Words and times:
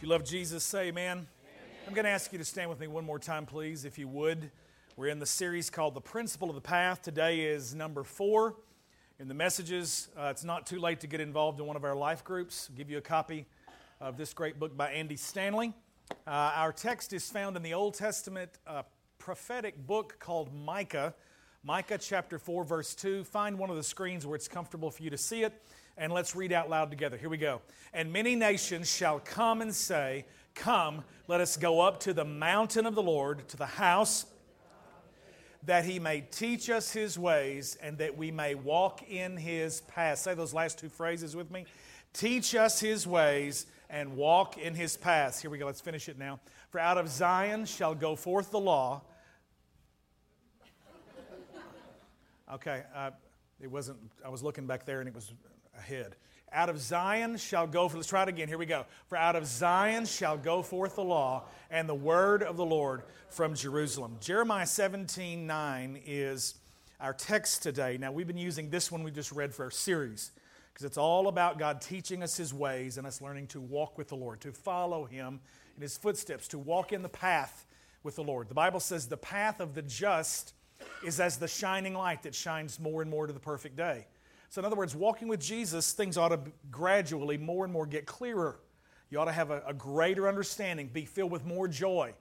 If 0.00 0.04
you 0.04 0.08
love 0.08 0.24
Jesus, 0.24 0.64
say 0.64 0.86
amen. 0.86 1.18
amen. 1.18 1.26
I'm 1.86 1.92
going 1.92 2.06
to 2.06 2.10
ask 2.10 2.32
you 2.32 2.38
to 2.38 2.44
stand 2.46 2.70
with 2.70 2.80
me 2.80 2.86
one 2.86 3.04
more 3.04 3.18
time, 3.18 3.44
please, 3.44 3.84
if 3.84 3.98
you 3.98 4.08
would. 4.08 4.50
We're 4.96 5.08
in 5.08 5.18
the 5.18 5.26
series 5.26 5.68
called 5.68 5.92
The 5.92 6.00
Principle 6.00 6.48
of 6.48 6.54
the 6.54 6.62
Path. 6.62 7.02
Today 7.02 7.40
is 7.40 7.74
number 7.74 8.02
four 8.02 8.56
in 9.18 9.28
the 9.28 9.34
messages. 9.34 10.08
Uh, 10.18 10.28
it's 10.30 10.42
not 10.42 10.64
too 10.64 10.80
late 10.80 11.00
to 11.00 11.06
get 11.06 11.20
involved 11.20 11.60
in 11.60 11.66
one 11.66 11.76
of 11.76 11.84
our 11.84 11.94
life 11.94 12.24
groups. 12.24 12.70
I'll 12.70 12.78
give 12.78 12.88
you 12.88 12.96
a 12.96 13.02
copy 13.02 13.44
of 14.00 14.16
this 14.16 14.32
great 14.32 14.58
book 14.58 14.74
by 14.74 14.90
Andy 14.90 15.16
Stanley. 15.16 15.74
Uh, 16.26 16.30
our 16.30 16.72
text 16.72 17.12
is 17.12 17.28
found 17.28 17.58
in 17.58 17.62
the 17.62 17.74
Old 17.74 17.92
Testament 17.92 18.52
prophetic 19.18 19.86
book 19.86 20.16
called 20.18 20.50
Micah. 20.54 21.14
Micah 21.62 21.98
chapter 21.98 22.38
4, 22.38 22.64
verse 22.64 22.94
2. 22.94 23.22
Find 23.24 23.58
one 23.58 23.68
of 23.68 23.76
the 23.76 23.82
screens 23.82 24.26
where 24.26 24.36
it's 24.36 24.48
comfortable 24.48 24.90
for 24.90 25.02
you 25.02 25.10
to 25.10 25.18
see 25.18 25.42
it 25.42 25.62
and 25.96 26.12
let's 26.12 26.34
read 26.34 26.52
out 26.52 26.70
loud 26.70 26.90
together. 26.90 27.16
Here 27.16 27.28
we 27.28 27.36
go. 27.36 27.60
And 27.92 28.12
many 28.12 28.36
nations 28.36 28.90
shall 28.90 29.20
come 29.20 29.62
and 29.62 29.74
say, 29.74 30.24
Come, 30.54 31.04
let 31.28 31.40
us 31.40 31.56
go 31.56 31.80
up 31.80 32.00
to 32.00 32.12
the 32.12 32.24
mountain 32.24 32.86
of 32.86 32.94
the 32.94 33.02
Lord, 33.02 33.48
to 33.48 33.56
the 33.56 33.66
house, 33.66 34.26
that 35.64 35.84
he 35.84 35.98
may 35.98 36.22
teach 36.22 36.70
us 36.70 36.90
his 36.92 37.18
ways 37.18 37.76
and 37.80 37.98
that 37.98 38.16
we 38.16 38.30
may 38.30 38.54
walk 38.54 39.02
in 39.08 39.36
his 39.36 39.82
paths. 39.82 40.22
Say 40.22 40.34
those 40.34 40.54
last 40.54 40.78
two 40.78 40.88
phrases 40.88 41.36
with 41.36 41.50
me. 41.50 41.66
Teach 42.12 42.54
us 42.54 42.80
his 42.80 43.06
ways 43.06 43.66
and 43.88 44.16
walk 44.16 44.58
in 44.58 44.74
his 44.74 44.96
paths. 44.96 45.40
Here 45.40 45.50
we 45.50 45.58
go. 45.58 45.66
Let's 45.66 45.80
finish 45.80 46.08
it 46.08 46.18
now. 46.18 46.40
For 46.70 46.80
out 46.80 46.98
of 46.98 47.08
Zion 47.08 47.66
shall 47.66 47.94
go 47.94 48.16
forth 48.16 48.50
the 48.50 48.60
law. 48.60 49.02
Okay, 52.52 52.82
uh, 52.94 53.10
it 53.60 53.70
wasn't, 53.70 53.98
I 54.24 54.28
was 54.28 54.42
looking 54.42 54.66
back 54.66 54.84
there 54.84 55.00
and 55.00 55.08
it 55.08 55.14
was 55.14 55.32
ahead. 55.80 56.16
Out 56.52 56.68
of 56.68 56.78
Zion 56.78 57.36
shall 57.36 57.66
go, 57.66 57.82
forth. 57.82 57.94
let's 57.94 58.08
try 58.08 58.22
it 58.24 58.28
again. 58.28 58.48
Here 58.48 58.58
we 58.58 58.66
go. 58.66 58.84
For 59.06 59.16
out 59.16 59.36
of 59.36 59.46
Zion 59.46 60.04
shall 60.04 60.36
go 60.36 60.62
forth 60.62 60.96
the 60.96 61.04
law 61.04 61.44
and 61.70 61.88
the 61.88 61.94
word 61.94 62.42
of 62.42 62.56
the 62.56 62.64
Lord 62.64 63.02
from 63.28 63.54
Jerusalem. 63.54 64.16
Jeremiah 64.20 64.66
17 64.66 65.46
9 65.46 66.00
is 66.04 66.56
our 67.00 67.14
text 67.14 67.62
today. 67.62 67.98
Now, 67.98 68.10
we've 68.12 68.26
been 68.26 68.36
using 68.36 68.68
this 68.68 68.90
one 68.90 69.04
we 69.04 69.10
just 69.10 69.32
read 69.32 69.54
for 69.54 69.64
our 69.64 69.70
series 69.70 70.32
because 70.72 70.84
it's 70.84 70.98
all 70.98 71.28
about 71.28 71.58
God 71.58 71.80
teaching 71.80 72.22
us 72.22 72.36
His 72.36 72.52
ways 72.52 72.98
and 72.98 73.06
us 73.06 73.22
learning 73.22 73.46
to 73.48 73.60
walk 73.60 73.96
with 73.96 74.08
the 74.08 74.16
Lord, 74.16 74.40
to 74.40 74.52
follow 74.52 75.04
Him 75.04 75.40
in 75.76 75.82
His 75.82 75.96
footsteps, 75.96 76.48
to 76.48 76.58
walk 76.58 76.92
in 76.92 77.02
the 77.02 77.08
path 77.08 77.66
with 78.02 78.16
the 78.16 78.24
Lord. 78.24 78.48
The 78.48 78.54
Bible 78.54 78.80
says 78.80 79.06
the 79.06 79.16
path 79.16 79.60
of 79.60 79.74
the 79.74 79.82
just 79.82 80.52
is 81.04 81.20
as 81.20 81.36
the 81.36 81.48
shining 81.48 81.94
light 81.94 82.24
that 82.24 82.34
shines 82.34 82.80
more 82.80 83.02
and 83.02 83.10
more 83.10 83.26
to 83.26 83.32
the 83.32 83.40
perfect 83.40 83.76
day. 83.76 84.06
So, 84.50 84.60
in 84.60 84.64
other 84.64 84.76
words, 84.76 84.96
walking 84.96 85.28
with 85.28 85.40
Jesus, 85.40 85.92
things 85.92 86.18
ought 86.18 86.30
to 86.30 86.40
gradually 86.72 87.38
more 87.38 87.64
and 87.64 87.72
more 87.72 87.86
get 87.86 88.04
clearer. 88.04 88.58
You 89.08 89.20
ought 89.20 89.26
to 89.26 89.32
have 89.32 89.52
a, 89.52 89.62
a 89.64 89.72
greater 89.72 90.28
understanding, 90.28 90.88
be 90.92 91.04
filled 91.04 91.30
with 91.30 91.46
more 91.46 91.68
joy. 91.68 92.14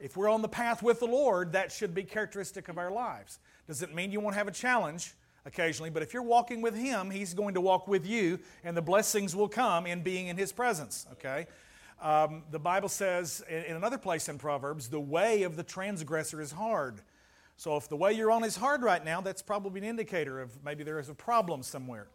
If 0.00 0.16
we're 0.16 0.30
on 0.30 0.40
the 0.40 0.48
path 0.48 0.82
with 0.82 1.00
the 1.00 1.06
Lord, 1.06 1.52
that 1.52 1.70
should 1.70 1.94
be 1.94 2.02
characteristic 2.02 2.68
of 2.68 2.78
our 2.78 2.90
lives. 2.90 3.38
Doesn't 3.68 3.94
mean 3.94 4.10
you 4.10 4.20
won't 4.20 4.36
have 4.36 4.48
a 4.48 4.52
challenge 4.52 5.14
occasionally, 5.44 5.90
but 5.90 6.02
if 6.02 6.14
you're 6.14 6.22
walking 6.22 6.62
with 6.62 6.74
Him, 6.74 7.10
He's 7.10 7.34
going 7.34 7.52
to 7.54 7.60
walk 7.60 7.86
with 7.86 8.06
you, 8.06 8.38
and 8.64 8.74
the 8.74 8.82
blessings 8.82 9.36
will 9.36 9.48
come 9.48 9.84
in 9.86 10.02
being 10.02 10.28
in 10.28 10.38
His 10.38 10.52
presence, 10.52 11.06
okay? 11.12 11.46
Um, 12.00 12.44
the 12.50 12.58
Bible 12.58 12.88
says 12.88 13.44
in, 13.50 13.64
in 13.64 13.76
another 13.76 13.98
place 13.98 14.30
in 14.30 14.38
Proverbs, 14.38 14.88
the 14.88 15.00
way 15.00 15.42
of 15.42 15.56
the 15.56 15.62
transgressor 15.62 16.40
is 16.40 16.52
hard. 16.52 17.02
So 17.56 17.76
if 17.76 17.88
the 17.88 17.96
way 17.96 18.12
you're 18.12 18.30
on 18.30 18.44
is 18.44 18.56
hard 18.56 18.82
right 18.82 19.02
now, 19.02 19.22
that's 19.22 19.40
probably 19.40 19.80
an 19.80 19.86
indicator 19.86 20.40
of 20.40 20.62
maybe 20.62 20.84
there 20.84 20.98
is 20.98 21.08
a 21.08 21.14
problem 21.14 21.62
somewhere. 21.62 22.06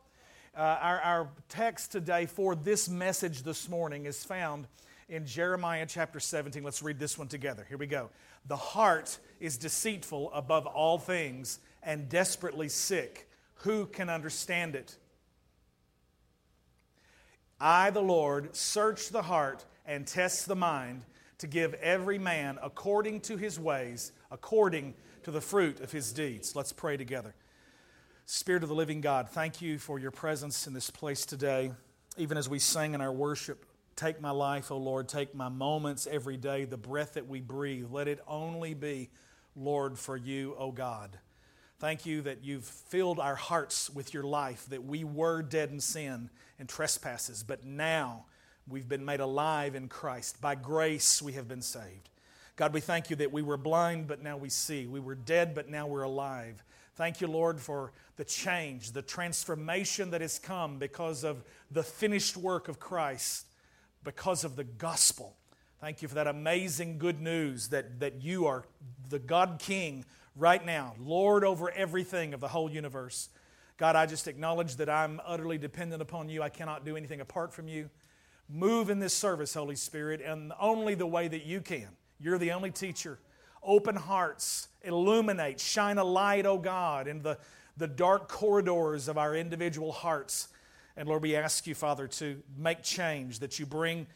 Uh, 0.55 0.59
our, 0.59 1.01
our 1.01 1.29
text 1.49 1.91
today 1.91 2.27
for 2.27 2.53
this 2.53 2.87
message 2.87 3.41
this 3.41 3.67
morning 3.67 4.05
is 4.05 4.23
found 4.23 4.67
in 5.09 5.25
Jeremiah 5.25 5.87
chapter 5.87 6.19
17. 6.19 6.63
Let's 6.63 6.83
read 6.83 6.99
this 6.99 7.17
one 7.17 7.27
together. 7.27 7.65
Here 7.67 7.77
we 7.77 7.87
go. 7.87 8.11
The 8.47 8.55
heart 8.55 9.17
is 9.39 9.57
deceitful 9.57 10.31
above 10.31 10.67
all 10.67 10.99
things 10.99 11.59
and 11.81 12.07
desperately 12.07 12.69
sick. 12.69 13.27
Who 13.55 13.87
can 13.87 14.09
understand 14.09 14.75
it? 14.75 14.95
I, 17.59 17.89
the 17.89 18.01
Lord, 18.01 18.55
search 18.55 19.09
the 19.09 19.23
heart 19.23 19.65
and 19.87 20.05
test 20.05 20.47
the 20.47 20.55
mind 20.55 21.03
to 21.39 21.47
give 21.47 21.73
every 21.75 22.19
man 22.19 22.59
according 22.61 23.21
to 23.21 23.37
his 23.37 23.59
ways, 23.59 24.11
according 24.29 24.93
to 25.23 25.31
the 25.31 25.41
fruit 25.41 25.79
of 25.79 25.91
his 25.91 26.11
deeds. 26.11 26.55
Let's 26.55 26.73
pray 26.73 26.97
together. 26.97 27.35
Spirit 28.25 28.63
of 28.63 28.69
the 28.69 28.75
living 28.75 29.01
God, 29.01 29.29
thank 29.29 29.61
you 29.61 29.77
for 29.77 29.99
your 29.99 30.11
presence 30.11 30.67
in 30.67 30.73
this 30.73 30.89
place 30.89 31.25
today. 31.25 31.71
Even 32.17 32.37
as 32.37 32.47
we 32.47 32.59
sang 32.59 32.93
in 32.93 33.01
our 33.01 33.11
worship, 33.11 33.65
take 33.95 34.21
my 34.21 34.31
life, 34.31 34.71
O 34.71 34.77
Lord, 34.77 35.07
take 35.07 35.35
my 35.35 35.49
moments 35.49 36.07
every 36.09 36.37
day, 36.37 36.65
the 36.65 36.77
breath 36.77 37.13
that 37.13 37.27
we 37.27 37.41
breathe. 37.41 37.87
Let 37.91 38.07
it 38.07 38.19
only 38.27 38.73
be, 38.73 39.09
Lord, 39.55 39.99
for 39.99 40.15
you, 40.15 40.55
O 40.57 40.71
God. 40.71 41.17
Thank 41.79 42.05
you 42.05 42.21
that 42.21 42.43
you've 42.43 42.65
filled 42.65 43.19
our 43.19 43.35
hearts 43.35 43.89
with 43.89 44.13
your 44.13 44.23
life, 44.23 44.67
that 44.69 44.83
we 44.83 45.03
were 45.03 45.41
dead 45.41 45.71
in 45.71 45.79
sin 45.79 46.29
and 46.59 46.69
trespasses, 46.69 47.43
but 47.43 47.65
now 47.65 48.25
we've 48.67 48.87
been 48.87 49.03
made 49.03 49.19
alive 49.19 49.73
in 49.73 49.87
Christ. 49.87 50.39
By 50.39 50.55
grace 50.55 51.21
we 51.21 51.33
have 51.33 51.47
been 51.47 51.63
saved. 51.63 52.09
God, 52.61 52.75
we 52.75 52.79
thank 52.79 53.09
you 53.09 53.15
that 53.15 53.31
we 53.31 53.41
were 53.41 53.57
blind, 53.57 54.05
but 54.05 54.21
now 54.21 54.37
we 54.37 54.49
see. 54.49 54.85
We 54.85 54.99
were 54.99 55.15
dead, 55.15 55.55
but 55.55 55.67
now 55.67 55.87
we're 55.87 56.03
alive. 56.03 56.63
Thank 56.93 57.19
you, 57.19 57.25
Lord, 57.25 57.59
for 57.59 57.91
the 58.17 58.23
change, 58.23 58.91
the 58.91 59.01
transformation 59.01 60.11
that 60.11 60.21
has 60.21 60.37
come 60.37 60.77
because 60.77 61.23
of 61.23 61.43
the 61.71 61.81
finished 61.81 62.37
work 62.37 62.67
of 62.67 62.79
Christ, 62.79 63.47
because 64.03 64.43
of 64.43 64.57
the 64.57 64.63
gospel. 64.63 65.35
Thank 65.79 66.03
you 66.03 66.07
for 66.07 66.13
that 66.13 66.27
amazing 66.27 66.99
good 66.99 67.19
news 67.19 67.69
that, 67.69 67.99
that 67.99 68.21
you 68.21 68.45
are 68.45 68.63
the 69.09 69.17
God 69.17 69.57
King 69.57 70.05
right 70.35 70.63
now, 70.63 70.93
Lord 70.99 71.43
over 71.43 71.71
everything 71.71 72.31
of 72.31 72.41
the 72.41 72.49
whole 72.49 72.69
universe. 72.69 73.29
God, 73.77 73.95
I 73.95 74.05
just 74.05 74.27
acknowledge 74.27 74.75
that 74.75 74.87
I'm 74.87 75.19
utterly 75.25 75.57
dependent 75.57 76.03
upon 76.03 76.29
you. 76.29 76.43
I 76.43 76.49
cannot 76.49 76.85
do 76.85 76.95
anything 76.95 77.21
apart 77.21 77.55
from 77.55 77.67
you. 77.67 77.89
Move 78.47 78.91
in 78.91 78.99
this 78.99 79.15
service, 79.15 79.55
Holy 79.55 79.75
Spirit, 79.75 80.21
and 80.21 80.53
only 80.59 80.93
the 80.93 81.07
way 81.07 81.27
that 81.27 81.43
you 81.43 81.59
can. 81.59 81.87
You're 82.21 82.37
the 82.37 82.51
only 82.51 82.71
teacher. 82.71 83.19
Open 83.63 83.95
hearts, 83.95 84.67
illuminate, 84.83 85.59
shine 85.59 85.97
a 85.97 86.03
light, 86.03 86.45
O 86.45 86.51
oh 86.51 86.57
God, 86.57 87.07
in 87.07 87.21
the, 87.21 87.37
the 87.77 87.87
dark 87.87 88.27
corridors 88.27 89.07
of 89.07 89.17
our 89.17 89.35
individual 89.35 89.91
hearts. 89.91 90.47
And 90.97 91.07
Lord, 91.07 91.23
we 91.23 91.35
ask 91.35 91.67
you, 91.67 91.75
Father, 91.75 92.07
to 92.07 92.41
make 92.57 92.83
change, 92.83 93.39
that 93.39 93.59
you 93.59 93.65
bring 93.65 94.07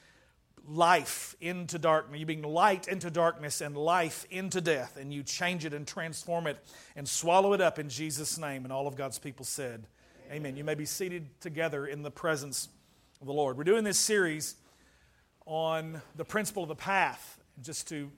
life 0.67 1.35
into 1.41 1.77
darkness. 1.77 2.19
You 2.19 2.25
bring 2.25 2.41
light 2.41 2.87
into 2.87 3.11
darkness 3.11 3.61
and 3.61 3.77
life 3.77 4.25
into 4.29 4.61
death, 4.61 4.97
and 4.97 5.13
you 5.13 5.23
change 5.23 5.65
it 5.65 5.73
and 5.73 5.87
transform 5.87 6.47
it 6.47 6.57
and 6.95 7.07
swallow 7.07 7.53
it 7.53 7.61
up 7.61 7.79
in 7.79 7.89
Jesus' 7.89 8.37
name. 8.37 8.63
And 8.63 8.73
all 8.73 8.87
of 8.87 8.95
God's 8.95 9.19
people 9.19 9.45
said, 9.45 9.85
Amen. 10.27 10.37
Amen. 10.37 10.57
You 10.57 10.63
may 10.63 10.75
be 10.75 10.85
seated 10.85 11.39
together 11.39 11.85
in 11.85 12.01
the 12.01 12.09
presence 12.09 12.69
of 13.21 13.27
the 13.27 13.33
Lord. 13.33 13.57
We're 13.57 13.63
doing 13.63 13.83
this 13.83 13.99
series 13.99 14.55
on 15.45 16.01
the 16.15 16.25
principle 16.25 16.63
of 16.63 16.69
the 16.69 16.75
path. 16.75 17.39
Just 17.61 17.87
to 17.89 18.11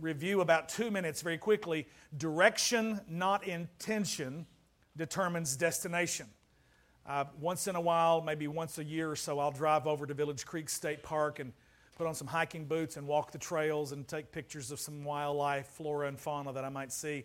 review 0.00 0.40
about 0.40 0.68
two 0.68 0.90
minutes 0.90 1.22
very 1.22 1.38
quickly 1.38 1.86
direction, 2.16 3.00
not 3.08 3.46
intention, 3.46 4.46
determines 4.96 5.56
destination. 5.56 6.26
Uh, 7.06 7.24
once 7.40 7.66
in 7.66 7.76
a 7.76 7.80
while, 7.80 8.20
maybe 8.20 8.46
once 8.48 8.78
a 8.78 8.84
year 8.84 9.10
or 9.10 9.16
so, 9.16 9.38
I'll 9.38 9.50
drive 9.50 9.86
over 9.86 10.06
to 10.06 10.14
Village 10.14 10.46
Creek 10.46 10.70
State 10.70 11.02
Park 11.02 11.38
and 11.38 11.52
put 11.96 12.06
on 12.06 12.14
some 12.14 12.26
hiking 12.26 12.64
boots 12.64 12.96
and 12.96 13.06
walk 13.06 13.30
the 13.30 13.38
trails 13.38 13.92
and 13.92 14.06
take 14.08 14.32
pictures 14.32 14.70
of 14.70 14.80
some 14.80 15.04
wildlife, 15.04 15.66
flora, 15.66 16.08
and 16.08 16.18
fauna 16.18 16.52
that 16.52 16.64
I 16.64 16.68
might 16.68 16.92
see. 16.92 17.24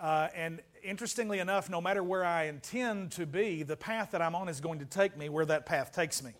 Uh, 0.00 0.28
and 0.34 0.60
interestingly 0.82 1.40
enough, 1.40 1.68
no 1.68 1.80
matter 1.80 2.02
where 2.02 2.24
I 2.24 2.44
intend 2.44 3.12
to 3.12 3.26
be, 3.26 3.62
the 3.62 3.76
path 3.76 4.12
that 4.12 4.22
I'm 4.22 4.34
on 4.34 4.48
is 4.48 4.60
going 4.60 4.78
to 4.78 4.86
take 4.86 5.16
me 5.16 5.28
where 5.28 5.44
that 5.46 5.66
path 5.66 5.92
takes 5.92 6.22
me. 6.22 6.32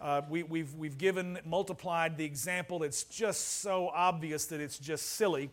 Uh, 0.00 0.22
we, 0.30 0.42
we've, 0.42 0.74
we've 0.76 0.96
given, 0.96 1.38
multiplied 1.44 2.16
the 2.16 2.24
example. 2.24 2.82
It's 2.82 3.04
just 3.04 3.60
so 3.60 3.88
obvious 3.88 4.46
that 4.46 4.60
it's 4.60 4.78
just 4.78 5.10
silly 5.10 5.50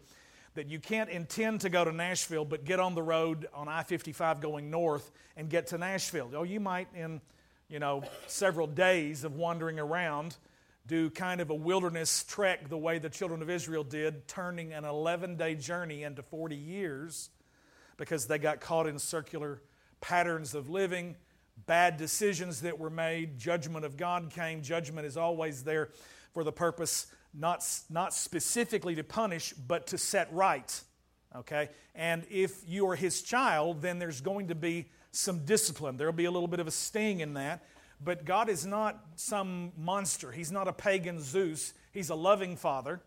that 0.55 0.67
you 0.67 0.79
can't 0.79 1.09
intend 1.09 1.61
to 1.61 1.69
go 1.69 1.83
to 1.83 1.91
Nashville 1.91 2.45
but 2.45 2.63
get 2.63 2.79
on 2.79 2.95
the 2.95 3.03
road 3.03 3.47
on 3.53 3.67
I 3.67 3.83
55 3.83 4.39
going 4.39 4.71
north 4.71 5.11
and 5.35 5.49
get 5.49 5.67
to 5.67 5.77
Nashville. 5.77 6.31
Oh, 6.33 6.43
you 6.43 6.61
might, 6.61 6.87
in 6.95 7.19
you 7.69 7.79
know, 7.79 8.03
several 8.27 8.67
days 8.67 9.25
of 9.25 9.35
wandering 9.35 9.79
around, 9.79 10.37
do 10.87 11.09
kind 11.09 11.41
of 11.41 11.49
a 11.49 11.55
wilderness 11.55 12.23
trek 12.23 12.69
the 12.69 12.77
way 12.77 12.97
the 12.97 13.09
children 13.09 13.41
of 13.41 13.49
Israel 13.49 13.83
did, 13.83 14.27
turning 14.29 14.71
an 14.71 14.85
11 14.85 15.35
day 15.35 15.55
journey 15.55 16.03
into 16.03 16.23
40 16.23 16.55
years 16.55 17.29
because 17.97 18.27
they 18.27 18.37
got 18.37 18.61
caught 18.61 18.87
in 18.87 18.97
circular 18.97 19.61
patterns 19.99 20.55
of 20.55 20.69
living 20.69 21.17
bad 21.65 21.97
decisions 21.97 22.61
that 22.61 22.77
were 22.77 22.89
made, 22.89 23.37
judgment 23.37 23.85
of 23.85 23.97
God 23.97 24.29
came. 24.29 24.61
Judgment 24.61 25.07
is 25.07 25.17
always 25.17 25.63
there 25.63 25.89
for 26.33 26.43
the 26.43 26.51
purpose 26.51 27.07
not, 27.33 27.63
not 27.89 28.13
specifically 28.13 28.95
to 28.95 29.03
punish, 29.03 29.53
but 29.53 29.87
to 29.87 29.97
set 29.97 30.31
right. 30.33 30.81
Okay? 31.35 31.69
And 31.93 32.25
if 32.29 32.67
you 32.67 32.87
are 32.89 32.95
his 32.95 33.21
child, 33.21 33.81
then 33.81 33.99
there's 33.99 34.21
going 34.21 34.47
to 34.47 34.55
be 34.55 34.87
some 35.11 35.45
discipline. 35.45 35.97
There'll 35.97 36.13
be 36.13 36.25
a 36.25 36.31
little 36.31 36.47
bit 36.47 36.59
of 36.59 36.67
a 36.67 36.71
sting 36.71 37.19
in 37.19 37.33
that. 37.35 37.63
But 38.03 38.25
God 38.25 38.49
is 38.49 38.65
not 38.65 39.03
some 39.15 39.71
monster. 39.77 40.31
He's 40.31 40.51
not 40.51 40.67
a 40.67 40.73
pagan 40.73 41.21
Zeus. 41.21 41.73
He's 41.91 42.09
a 42.09 42.15
loving 42.15 42.55
Father. 42.55 43.01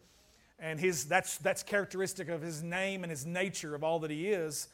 And 0.59 0.79
his, 0.79 1.07
that's, 1.07 1.39
that's 1.39 1.63
characteristic 1.63 2.29
of 2.29 2.43
his 2.43 2.63
name 2.63 3.05
and 3.05 3.11
his 3.11 3.25
nature 3.25 3.75
of 3.75 3.85
all 3.85 4.01
that 4.01 4.11
he 4.11 4.29
is. 4.29 4.69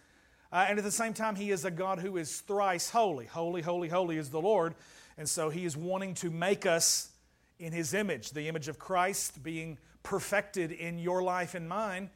Uh, 0.56 0.64
and 0.70 0.78
at 0.78 0.84
the 0.84 0.90
same 0.90 1.12
time, 1.12 1.36
he 1.36 1.50
is 1.50 1.66
a 1.66 1.70
God 1.70 1.98
who 1.98 2.16
is 2.16 2.40
thrice 2.40 2.88
holy. 2.88 3.26
Holy, 3.26 3.60
holy, 3.60 3.90
holy 3.90 4.16
is 4.16 4.30
the 4.30 4.40
Lord. 4.40 4.74
And 5.18 5.28
so 5.28 5.50
he 5.50 5.66
is 5.66 5.76
wanting 5.76 6.14
to 6.14 6.30
make 6.30 6.64
us 6.64 7.10
in 7.58 7.74
his 7.74 7.92
image, 7.92 8.30
the 8.30 8.48
image 8.48 8.66
of 8.68 8.78
Christ 8.78 9.42
being 9.42 9.76
perfected 10.02 10.72
in 10.72 10.98
your 10.98 11.22
life 11.22 11.54
and 11.54 11.68
mine, 11.68 12.08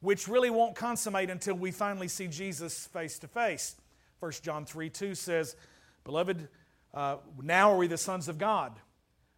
which 0.00 0.28
really 0.28 0.50
won't 0.50 0.74
consummate 0.74 1.30
until 1.30 1.54
we 1.54 1.70
finally 1.70 2.06
see 2.06 2.26
Jesus 2.26 2.86
face 2.86 3.18
to 3.20 3.28
face. 3.28 3.76
1 4.20 4.30
John 4.42 4.66
3 4.66 4.90
2 4.90 5.14
says, 5.14 5.56
Beloved, 6.04 6.48
uh, 6.92 7.16
now 7.42 7.72
are 7.72 7.78
we 7.78 7.86
the 7.86 7.96
sons 7.96 8.28
of 8.28 8.36
God, 8.36 8.74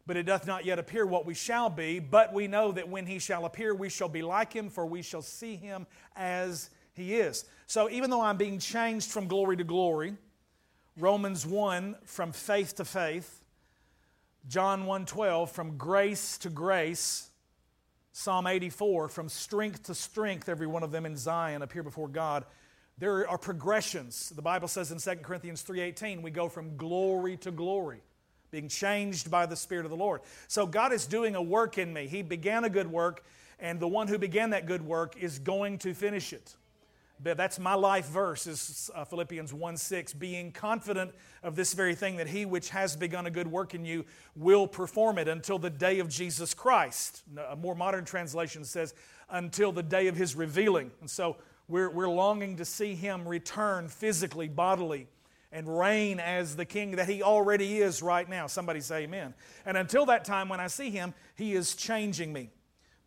but 0.04 0.16
it 0.16 0.24
doth 0.24 0.48
not 0.48 0.64
yet 0.64 0.80
appear 0.80 1.06
what 1.06 1.24
we 1.24 1.34
shall 1.34 1.70
be, 1.70 2.00
but 2.00 2.32
we 2.32 2.48
know 2.48 2.72
that 2.72 2.88
when 2.88 3.06
he 3.06 3.20
shall 3.20 3.44
appear, 3.44 3.72
we 3.72 3.88
shall 3.88 4.08
be 4.08 4.22
like 4.22 4.52
him, 4.52 4.68
for 4.68 4.84
we 4.84 5.02
shall 5.02 5.22
see 5.22 5.54
him 5.54 5.86
as 6.16 6.70
he 6.98 7.16
is. 7.16 7.44
So 7.66 7.90
even 7.90 8.10
though 8.10 8.20
I'm 8.20 8.36
being 8.36 8.58
changed 8.58 9.10
from 9.10 9.28
glory 9.28 9.56
to 9.56 9.64
glory, 9.64 10.16
Romans 10.96 11.46
1 11.46 11.96
from 12.04 12.32
faith 12.32 12.76
to 12.76 12.84
faith, 12.84 13.44
John 14.46 14.86
1:12 14.86 15.50
from 15.50 15.76
grace 15.76 16.38
to 16.38 16.50
grace, 16.50 17.30
Psalm 18.12 18.46
84 18.46 19.08
from 19.08 19.28
strength 19.28 19.84
to 19.84 19.94
strength 19.94 20.48
every 20.48 20.66
one 20.66 20.82
of 20.82 20.90
them 20.90 21.06
in 21.06 21.16
Zion 21.16 21.62
appear 21.62 21.82
before 21.82 22.08
God. 22.08 22.44
There 22.96 23.28
are 23.28 23.38
progressions. 23.38 24.30
The 24.30 24.42
Bible 24.42 24.66
says 24.66 24.90
in 24.90 24.98
2 24.98 25.22
Corinthians 25.22 25.62
3:18 25.62 26.22
we 26.22 26.30
go 26.30 26.48
from 26.48 26.76
glory 26.76 27.36
to 27.38 27.50
glory, 27.50 28.02
being 28.50 28.68
changed 28.68 29.30
by 29.30 29.46
the 29.46 29.54
spirit 29.54 29.84
of 29.84 29.90
the 29.90 29.96
Lord. 29.96 30.22
So 30.48 30.66
God 30.66 30.92
is 30.92 31.06
doing 31.06 31.36
a 31.36 31.42
work 31.42 31.78
in 31.78 31.92
me. 31.92 32.08
He 32.08 32.22
began 32.22 32.64
a 32.64 32.70
good 32.70 32.90
work 32.90 33.24
and 33.60 33.80
the 33.80 33.88
one 33.88 34.08
who 34.08 34.18
began 34.18 34.50
that 34.50 34.66
good 34.66 34.82
work 34.82 35.16
is 35.16 35.38
going 35.38 35.78
to 35.78 35.94
finish 35.94 36.32
it. 36.32 36.56
That's 37.20 37.58
my 37.58 37.74
life 37.74 38.06
verse 38.06 38.46
is 38.46 38.90
uh, 38.94 39.04
Philippians 39.04 39.52
1 39.52 39.76
6, 39.76 40.12
being 40.14 40.52
confident 40.52 41.12
of 41.42 41.56
this 41.56 41.72
very 41.72 41.94
thing 41.94 42.16
that 42.16 42.28
he 42.28 42.44
which 42.44 42.70
has 42.70 42.94
begun 42.96 43.26
a 43.26 43.30
good 43.30 43.48
work 43.48 43.74
in 43.74 43.84
you 43.84 44.04
will 44.36 44.66
perform 44.66 45.18
it 45.18 45.26
until 45.26 45.58
the 45.58 45.70
day 45.70 45.98
of 45.98 46.08
Jesus 46.08 46.54
Christ. 46.54 47.22
A 47.50 47.56
more 47.56 47.74
modern 47.74 48.04
translation 48.04 48.64
says, 48.64 48.94
until 49.30 49.72
the 49.72 49.82
day 49.82 50.06
of 50.06 50.16
his 50.16 50.36
revealing. 50.36 50.90
And 51.00 51.10
so 51.10 51.36
we're, 51.66 51.90
we're 51.90 52.08
longing 52.08 52.56
to 52.56 52.64
see 52.64 52.94
him 52.94 53.26
return 53.26 53.88
physically, 53.88 54.48
bodily, 54.48 55.08
and 55.50 55.78
reign 55.78 56.20
as 56.20 56.56
the 56.56 56.64
king 56.64 56.92
that 56.92 57.08
he 57.08 57.22
already 57.22 57.78
is 57.78 58.02
right 58.02 58.28
now. 58.28 58.46
Somebody 58.46 58.80
say 58.80 59.04
amen. 59.04 59.34
And 59.66 59.76
until 59.76 60.06
that 60.06 60.24
time, 60.24 60.48
when 60.48 60.60
I 60.60 60.66
see 60.66 60.90
him, 60.90 61.14
he 61.36 61.54
is 61.54 61.74
changing 61.74 62.32
me. 62.32 62.50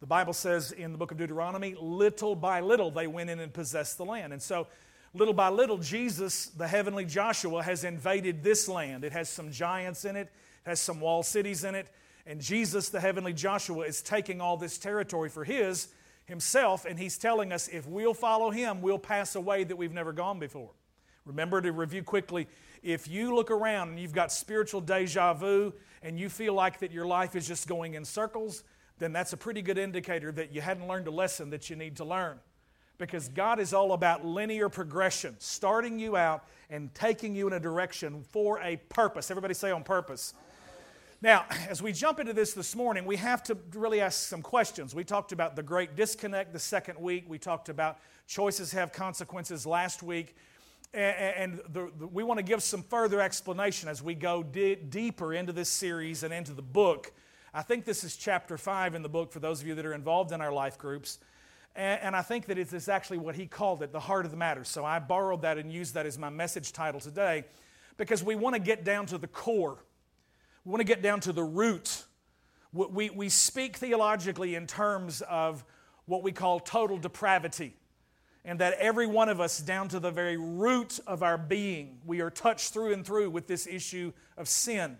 The 0.01 0.07
Bible 0.07 0.33
says 0.33 0.71
in 0.71 0.91
the 0.91 0.97
book 0.97 1.11
of 1.11 1.17
Deuteronomy, 1.17 1.75
little 1.79 2.35
by 2.35 2.59
little 2.59 2.89
they 2.89 3.05
went 3.05 3.29
in 3.29 3.39
and 3.39 3.53
possessed 3.53 3.97
the 3.97 4.05
land. 4.05 4.33
And 4.33 4.41
so, 4.41 4.67
little 5.13 5.33
by 5.33 5.49
little, 5.49 5.77
Jesus, 5.77 6.47
the 6.47 6.67
heavenly 6.67 7.05
Joshua, 7.05 7.61
has 7.61 7.83
invaded 7.83 8.43
this 8.43 8.67
land. 8.67 9.03
It 9.03 9.11
has 9.13 9.29
some 9.29 9.51
giants 9.51 10.03
in 10.03 10.15
it, 10.15 10.31
it 10.65 10.69
has 10.69 10.79
some 10.79 10.99
walled 10.99 11.27
cities 11.27 11.63
in 11.63 11.75
it. 11.75 11.87
And 12.25 12.41
Jesus, 12.41 12.89
the 12.89 12.99
heavenly 12.99 13.33
Joshua, 13.33 13.85
is 13.85 14.01
taking 14.01 14.41
all 14.41 14.57
this 14.57 14.77
territory 14.77 15.29
for 15.29 15.43
his 15.43 15.87
himself, 16.25 16.85
and 16.85 16.97
he's 16.97 17.17
telling 17.17 17.51
us 17.51 17.67
if 17.67 17.85
we'll 17.87 18.13
follow 18.13 18.49
him, 18.49 18.81
we'll 18.81 18.99
pass 18.99 19.35
a 19.35 19.41
way 19.41 19.63
that 19.63 19.75
we've 19.75 19.93
never 19.93 20.13
gone 20.13 20.39
before. 20.39 20.71
Remember 21.25 21.61
to 21.61 21.71
review 21.71 22.03
quickly 22.03 22.47
if 22.81 23.07
you 23.07 23.35
look 23.35 23.51
around 23.51 23.89
and 23.89 23.99
you've 23.99 24.13
got 24.13 24.31
spiritual 24.31 24.81
deja 24.81 25.33
vu 25.33 25.73
and 26.01 26.19
you 26.19 26.29
feel 26.29 26.55
like 26.55 26.79
that 26.79 26.91
your 26.91 27.05
life 27.05 27.35
is 27.35 27.47
just 27.47 27.67
going 27.67 27.93
in 27.93 28.03
circles, 28.03 28.63
then 29.01 29.11
that's 29.11 29.33
a 29.33 29.37
pretty 29.37 29.63
good 29.63 29.79
indicator 29.79 30.31
that 30.31 30.53
you 30.53 30.61
hadn't 30.61 30.87
learned 30.87 31.07
a 31.07 31.11
lesson 31.11 31.49
that 31.49 31.71
you 31.71 31.75
need 31.75 31.97
to 31.97 32.05
learn. 32.05 32.37
Because 32.99 33.29
God 33.29 33.59
is 33.59 33.73
all 33.73 33.93
about 33.93 34.23
linear 34.23 34.69
progression, 34.69 35.35
starting 35.39 35.97
you 35.97 36.15
out 36.15 36.45
and 36.69 36.93
taking 36.93 37.33
you 37.33 37.47
in 37.47 37.53
a 37.53 37.59
direction 37.59 38.23
for 38.29 38.61
a 38.61 38.77
purpose. 38.89 39.31
Everybody 39.31 39.55
say 39.55 39.71
on 39.71 39.83
purpose. 39.83 40.35
Now, 41.19 41.45
as 41.67 41.81
we 41.81 41.93
jump 41.93 42.19
into 42.19 42.31
this 42.31 42.53
this 42.53 42.75
morning, 42.75 43.05
we 43.05 43.15
have 43.15 43.41
to 43.45 43.57
really 43.73 44.01
ask 44.01 44.27
some 44.29 44.43
questions. 44.43 44.93
We 44.93 45.03
talked 45.03 45.31
about 45.31 45.55
the 45.55 45.63
great 45.63 45.95
disconnect 45.95 46.53
the 46.53 46.59
second 46.59 46.99
week. 46.99 47.25
We 47.27 47.39
talked 47.39 47.69
about 47.69 47.97
choices 48.27 48.71
have 48.73 48.93
consequences 48.93 49.65
last 49.65 50.03
week. 50.03 50.35
And, 50.93 51.59
the, 51.69 51.89
the, 51.97 52.05
we 52.05 52.23
want 52.23 52.37
to 52.37 52.43
give 52.43 52.61
some 52.61 52.83
further 52.83 53.19
explanation 53.19 53.89
as 53.89 54.03
we 54.03 54.13
go 54.13 54.43
di- 54.43 54.75
deeper 54.75 55.33
into 55.33 55.53
this 55.53 55.69
series 55.69 56.21
and 56.21 56.31
into 56.31 56.53
the 56.53 56.61
book 56.61 57.13
I 57.53 57.63
think 57.63 57.83
this 57.83 58.05
is 58.05 58.15
chapter 58.15 58.57
five 58.57 58.95
in 58.95 59.01
the 59.01 59.09
book 59.09 59.33
for 59.33 59.39
those 59.39 59.61
of 59.61 59.67
you 59.67 59.75
that 59.75 59.85
are 59.85 59.93
involved 59.93 60.31
in 60.31 60.39
our 60.39 60.53
life 60.53 60.77
groups. 60.77 61.19
And, 61.75 62.01
and 62.01 62.15
I 62.15 62.21
think 62.21 62.45
that 62.45 62.57
it 62.57 62.71
is 62.71 62.87
actually 62.87 63.17
what 63.17 63.35
he 63.35 63.45
called 63.45 63.83
it, 63.83 63.91
the 63.91 63.99
heart 63.99 64.23
of 64.23 64.31
the 64.31 64.37
matter. 64.37 64.63
So 64.63 64.85
I 64.85 64.99
borrowed 64.99 65.41
that 65.41 65.57
and 65.57 65.69
used 65.69 65.93
that 65.95 66.05
as 66.05 66.17
my 66.17 66.29
message 66.29 66.71
title 66.71 67.01
today 67.01 67.43
because 67.97 68.23
we 68.23 68.35
want 68.35 68.55
to 68.55 68.61
get 68.61 68.85
down 68.85 69.05
to 69.07 69.17
the 69.17 69.27
core. 69.27 69.83
We 70.63 70.69
want 70.69 70.79
to 70.79 70.85
get 70.85 71.01
down 71.01 71.19
to 71.21 71.33
the 71.33 71.43
root. 71.43 72.05
We, 72.71 73.09
we 73.09 73.27
speak 73.27 73.75
theologically 73.75 74.55
in 74.55 74.65
terms 74.65 75.21
of 75.21 75.65
what 76.05 76.23
we 76.23 76.31
call 76.31 76.61
total 76.61 76.97
depravity. 76.97 77.75
And 78.45 78.59
that 78.59 78.75
every 78.79 79.07
one 79.07 79.27
of 79.27 79.41
us, 79.41 79.59
down 79.59 79.89
to 79.89 79.99
the 79.99 80.09
very 80.09 80.37
root 80.37 80.99
of 81.05 81.21
our 81.21 81.37
being, 81.37 81.99
we 82.05 82.21
are 82.21 82.31
touched 82.31 82.71
through 82.71 82.93
and 82.93 83.05
through 83.05 83.29
with 83.29 83.45
this 83.45 83.67
issue 83.67 84.13
of 84.37 84.47
sin. 84.47 84.97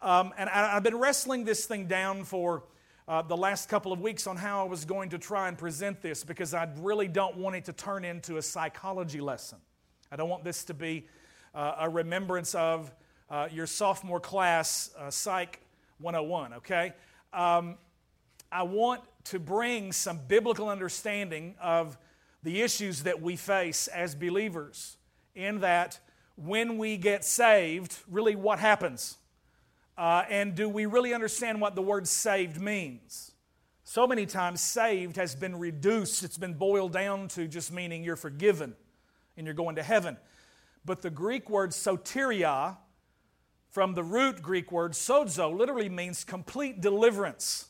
Um, 0.00 0.32
and 0.38 0.48
I, 0.48 0.74
have 0.74 0.84
been 0.84 0.96
wrestling 0.96 1.44
this 1.44 1.66
thing 1.66 1.86
down 1.86 2.22
for 2.22 2.62
uh, 3.08 3.22
the 3.22 3.36
last 3.36 3.68
couple 3.68 3.92
of 3.92 4.00
weeks 4.00 4.26
on 4.26 4.36
how 4.36 4.64
I 4.64 4.68
was 4.68 4.84
going 4.84 5.08
to 5.10 5.18
try 5.18 5.48
and 5.48 5.58
present 5.58 6.02
this 6.02 6.22
because 6.22 6.54
I 6.54 6.68
really 6.78 7.08
don't 7.08 7.36
want 7.36 7.56
it 7.56 7.64
to 7.64 7.72
turn 7.72 8.04
into 8.04 8.36
a 8.36 8.42
psychology 8.42 9.20
lesson. 9.20 9.58
I 10.12 10.16
don't 10.16 10.28
want 10.28 10.44
this 10.44 10.62
to 10.64 10.74
be 10.74 11.06
uh, 11.54 11.76
a 11.80 11.88
remembrance 11.88 12.54
of 12.54 12.94
uh, 13.28 13.48
your 13.50 13.66
sophomore 13.66 14.20
class, 14.20 14.90
uh, 14.96 15.10
Psych 15.10 15.60
101, 15.98 16.54
okay? 16.54 16.92
Um, 17.32 17.76
I 18.52 18.62
want 18.62 19.02
to 19.24 19.38
bring 19.40 19.92
some 19.92 20.20
biblical 20.28 20.68
understanding 20.68 21.56
of 21.60 21.98
the 22.42 22.62
issues 22.62 23.02
that 23.02 23.20
we 23.20 23.34
face 23.34 23.88
as 23.88 24.14
believers, 24.14 24.96
in 25.34 25.60
that 25.60 25.98
when 26.36 26.78
we 26.78 26.96
get 26.96 27.24
saved, 27.24 27.96
really 28.08 28.36
what 28.36 28.60
happens? 28.60 29.18
Uh, 29.98 30.22
and 30.30 30.54
do 30.54 30.68
we 30.68 30.86
really 30.86 31.12
understand 31.12 31.60
what 31.60 31.74
the 31.74 31.82
word 31.82 32.06
saved 32.06 32.60
means? 32.60 33.32
So 33.82 34.06
many 34.06 34.26
times, 34.26 34.60
saved 34.60 35.16
has 35.16 35.34
been 35.34 35.58
reduced, 35.58 36.22
it's 36.22 36.38
been 36.38 36.54
boiled 36.54 36.92
down 36.92 37.26
to 37.28 37.48
just 37.48 37.72
meaning 37.72 38.04
you're 38.04 38.14
forgiven 38.14 38.76
and 39.36 39.44
you're 39.44 39.54
going 39.54 39.74
to 39.74 39.82
heaven. 39.82 40.16
But 40.84 41.02
the 41.02 41.10
Greek 41.10 41.50
word 41.50 41.70
soteria, 41.70 42.76
from 43.70 43.94
the 43.94 44.04
root 44.04 44.40
Greek 44.40 44.70
word 44.70 44.92
sozo, 44.92 45.56
literally 45.56 45.88
means 45.88 46.22
complete 46.22 46.80
deliverance. 46.80 47.66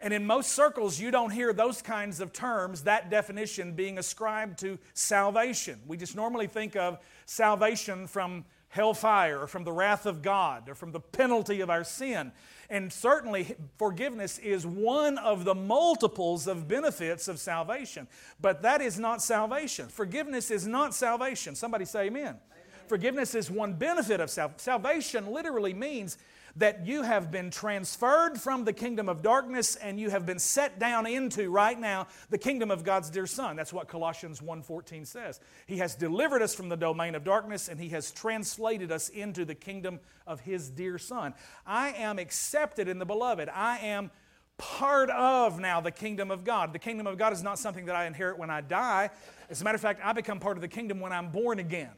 And 0.00 0.12
in 0.12 0.26
most 0.26 0.50
circles, 0.52 0.98
you 0.98 1.12
don't 1.12 1.30
hear 1.30 1.52
those 1.52 1.80
kinds 1.80 2.18
of 2.20 2.32
terms, 2.32 2.82
that 2.84 3.08
definition 3.08 3.74
being 3.74 3.98
ascribed 3.98 4.58
to 4.60 4.78
salvation. 4.94 5.78
We 5.86 5.96
just 5.96 6.16
normally 6.16 6.48
think 6.48 6.74
of 6.74 6.98
salvation 7.26 8.08
from 8.08 8.46
hellfire 8.70 9.40
or 9.40 9.46
from 9.46 9.64
the 9.64 9.72
wrath 9.72 10.06
of 10.06 10.22
God 10.22 10.68
or 10.68 10.74
from 10.74 10.92
the 10.92 11.00
penalty 11.00 11.60
of 11.60 11.68
our 11.68 11.84
sin. 11.84 12.32
And 12.70 12.92
certainly, 12.92 13.56
forgiveness 13.78 14.38
is 14.38 14.64
one 14.64 15.18
of 15.18 15.44
the 15.44 15.56
multiples 15.56 16.46
of 16.46 16.68
benefits 16.68 17.26
of 17.26 17.40
salvation. 17.40 18.06
But 18.40 18.62
that 18.62 18.80
is 18.80 18.98
not 18.98 19.22
salvation. 19.22 19.88
Forgiveness 19.88 20.52
is 20.52 20.68
not 20.68 20.94
salvation. 20.94 21.56
Somebody 21.56 21.84
say 21.84 22.06
amen. 22.06 22.22
amen. 22.22 22.38
Forgiveness 22.86 23.34
is 23.34 23.50
one 23.50 23.74
benefit 23.74 24.20
of 24.20 24.30
salvation. 24.30 24.58
Salvation 24.60 25.32
literally 25.32 25.74
means 25.74 26.16
that 26.56 26.86
you 26.86 27.02
have 27.02 27.30
been 27.30 27.50
transferred 27.50 28.40
from 28.40 28.64
the 28.64 28.72
kingdom 28.72 29.08
of 29.08 29.22
darkness 29.22 29.76
and 29.76 29.98
you 29.98 30.10
have 30.10 30.26
been 30.26 30.38
set 30.38 30.78
down 30.78 31.06
into 31.06 31.50
right 31.50 31.78
now 31.78 32.06
the 32.30 32.38
kingdom 32.38 32.70
of 32.70 32.84
God's 32.84 33.10
dear 33.10 33.26
son. 33.26 33.56
That's 33.56 33.72
what 33.72 33.88
Colossians 33.88 34.40
1:14 34.40 35.06
says. 35.06 35.40
He 35.66 35.78
has 35.78 35.94
delivered 35.94 36.42
us 36.42 36.54
from 36.54 36.68
the 36.68 36.76
domain 36.76 37.14
of 37.14 37.24
darkness 37.24 37.68
and 37.68 37.80
he 37.80 37.90
has 37.90 38.10
translated 38.10 38.90
us 38.92 39.08
into 39.08 39.44
the 39.44 39.54
kingdom 39.54 40.00
of 40.26 40.40
his 40.40 40.70
dear 40.70 40.98
son. 40.98 41.34
I 41.66 41.90
am 41.90 42.18
accepted 42.18 42.88
in 42.88 42.98
the 42.98 43.06
beloved. 43.06 43.48
I 43.48 43.78
am 43.78 44.10
part 44.58 45.08
of 45.10 45.58
now 45.58 45.80
the 45.80 45.90
kingdom 45.90 46.30
of 46.30 46.44
God. 46.44 46.72
The 46.72 46.78
kingdom 46.78 47.06
of 47.06 47.16
God 47.16 47.32
is 47.32 47.42
not 47.42 47.58
something 47.58 47.86
that 47.86 47.96
I 47.96 48.04
inherit 48.06 48.38
when 48.38 48.50
I 48.50 48.60
die. 48.60 49.10
As 49.48 49.60
a 49.62 49.64
matter 49.64 49.76
of 49.76 49.80
fact, 49.80 50.00
I 50.04 50.12
become 50.12 50.38
part 50.38 50.58
of 50.58 50.60
the 50.60 50.68
kingdom 50.68 51.00
when 51.00 51.12
I'm 51.12 51.30
born 51.30 51.58
again. 51.58 51.92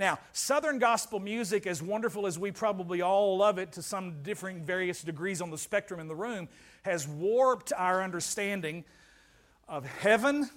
Now, 0.00 0.18
Southern 0.32 0.78
gospel 0.78 1.20
music, 1.20 1.66
as 1.66 1.82
wonderful 1.82 2.26
as 2.26 2.38
we 2.38 2.52
probably 2.52 3.02
all 3.02 3.36
love 3.36 3.58
it 3.58 3.72
to 3.72 3.82
some 3.82 4.22
differing 4.22 4.62
various 4.62 5.02
degrees 5.02 5.42
on 5.42 5.50
the 5.50 5.58
spectrum 5.58 6.00
in 6.00 6.08
the 6.08 6.14
room, 6.14 6.48
has 6.84 7.06
warped 7.06 7.70
our 7.76 8.02
understanding 8.02 8.86
of 9.68 9.84
heaven 9.84 10.48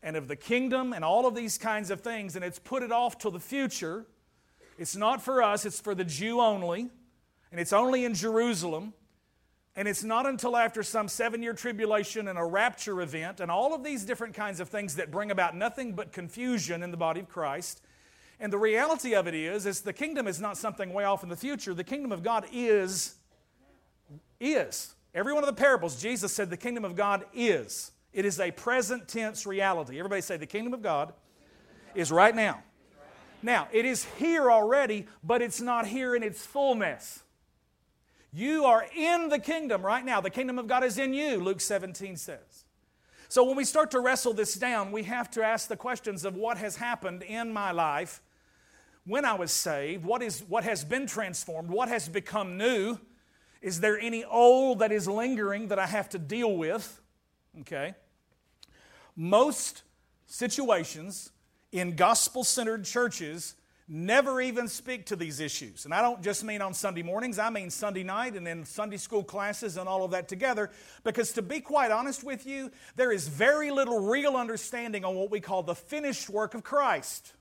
and 0.00 0.14
of 0.14 0.28
the 0.28 0.36
kingdom 0.36 0.92
and 0.92 1.04
all 1.04 1.26
of 1.26 1.34
these 1.34 1.58
kinds 1.58 1.90
of 1.90 2.02
things, 2.02 2.36
and 2.36 2.44
it's 2.44 2.60
put 2.60 2.84
it 2.84 2.92
off 2.92 3.18
to 3.18 3.30
the 3.30 3.40
future 3.40 4.06
It's 4.78 4.94
not 4.94 5.20
for 5.20 5.42
us, 5.42 5.66
it's 5.66 5.80
for 5.80 5.96
the 5.96 6.04
Jew 6.04 6.40
only, 6.40 6.88
and 7.50 7.60
it's 7.60 7.72
only 7.72 8.04
in 8.04 8.14
Jerusalem. 8.14 8.92
And 9.74 9.88
it's 9.88 10.04
not 10.04 10.24
until 10.24 10.56
after 10.56 10.84
some 10.84 11.08
seven 11.08 11.42
year 11.42 11.52
tribulation 11.52 12.28
and 12.28 12.38
a 12.38 12.44
rapture 12.44 13.00
event 13.00 13.40
and 13.40 13.50
all 13.50 13.74
of 13.74 13.82
these 13.82 14.04
different 14.04 14.34
kinds 14.34 14.60
of 14.60 14.68
things 14.68 14.94
that 14.96 15.10
bring 15.10 15.32
about 15.32 15.56
nothing 15.56 15.94
but 15.94 16.12
confusion 16.12 16.80
in 16.84 16.92
the 16.92 16.96
body 16.96 17.18
of 17.18 17.28
Christ. 17.28 17.80
And 18.44 18.52
the 18.52 18.58
reality 18.58 19.14
of 19.14 19.26
it 19.26 19.32
is, 19.32 19.64
is 19.64 19.80
the 19.80 19.94
kingdom 19.94 20.28
is 20.28 20.38
not 20.38 20.58
something 20.58 20.92
way 20.92 21.04
off 21.04 21.22
in 21.22 21.30
the 21.30 21.36
future. 21.36 21.72
The 21.72 21.82
kingdom 21.82 22.12
of 22.12 22.22
God 22.22 22.44
is, 22.52 23.14
is. 24.38 24.94
Every 25.14 25.32
one 25.32 25.42
of 25.42 25.46
the 25.46 25.58
parables, 25.58 25.98
Jesus 25.98 26.30
said 26.30 26.50
the 26.50 26.58
kingdom 26.58 26.84
of 26.84 26.94
God 26.94 27.24
is. 27.32 27.92
It 28.12 28.26
is 28.26 28.38
a 28.38 28.50
present 28.50 29.08
tense 29.08 29.46
reality. 29.46 29.98
Everybody 29.98 30.20
say 30.20 30.36
the 30.36 30.44
kingdom 30.44 30.74
of 30.74 30.82
God 30.82 31.14
is 31.94 32.12
right 32.12 32.36
now. 32.36 32.62
Now, 33.42 33.66
it 33.72 33.86
is 33.86 34.04
here 34.18 34.50
already, 34.50 35.06
but 35.22 35.40
it's 35.40 35.62
not 35.62 35.86
here 35.86 36.14
in 36.14 36.22
its 36.22 36.44
fullness. 36.44 37.22
You 38.30 38.66
are 38.66 38.84
in 38.94 39.30
the 39.30 39.38
kingdom 39.38 39.80
right 39.80 40.04
now. 40.04 40.20
The 40.20 40.28
kingdom 40.28 40.58
of 40.58 40.66
God 40.66 40.84
is 40.84 40.98
in 40.98 41.14
you, 41.14 41.40
Luke 41.40 41.62
17 41.62 42.18
says. 42.18 42.66
So 43.30 43.42
when 43.42 43.56
we 43.56 43.64
start 43.64 43.90
to 43.92 44.00
wrestle 44.00 44.34
this 44.34 44.54
down, 44.54 44.92
we 44.92 45.04
have 45.04 45.30
to 45.30 45.42
ask 45.42 45.66
the 45.66 45.78
questions 45.78 46.26
of 46.26 46.34
what 46.36 46.58
has 46.58 46.76
happened 46.76 47.22
in 47.22 47.50
my 47.50 47.70
life 47.70 48.20
when 49.06 49.24
I 49.24 49.34
was 49.34 49.52
saved, 49.52 50.04
what, 50.04 50.22
is, 50.22 50.42
what 50.48 50.64
has 50.64 50.84
been 50.84 51.06
transformed, 51.06 51.70
what 51.70 51.88
has 51.88 52.08
become 52.08 52.56
new. 52.56 52.98
Is 53.60 53.80
there 53.80 53.98
any 53.98 54.24
old 54.24 54.80
that 54.80 54.92
is 54.92 55.06
lingering 55.06 55.68
that 55.68 55.78
I 55.78 55.86
have 55.86 56.08
to 56.10 56.18
deal 56.18 56.56
with? 56.56 57.00
Okay. 57.60 57.94
Most 59.16 59.82
situations 60.26 61.30
in 61.70 61.96
gospel 61.96 62.44
centered 62.44 62.84
churches 62.84 63.54
never 63.86 64.40
even 64.40 64.66
speak 64.66 65.06
to 65.06 65.16
these 65.16 65.40
issues. 65.40 65.84
And 65.84 65.92
I 65.92 66.00
don't 66.00 66.22
just 66.22 66.42
mean 66.42 66.62
on 66.62 66.72
Sunday 66.72 67.02
mornings, 67.02 67.38
I 67.38 67.50
mean 67.50 67.68
Sunday 67.68 68.02
night 68.02 68.34
and 68.34 68.48
in 68.48 68.64
Sunday 68.64 68.96
school 68.96 69.22
classes 69.22 69.76
and 69.76 69.86
all 69.86 70.04
of 70.04 70.12
that 70.12 70.26
together. 70.26 70.70
Because 71.02 71.32
to 71.32 71.42
be 71.42 71.60
quite 71.60 71.90
honest 71.90 72.24
with 72.24 72.46
you, 72.46 72.70
there 72.96 73.12
is 73.12 73.28
very 73.28 73.70
little 73.70 74.00
real 74.00 74.36
understanding 74.36 75.04
on 75.04 75.14
what 75.14 75.30
we 75.30 75.40
call 75.40 75.62
the 75.62 75.74
finished 75.74 76.30
work 76.30 76.54
of 76.54 76.64
Christ. 76.64 77.34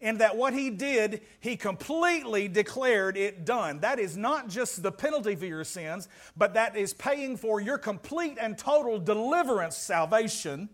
And 0.00 0.20
that 0.20 0.36
what 0.36 0.54
he 0.54 0.70
did, 0.70 1.22
he 1.40 1.56
completely 1.56 2.46
declared 2.46 3.16
it 3.16 3.44
done. 3.44 3.80
That 3.80 3.98
is 3.98 4.16
not 4.16 4.48
just 4.48 4.82
the 4.82 4.92
penalty 4.92 5.34
for 5.34 5.46
your 5.46 5.64
sins, 5.64 6.08
but 6.36 6.54
that 6.54 6.76
is 6.76 6.94
paying 6.94 7.36
for 7.36 7.60
your 7.60 7.78
complete 7.78 8.38
and 8.40 8.56
total 8.56 8.98
deliverance, 8.98 9.76
salvation 9.76 10.68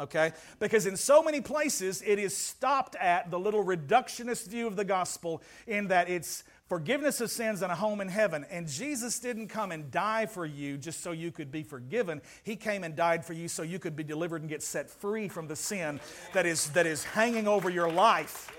okay? 0.00 0.32
Because 0.58 0.86
in 0.86 0.96
so 0.96 1.22
many 1.22 1.40
places 1.40 2.02
it 2.04 2.18
is 2.18 2.36
stopped 2.36 2.96
at 2.96 3.30
the 3.30 3.38
little 3.38 3.64
reductionist 3.64 4.48
view 4.48 4.66
of 4.66 4.76
the 4.76 4.84
gospel 4.84 5.42
in 5.66 5.88
that 5.88 6.08
it's 6.08 6.42
forgiveness 6.70 7.20
of 7.20 7.32
sins 7.32 7.62
and 7.62 7.72
a 7.72 7.74
home 7.74 8.00
in 8.00 8.06
heaven. 8.06 8.46
And 8.48 8.68
Jesus 8.68 9.18
didn't 9.18 9.48
come 9.48 9.72
and 9.72 9.90
die 9.90 10.26
for 10.26 10.46
you 10.46 10.78
just 10.78 11.00
so 11.00 11.10
you 11.10 11.32
could 11.32 11.50
be 11.50 11.64
forgiven. 11.64 12.22
He 12.44 12.54
came 12.54 12.84
and 12.84 12.94
died 12.94 13.24
for 13.24 13.32
you 13.32 13.48
so 13.48 13.64
you 13.64 13.80
could 13.80 13.96
be 13.96 14.04
delivered 14.04 14.42
and 14.42 14.48
get 14.48 14.62
set 14.62 14.88
free 14.88 15.26
from 15.26 15.48
the 15.48 15.56
sin 15.56 15.98
that 16.32 16.46
is, 16.46 16.70
that 16.70 16.86
is 16.86 17.02
hanging 17.02 17.48
over 17.48 17.70
your 17.70 17.90
life. 17.90 18.56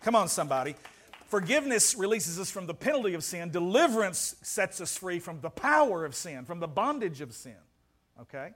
Come 0.00 0.16
on, 0.16 0.28
somebody. 0.28 0.76
Forgiveness 1.26 1.94
releases 1.94 2.40
us 2.40 2.50
from 2.50 2.66
the 2.66 2.72
penalty 2.72 3.12
of 3.12 3.22
sin. 3.22 3.50
Deliverance 3.50 4.34
sets 4.40 4.80
us 4.80 4.96
free 4.96 5.18
from 5.18 5.42
the 5.42 5.50
power 5.50 6.06
of 6.06 6.14
sin, 6.14 6.46
from 6.46 6.58
the 6.58 6.68
bondage 6.68 7.20
of 7.20 7.34
sin. 7.34 7.56
Okay? 8.18 8.52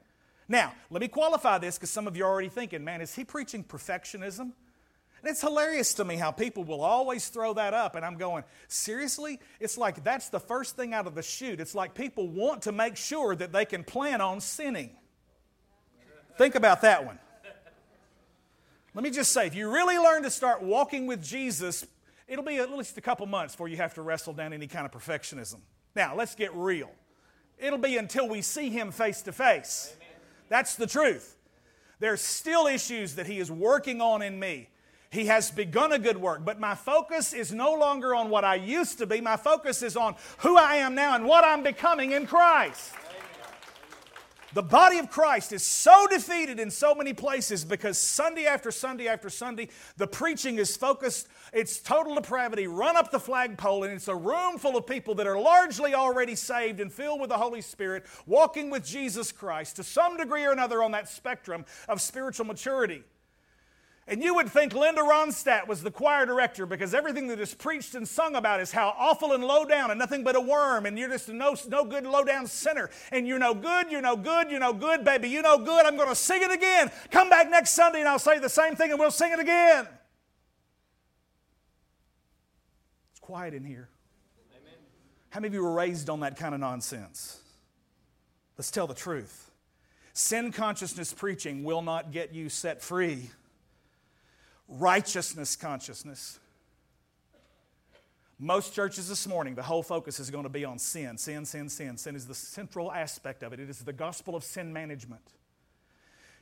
Now, 0.49 0.73
let 0.89 1.03
me 1.03 1.09
qualify 1.09 1.59
this 1.59 1.77
because 1.77 1.91
some 1.91 2.07
of 2.07 2.17
you 2.17 2.25
are 2.25 2.31
already 2.31 2.49
thinking, 2.49 2.83
man, 2.83 3.03
is 3.03 3.15
he 3.15 3.25
preaching 3.25 3.63
perfectionism? 3.63 4.53
And 5.23 5.31
it's 5.31 5.41
hilarious 5.41 5.95
to 5.95 6.05
me 6.05 6.17
how 6.17 6.31
people 6.31 6.65
will 6.65 6.83
always 6.83 7.29
throw 7.29 7.55
that 7.55 7.75
up, 7.75 7.97
and 7.97 8.05
I'm 8.05 8.17
going, 8.17 8.45
seriously? 8.69 9.41
It's 9.61 9.79
like 9.79 10.05
that's 10.05 10.29
the 10.29 10.41
first 10.41 10.77
thing 10.77 10.95
out 10.95 11.07
of 11.07 11.15
the 11.15 11.23
chute. 11.23 11.61
It's 11.61 11.75
like 11.75 11.95
people 11.95 12.29
want 12.29 12.63
to 12.63 12.73
make 12.73 12.97
sure 12.97 13.35
that 13.35 13.53
they 13.53 13.65
can 13.65 13.83
plan 13.83 14.21
on 14.21 14.41
sinning. 14.41 14.91
Think 16.37 16.55
about 16.55 16.83
that 16.83 17.07
one. 17.07 17.19
Let 18.95 19.03
me 19.03 19.11
just 19.11 19.33
say, 19.33 19.47
if 19.47 19.55
you 19.55 19.71
really 19.71 19.99
learn 19.99 20.23
to 20.23 20.31
start 20.31 20.63
walking 20.63 21.07
with 21.07 21.23
Jesus, 21.23 21.87
it'll 22.29 22.45
be 22.45 22.57
at 22.57 22.71
least 22.71 22.97
a 22.97 23.03
couple 23.03 23.27
months 23.27 23.55
before 23.55 23.69
you 23.69 23.77
have 23.77 23.95
to 23.95 24.03
wrestle 24.03 24.33
down 24.33 24.53
any 24.53 24.67
kind 24.67 24.87
of 24.87 24.93
perfectionism. 24.93 25.61
Now, 25.95 26.15
let's 26.15 26.35
get 26.35 26.55
real. 26.55 26.91
It'll 27.59 27.79
be 27.79 27.97
until 27.97 28.29
we 28.29 28.43
see 28.43 28.71
him 28.71 28.91
face 28.91 29.23
to 29.23 29.33
face. 29.33 29.95
That's 30.49 30.77
the 30.77 30.87
truth. 30.87 31.37
There's 31.99 32.21
still 32.21 32.67
issues 32.67 33.15
that 33.15 33.27
He 33.27 33.39
is 33.39 33.51
working 33.51 34.01
on 34.01 34.23
in 34.23 34.39
me. 34.39 34.69
He 35.11 35.27
has 35.27 35.51
begun 35.51 35.93
a 35.93 35.99
good 35.99 36.17
work, 36.17 36.45
but 36.45 36.61
my 36.61 36.75
focus 36.75 37.33
is 37.33 37.53
no 37.53 37.75
longer 37.75 38.15
on 38.15 38.29
what 38.29 38.45
I 38.45 38.57
used 38.57 38.99
to 38.99 39.07
be. 39.07 39.21
My 39.21 39.37
focus 39.37 39.83
is 39.83 39.97
on 39.97 40.17
who 40.39 40.57
I 40.57 40.77
am 40.77 40.95
now 40.95 41.15
and 41.15 41.25
what 41.25 41.45
I'm 41.45 41.63
becoming 41.63 42.13
in 42.13 42.27
Christ. 42.27 42.93
The 44.57 44.63
body 44.63 44.97
of 44.97 45.11
Christ 45.11 45.53
is 45.53 45.63
so 45.63 46.07
defeated 46.07 46.59
in 46.59 46.71
so 46.71 46.95
many 46.95 47.13
places 47.13 47.63
because 47.63 47.99
Sunday 47.99 48.47
after 48.47 48.71
Sunday 48.71 49.07
after 49.07 49.29
Sunday, 49.29 49.69
the 49.99 50.07
preaching 50.07 50.57
is 50.57 50.75
focused, 50.79 51.29
it's 51.53 51.79
total 51.79 52.15
depravity, 52.15 52.67
run 52.67 52.97
up 52.97 53.11
the 53.11 53.21
flagpole, 53.21 53.85
and 53.85 53.93
it's 53.93 54.09
a 54.09 54.17
room 54.17 54.57
full 54.57 54.75
of 54.79 54.87
people 54.87 55.15
that 55.17 55.27
are 55.27 55.39
largely 55.39 55.95
already 55.95 56.35
saved 56.35 56.81
and 56.81 56.91
filled 56.91 57.21
with 57.21 57.29
the 57.29 57.37
Holy 57.37 57.61
Spirit, 57.61 58.07
walking 58.25 58.71
with 58.71 58.83
Jesus 58.83 59.31
Christ 59.31 59.77
to 59.77 59.85
some 59.85 60.17
degree 60.17 60.47
or 60.47 60.53
another 60.53 60.83
on 60.83 60.93
that 60.93 61.11
spectrum 61.11 61.67
of 61.87 62.01
spiritual 62.01 62.47
maturity. 62.47 63.03
And 64.09 64.23
you 64.23 64.37
would 64.37 64.49
think 64.49 64.73
Linda 64.73 65.01
Ronstadt 65.01 65.67
was 65.67 65.83
the 65.83 65.91
choir 65.91 66.27
director 66.27 66.65
because 66.65 66.95
everything 66.95 67.27
that 67.27 67.41
is 67.41 67.55
preached 67.55 67.97
and 67.97 68.07
sung 68.07 68.37
about 68.37 68.61
is 68.61 68.71
how 68.71 68.95
awful 68.97 69.33
and 69.33 69.43
low 69.43 69.65
down 69.65 69.91
and 69.91 69.99
nothing 69.99 70.23
but 70.23 70.37
a 70.37 70.41
worm, 70.41 70.87
and 70.87 70.97
you're 70.97 71.09
just 71.09 71.29
a 71.29 71.33
no, 71.33 71.57
no 71.69 71.85
good, 71.85 72.07
low 72.07 72.23
down 72.23 72.47
sinner. 72.47 72.89
And 73.11 73.27
you're 73.27 73.41
no 73.41 73.53
good, 73.53 73.91
you're 73.91 74.01
no 74.01 74.17
good, 74.17 74.49
you're 74.49 74.61
no 74.61 74.73
good, 74.73 75.05
baby, 75.05 75.29
you're 75.29 75.43
no 75.43 75.59
good. 75.59 75.85
I'm 75.85 75.97
going 75.97 76.09
to 76.09 76.15
sing 76.15 76.41
it 76.41 76.53
again. 76.53 76.93
Come 77.11 77.29
back 77.29 77.51
next 77.51 77.71
Sunday 77.71 77.99
and 77.99 78.09
I'll 78.09 78.21
say 78.21 78.39
the 78.39 78.49
same 78.49 78.77
thing 78.77 78.93
and 78.93 79.01
we'll 79.01 79.11
sing 79.11 79.33
it 79.33 79.41
again. 79.41 79.89
It's 83.11 83.21
quiet 83.21 83.55
in 83.55 83.65
here. 83.65 83.89
Amen. 84.53 84.79
How 85.31 85.41
many 85.41 85.49
of 85.49 85.55
you 85.55 85.65
were 85.65 85.73
raised 85.73 86.09
on 86.09 86.21
that 86.21 86.37
kind 86.37 86.55
of 86.55 86.61
nonsense? 86.61 87.41
Let's 88.57 88.71
tell 88.71 88.87
the 88.87 88.95
truth. 88.95 89.51
Sin 90.13 90.53
consciousness 90.53 91.13
preaching 91.13 91.65
will 91.65 91.83
not 91.83 92.13
get 92.13 92.33
you 92.33 92.49
set 92.49 92.81
free 92.81 93.31
righteousness 94.69 95.57
consciousness. 95.57 96.39
Most 98.39 98.75
churches 98.75 99.09
this 99.09 99.27
morning, 99.27 99.55
the 99.55 99.63
whole 99.63 99.83
focus 99.83 100.21
is 100.21 100.31
going 100.31 100.45
to 100.45 100.51
be 100.51 100.65
on 100.65 100.79
sin. 100.79 101.17
Sin, 101.17 101.47
sin, 101.47 101.71
sin. 101.71 101.97
Sin 101.97 102.15
is 102.15 102.27
the 102.27 102.35
central 102.35 102.93
aspect 102.93 103.43
of 103.43 103.55
it. 103.55 103.61
It 103.61 103.71
is 103.71 103.79
the 103.79 103.95
gospel 103.95 104.37
of 104.37 104.45
sin 104.45 104.73
management. 104.75 105.23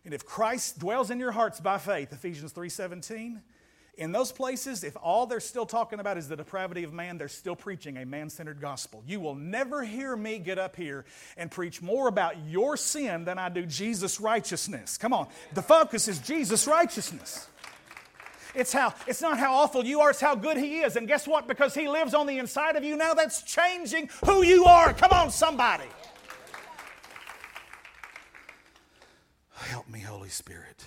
And 0.05 0.13
if 0.13 0.27
Christ 0.27 0.81
dwells 0.81 1.11
in 1.11 1.21
your 1.21 1.33
hearts 1.33 1.61
by 1.61 1.79
faith, 1.79 2.13
Ephesians 2.13 2.53
3:17, 2.53 3.43
in 3.97 4.11
those 4.11 4.33
places, 4.33 4.83
if 4.83 4.97
all 4.97 5.27
they're 5.27 5.39
still 5.39 5.67
talking 5.67 6.01
about 6.01 6.19
is 6.19 6.27
the 6.27 6.35
depravity 6.35 6.83
of 6.83 6.93
man, 6.93 7.17
they're 7.17 7.29
still 7.29 7.55
preaching 7.55 7.97
a 7.97 8.05
man 8.05 8.29
centered 8.29 8.61
gospel. 8.61 9.05
You 9.07 9.21
will 9.21 9.37
never 9.37 9.85
hear 9.85 10.17
me 10.17 10.41
get 10.41 10.59
up 10.59 10.75
here 10.75 11.05
and 11.37 11.49
preach 11.49 11.81
more 11.81 12.09
about 12.09 12.37
your 12.49 12.77
sin 12.77 13.25
than 13.25 13.39
I 13.39 13.51
do 13.51 13.65
Jesus' 13.65 14.21
righteousness. 14.21 14.99
Come 14.99 15.13
on, 15.13 15.29
the 15.53 15.63
focus 15.63 16.09
is 16.09 16.19
Jesus' 16.19 16.67
righteousness. 16.67 17.47
It's 18.55 18.73
how 18.73 18.95
it's 19.07 19.21
not 19.21 19.39
how 19.39 19.55
awful 19.55 19.85
you 19.85 20.01
are, 20.01 20.11
it's 20.11 20.21
how 20.21 20.35
good 20.35 20.57
he 20.57 20.81
is. 20.81 20.97
And 20.97 21.09
guess 21.09 21.27
what? 21.27 21.49
Because 21.49 21.75
he 21.75 21.89
lives 21.89 22.15
on 22.15 22.27
the 22.27 22.39
inside 22.39 22.77
of 22.77 22.85
you 22.85 22.97
now, 22.97 23.15
that's 23.15 23.43
changing 23.43 24.11
who 24.25 24.43
you 24.43 24.65
are. 24.65 24.93
Come 24.93 25.11
on, 25.13 25.31
somebody. 25.31 25.85
Help 29.51 29.89
me, 29.89 30.01
Holy 30.01 30.29
Spirit. 30.29 30.85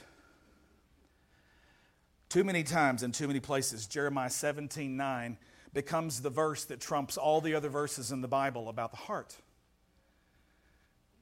Too 2.30 2.44
many 2.44 2.64
times 2.64 3.04
in 3.04 3.12
too 3.12 3.28
many 3.28 3.40
places, 3.40 3.88
Jeremiah 3.88 4.30
17 4.30 4.96
9 4.96 5.38
becomes 5.74 6.22
the 6.22 6.30
verse 6.30 6.64
that 6.66 6.80
trumps 6.80 7.18
all 7.18 7.42
the 7.42 7.54
other 7.54 7.70
verses 7.70 8.12
in 8.12 8.22
the 8.22 8.28
Bible 8.28 8.70
about 8.70 8.92
the 8.92 8.98
heart. 8.98 9.36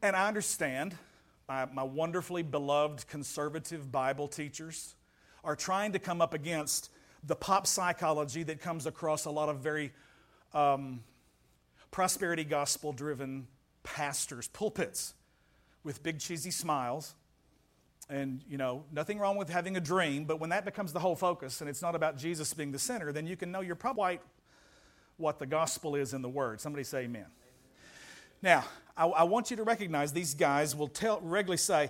And 0.01 0.15
I 0.15 0.27
understand 0.27 0.95
my, 1.47 1.65
my 1.65 1.83
wonderfully 1.83 2.43
beloved 2.43 3.07
conservative 3.07 3.91
Bible 3.91 4.27
teachers 4.27 4.95
are 5.45 5.55
trying 5.55 5.93
to 5.93 5.99
come 5.99 6.21
up 6.21 6.33
against 6.33 6.89
the 7.23 7.35
pop 7.35 7.67
psychology 7.67 8.43
that 8.43 8.59
comes 8.59 8.85
across 8.85 9.25
a 9.25 9.31
lot 9.31 9.47
of 9.47 9.59
very 9.59 9.93
um, 10.53 11.03
prosperity 11.91 12.43
gospel 12.43 12.91
driven 12.91 13.47
pastors' 13.83 14.47
pulpits 14.47 15.13
with 15.83 16.03
big 16.03 16.19
cheesy 16.19 16.51
smiles. 16.51 17.15
And, 18.09 18.43
you 18.49 18.57
know, 18.57 18.83
nothing 18.91 19.17
wrong 19.17 19.37
with 19.37 19.49
having 19.49 19.77
a 19.77 19.79
dream, 19.79 20.25
but 20.25 20.39
when 20.39 20.49
that 20.49 20.65
becomes 20.65 20.93
the 20.93 20.99
whole 20.99 21.15
focus 21.15 21.61
and 21.61 21.69
it's 21.69 21.81
not 21.81 21.95
about 21.95 22.17
Jesus 22.17 22.53
being 22.53 22.71
the 22.71 22.79
center, 22.79 23.11
then 23.11 23.25
you 23.25 23.35
can 23.35 23.51
know 23.51 23.61
you're 23.61 23.75
probably 23.75 24.19
what 25.17 25.39
the 25.39 25.45
gospel 25.45 25.95
is 25.95 26.13
in 26.13 26.21
the 26.21 26.29
Word. 26.29 26.61
Somebody 26.61 26.83
say 26.83 27.03
amen. 27.03 27.25
Now, 28.41 28.65
I, 28.95 29.07
I 29.07 29.23
want 29.23 29.49
you 29.49 29.57
to 29.57 29.63
recognize 29.63 30.13
these 30.13 30.35
guys 30.35 30.75
will 30.75 30.87
tell, 30.87 31.19
regularly 31.21 31.57
say, 31.57 31.89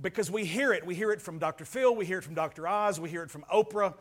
because 0.00 0.30
we 0.30 0.44
hear 0.44 0.72
it. 0.72 0.84
We 0.86 0.94
hear 0.94 1.12
it 1.12 1.20
from 1.20 1.38
Dr. 1.38 1.64
Phil, 1.64 1.94
we 1.94 2.06
hear 2.06 2.18
it 2.18 2.24
from 2.24 2.34
Dr. 2.34 2.66
Oz, 2.66 2.98
we 2.98 3.10
hear 3.10 3.22
it 3.22 3.30
from 3.30 3.44
Oprah. 3.52 3.94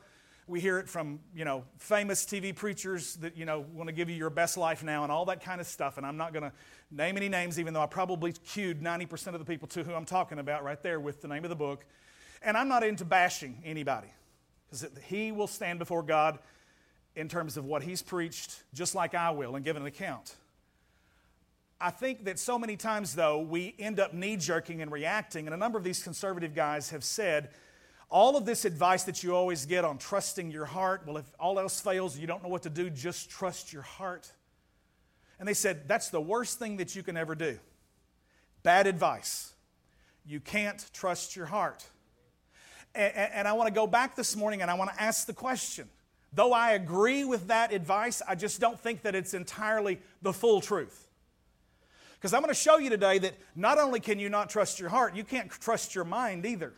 We 0.47 0.59
hear 0.59 0.79
it 0.79 0.89
from, 0.89 1.19
you 1.33 1.45
know, 1.45 1.63
famous 1.77 2.25
TV 2.25 2.53
preachers 2.53 3.15
that, 3.17 3.37
you 3.37 3.45
know, 3.45 3.63
want 3.73 3.87
to 3.87 3.93
give 3.93 4.09
you 4.09 4.15
your 4.15 4.31
best 4.31 4.57
life 4.57 4.83
now 4.83 5.03
and 5.03 5.11
all 5.11 5.23
that 5.25 5.41
kind 5.41 5.61
of 5.61 5.67
stuff. 5.67 5.97
And 5.97 6.05
I'm 6.05 6.17
not 6.17 6.33
going 6.33 6.43
to 6.43 6.51
name 6.89 7.15
any 7.15 7.29
names, 7.29 7.57
even 7.57 7.73
though 7.73 7.81
I 7.81 7.85
probably 7.85 8.33
cued 8.33 8.81
90% 8.81 9.27
of 9.27 9.39
the 9.39 9.45
people 9.45 9.67
to 9.69 9.83
who 9.83 9.93
I'm 9.93 10.03
talking 10.03 10.39
about 10.39 10.63
right 10.63 10.81
there 10.81 10.99
with 10.99 11.21
the 11.21 11.29
name 11.29 11.45
of 11.45 11.49
the 11.49 11.55
book. 11.55 11.85
And 12.41 12.57
I'm 12.57 12.67
not 12.67 12.83
into 12.83 13.05
bashing 13.05 13.61
anybody 13.63 14.09
because 14.69 14.87
he 15.05 15.31
will 15.31 15.47
stand 15.47 15.79
before 15.79 16.03
God 16.03 16.39
in 17.15 17.29
terms 17.29 17.55
of 17.55 17.63
what 17.63 17.83
he's 17.83 18.01
preached, 18.01 18.63
just 18.73 18.95
like 18.95 19.13
I 19.13 19.31
will, 19.31 19.55
and 19.55 19.63
give 19.63 19.77
an 19.77 19.85
account. 19.85 20.35
I 21.81 21.89
think 21.89 22.25
that 22.25 22.37
so 22.37 22.59
many 22.59 22.77
times, 22.77 23.15
though, 23.15 23.39
we 23.39 23.75
end 23.79 23.99
up 23.99 24.13
knee 24.13 24.37
jerking 24.37 24.81
and 24.81 24.91
reacting. 24.91 25.47
And 25.47 25.53
a 25.53 25.57
number 25.57 25.77
of 25.77 25.83
these 25.83 26.03
conservative 26.03 26.53
guys 26.53 26.91
have 26.91 27.03
said, 27.03 27.49
all 28.09 28.35
of 28.37 28.45
this 28.45 28.65
advice 28.65 29.03
that 29.03 29.23
you 29.23 29.33
always 29.33 29.65
get 29.65 29.85
on 29.85 29.97
trusting 29.97 30.51
your 30.51 30.65
heart, 30.65 31.03
well, 31.07 31.17
if 31.17 31.25
all 31.39 31.57
else 31.59 31.79
fails, 31.79 32.17
you 32.17 32.27
don't 32.27 32.43
know 32.43 32.49
what 32.49 32.63
to 32.63 32.69
do, 32.69 32.89
just 32.89 33.29
trust 33.29 33.71
your 33.71 33.81
heart. 33.81 34.31
And 35.39 35.47
they 35.47 35.53
said, 35.53 35.87
that's 35.87 36.09
the 36.09 36.21
worst 36.21 36.59
thing 36.59 36.77
that 36.77 36.95
you 36.95 37.03
can 37.03 37.17
ever 37.17 37.35
do. 37.35 37.57
Bad 38.63 38.85
advice. 38.85 39.53
You 40.25 40.39
can't 40.39 40.85
trust 40.93 41.35
your 41.35 41.47
heart. 41.47 41.83
And, 42.93 43.13
and 43.15 43.47
I 43.47 43.53
want 43.53 43.67
to 43.67 43.73
go 43.73 43.87
back 43.87 44.15
this 44.15 44.35
morning 44.35 44.61
and 44.61 44.69
I 44.69 44.75
want 44.75 44.91
to 44.91 45.01
ask 45.01 45.25
the 45.25 45.33
question. 45.33 45.89
Though 46.33 46.53
I 46.53 46.71
agree 46.71 47.25
with 47.25 47.47
that 47.47 47.73
advice, 47.73 48.21
I 48.27 48.35
just 48.35 48.59
don't 48.59 48.79
think 48.79 49.01
that 49.01 49.15
it's 49.15 49.33
entirely 49.33 49.99
the 50.21 50.31
full 50.31 50.61
truth. 50.61 51.07
Because 52.21 52.35
I'm 52.35 52.43
going 52.43 52.53
to 52.53 52.59
show 52.59 52.77
you 52.77 52.91
today 52.91 53.17
that 53.17 53.33
not 53.55 53.79
only 53.79 53.99
can 53.99 54.19
you 54.19 54.29
not 54.29 54.51
trust 54.51 54.79
your 54.79 54.89
heart, 54.89 55.15
you 55.15 55.23
can't 55.23 55.49
trust 55.49 55.95
your 55.95 56.03
mind 56.03 56.45
either. 56.45 56.71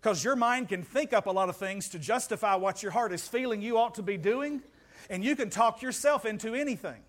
Because 0.00 0.24
your 0.24 0.36
mind 0.36 0.70
can 0.70 0.82
think 0.82 1.12
up 1.12 1.26
a 1.26 1.30
lot 1.30 1.50
of 1.50 1.56
things 1.56 1.90
to 1.90 1.98
justify 1.98 2.54
what 2.54 2.82
your 2.82 2.92
heart 2.92 3.12
is 3.12 3.28
feeling 3.28 3.60
you 3.60 3.76
ought 3.76 3.96
to 3.96 4.02
be 4.02 4.16
doing, 4.16 4.62
and 5.10 5.22
you 5.22 5.36
can 5.36 5.50
talk 5.50 5.82
yourself 5.82 6.24
into 6.24 6.54
anything. 6.54 7.02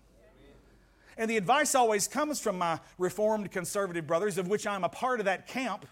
And 1.16 1.30
the 1.30 1.38
advice 1.38 1.74
always 1.74 2.08
comes 2.08 2.40
from 2.40 2.58
my 2.58 2.78
Reformed 2.98 3.50
conservative 3.50 4.06
brothers, 4.06 4.36
of 4.36 4.48
which 4.48 4.66
I'm 4.66 4.84
a 4.84 4.90
part 4.90 5.18
of 5.18 5.24
that 5.24 5.46
camp. 5.46 5.86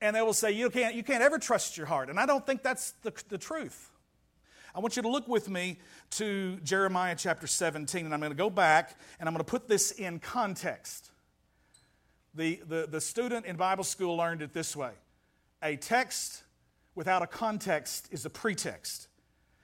And 0.00 0.16
they 0.16 0.22
will 0.22 0.32
say, 0.32 0.52
You 0.52 0.70
can't, 0.70 0.94
you 0.94 1.02
can't 1.02 1.22
ever 1.22 1.38
trust 1.38 1.76
your 1.76 1.86
heart. 1.86 2.08
And 2.08 2.18
I 2.18 2.24
don't 2.24 2.46
think 2.46 2.62
that's 2.62 2.92
the, 3.02 3.12
the 3.28 3.36
truth. 3.36 3.89
I 4.74 4.78
want 4.78 4.94
you 4.94 5.02
to 5.02 5.08
look 5.08 5.26
with 5.26 5.48
me 5.48 5.78
to 6.10 6.58
Jeremiah 6.62 7.16
chapter 7.18 7.46
17, 7.46 8.04
and 8.04 8.14
I'm 8.14 8.20
going 8.20 8.30
to 8.30 8.38
go 8.38 8.50
back 8.50 8.98
and 9.18 9.28
I'm 9.28 9.34
going 9.34 9.44
to 9.44 9.50
put 9.50 9.68
this 9.68 9.90
in 9.90 10.20
context. 10.20 11.10
The, 12.34 12.60
the, 12.68 12.86
the 12.88 13.00
student 13.00 13.46
in 13.46 13.56
Bible 13.56 13.82
school 13.82 14.16
learned 14.16 14.42
it 14.42 14.52
this 14.52 14.76
way 14.76 14.92
a 15.62 15.76
text 15.76 16.44
without 16.94 17.22
a 17.22 17.26
context 17.26 18.08
is 18.12 18.24
a 18.24 18.30
pretext. 18.30 19.08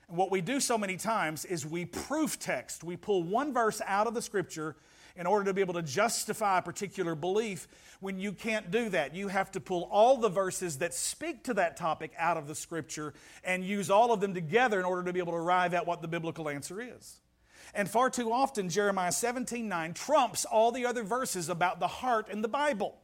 And 0.08 0.16
what 0.16 0.30
we 0.30 0.40
do 0.40 0.58
so 0.60 0.76
many 0.76 0.96
times 0.96 1.44
is 1.44 1.64
we 1.64 1.84
proof 1.84 2.38
text. 2.38 2.82
We 2.84 2.96
pull 2.96 3.22
one 3.22 3.52
verse 3.52 3.80
out 3.86 4.06
of 4.06 4.14
the 4.14 4.22
scripture 4.22 4.76
in 5.16 5.26
order 5.26 5.44
to 5.46 5.54
be 5.54 5.60
able 5.60 5.74
to 5.74 5.82
justify 5.82 6.58
a 6.58 6.62
particular 6.62 7.14
belief 7.14 7.68
when 8.00 8.18
you 8.18 8.32
can't 8.32 8.70
do 8.70 8.88
that. 8.90 9.14
You 9.14 9.28
have 9.28 9.50
to 9.52 9.60
pull 9.60 9.88
all 9.90 10.18
the 10.18 10.28
verses 10.28 10.78
that 10.78 10.94
speak 10.94 11.44
to 11.44 11.54
that 11.54 11.76
topic 11.76 12.12
out 12.18 12.36
of 12.36 12.46
the 12.46 12.54
scripture 12.54 13.14
and 13.44 13.64
use 13.64 13.90
all 13.90 14.12
of 14.12 14.20
them 14.20 14.34
together 14.34 14.78
in 14.78 14.84
order 14.84 15.04
to 15.04 15.12
be 15.12 15.18
able 15.18 15.32
to 15.32 15.38
arrive 15.38 15.74
at 15.74 15.86
what 15.86 16.02
the 16.02 16.08
biblical 16.08 16.48
answer 16.48 16.80
is. 16.80 17.20
And 17.74 17.88
far 17.88 18.10
too 18.10 18.32
often, 18.32 18.68
Jeremiah 18.68 19.12
17 19.12 19.68
9 19.68 19.94
trumps 19.94 20.44
all 20.44 20.72
the 20.72 20.86
other 20.86 21.02
verses 21.02 21.48
about 21.48 21.80
the 21.80 21.88
heart 21.88 22.28
in 22.28 22.42
the 22.42 22.48
Bible. 22.48 22.96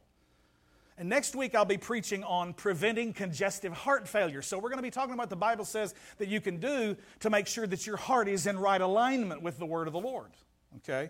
And 0.97 1.09
next 1.09 1.35
week, 1.35 1.55
I'll 1.55 1.65
be 1.65 1.77
preaching 1.77 2.23
on 2.23 2.53
preventing 2.53 3.13
congestive 3.13 3.73
heart 3.73 4.07
failure. 4.07 4.43
So, 4.43 4.57
we're 4.57 4.69
going 4.69 4.77
to 4.77 4.83
be 4.83 4.91
talking 4.91 5.15
about 5.15 5.29
the 5.29 5.35
Bible 5.35 5.65
says 5.65 5.95
that 6.19 6.27
you 6.27 6.39
can 6.39 6.57
do 6.57 6.95
to 7.21 7.29
make 7.29 7.47
sure 7.47 7.65
that 7.65 7.87
your 7.87 7.97
heart 7.97 8.27
is 8.27 8.45
in 8.45 8.59
right 8.59 8.79
alignment 8.79 9.41
with 9.41 9.57
the 9.57 9.65
Word 9.65 9.87
of 9.87 9.93
the 9.93 9.99
Lord. 9.99 10.31
Okay? 10.77 11.09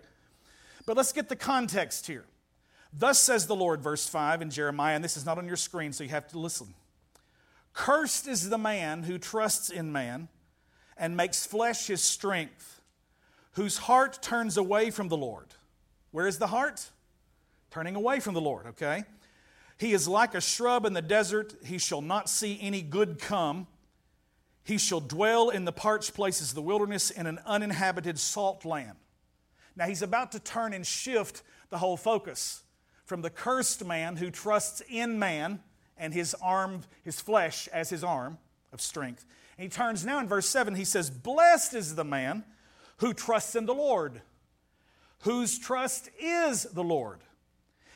But 0.86 0.96
let's 0.96 1.12
get 1.12 1.28
the 1.28 1.36
context 1.36 2.06
here. 2.06 2.24
Thus 2.92 3.18
says 3.18 3.46
the 3.46 3.56
Lord, 3.56 3.80
verse 3.80 4.06
5 4.06 4.42
in 4.42 4.50
Jeremiah, 4.50 4.94
and 4.94 5.02
this 5.04 5.16
is 5.16 5.26
not 5.26 5.38
on 5.38 5.46
your 5.46 5.56
screen, 5.56 5.92
so 5.92 6.04
you 6.04 6.10
have 6.10 6.28
to 6.28 6.38
listen. 6.38 6.74
Cursed 7.72 8.28
is 8.28 8.48
the 8.48 8.58
man 8.58 9.02
who 9.02 9.18
trusts 9.18 9.68
in 9.70 9.90
man 9.90 10.28
and 10.96 11.16
makes 11.16 11.44
flesh 11.44 11.88
his 11.88 12.02
strength, 12.02 12.80
whose 13.52 13.78
heart 13.78 14.22
turns 14.22 14.56
away 14.56 14.90
from 14.90 15.08
the 15.08 15.16
Lord. 15.16 15.48
Where 16.12 16.28
is 16.28 16.38
the 16.38 16.46
heart? 16.46 16.90
Turning 17.70 17.96
away 17.96 18.20
from 18.20 18.34
the 18.34 18.40
Lord, 18.40 18.66
okay? 18.66 19.02
He 19.76 19.92
is 19.92 20.06
like 20.06 20.34
a 20.34 20.40
shrub 20.40 20.86
in 20.86 20.92
the 20.92 21.02
desert, 21.02 21.54
he 21.64 21.78
shall 21.78 22.00
not 22.00 22.28
see 22.28 22.58
any 22.60 22.80
good 22.80 23.18
come. 23.18 23.66
He 24.62 24.78
shall 24.78 25.00
dwell 25.00 25.50
in 25.50 25.64
the 25.64 25.72
parched 25.72 26.14
places 26.14 26.50
of 26.50 26.54
the 26.54 26.62
wilderness 26.62 27.10
in 27.10 27.26
an 27.26 27.38
uninhabited 27.44 28.18
salt 28.18 28.64
land. 28.64 28.96
Now 29.76 29.86
he's 29.86 30.02
about 30.02 30.32
to 30.32 30.40
turn 30.40 30.72
and 30.72 30.86
shift 30.86 31.42
the 31.70 31.78
whole 31.78 31.96
focus 31.96 32.62
from 33.04 33.22
the 33.22 33.30
cursed 33.30 33.84
man 33.84 34.16
who 34.16 34.30
trusts 34.30 34.82
in 34.88 35.18
man 35.18 35.60
and 35.96 36.12
his 36.12 36.34
arm, 36.42 36.82
his 37.02 37.20
flesh 37.20 37.68
as 37.68 37.90
his 37.90 38.02
arm 38.02 38.38
of 38.72 38.80
strength. 38.80 39.24
And 39.56 39.64
he 39.64 39.68
turns 39.68 40.04
now 40.04 40.18
in 40.20 40.28
verse 40.28 40.48
7, 40.48 40.74
he 40.74 40.84
says, 40.84 41.10
Blessed 41.10 41.74
is 41.74 41.94
the 41.94 42.04
man 42.04 42.44
who 42.98 43.12
trusts 43.12 43.54
in 43.54 43.66
the 43.66 43.74
Lord, 43.74 44.22
whose 45.20 45.58
trust 45.58 46.08
is 46.18 46.64
the 46.64 46.84
Lord. 46.84 47.20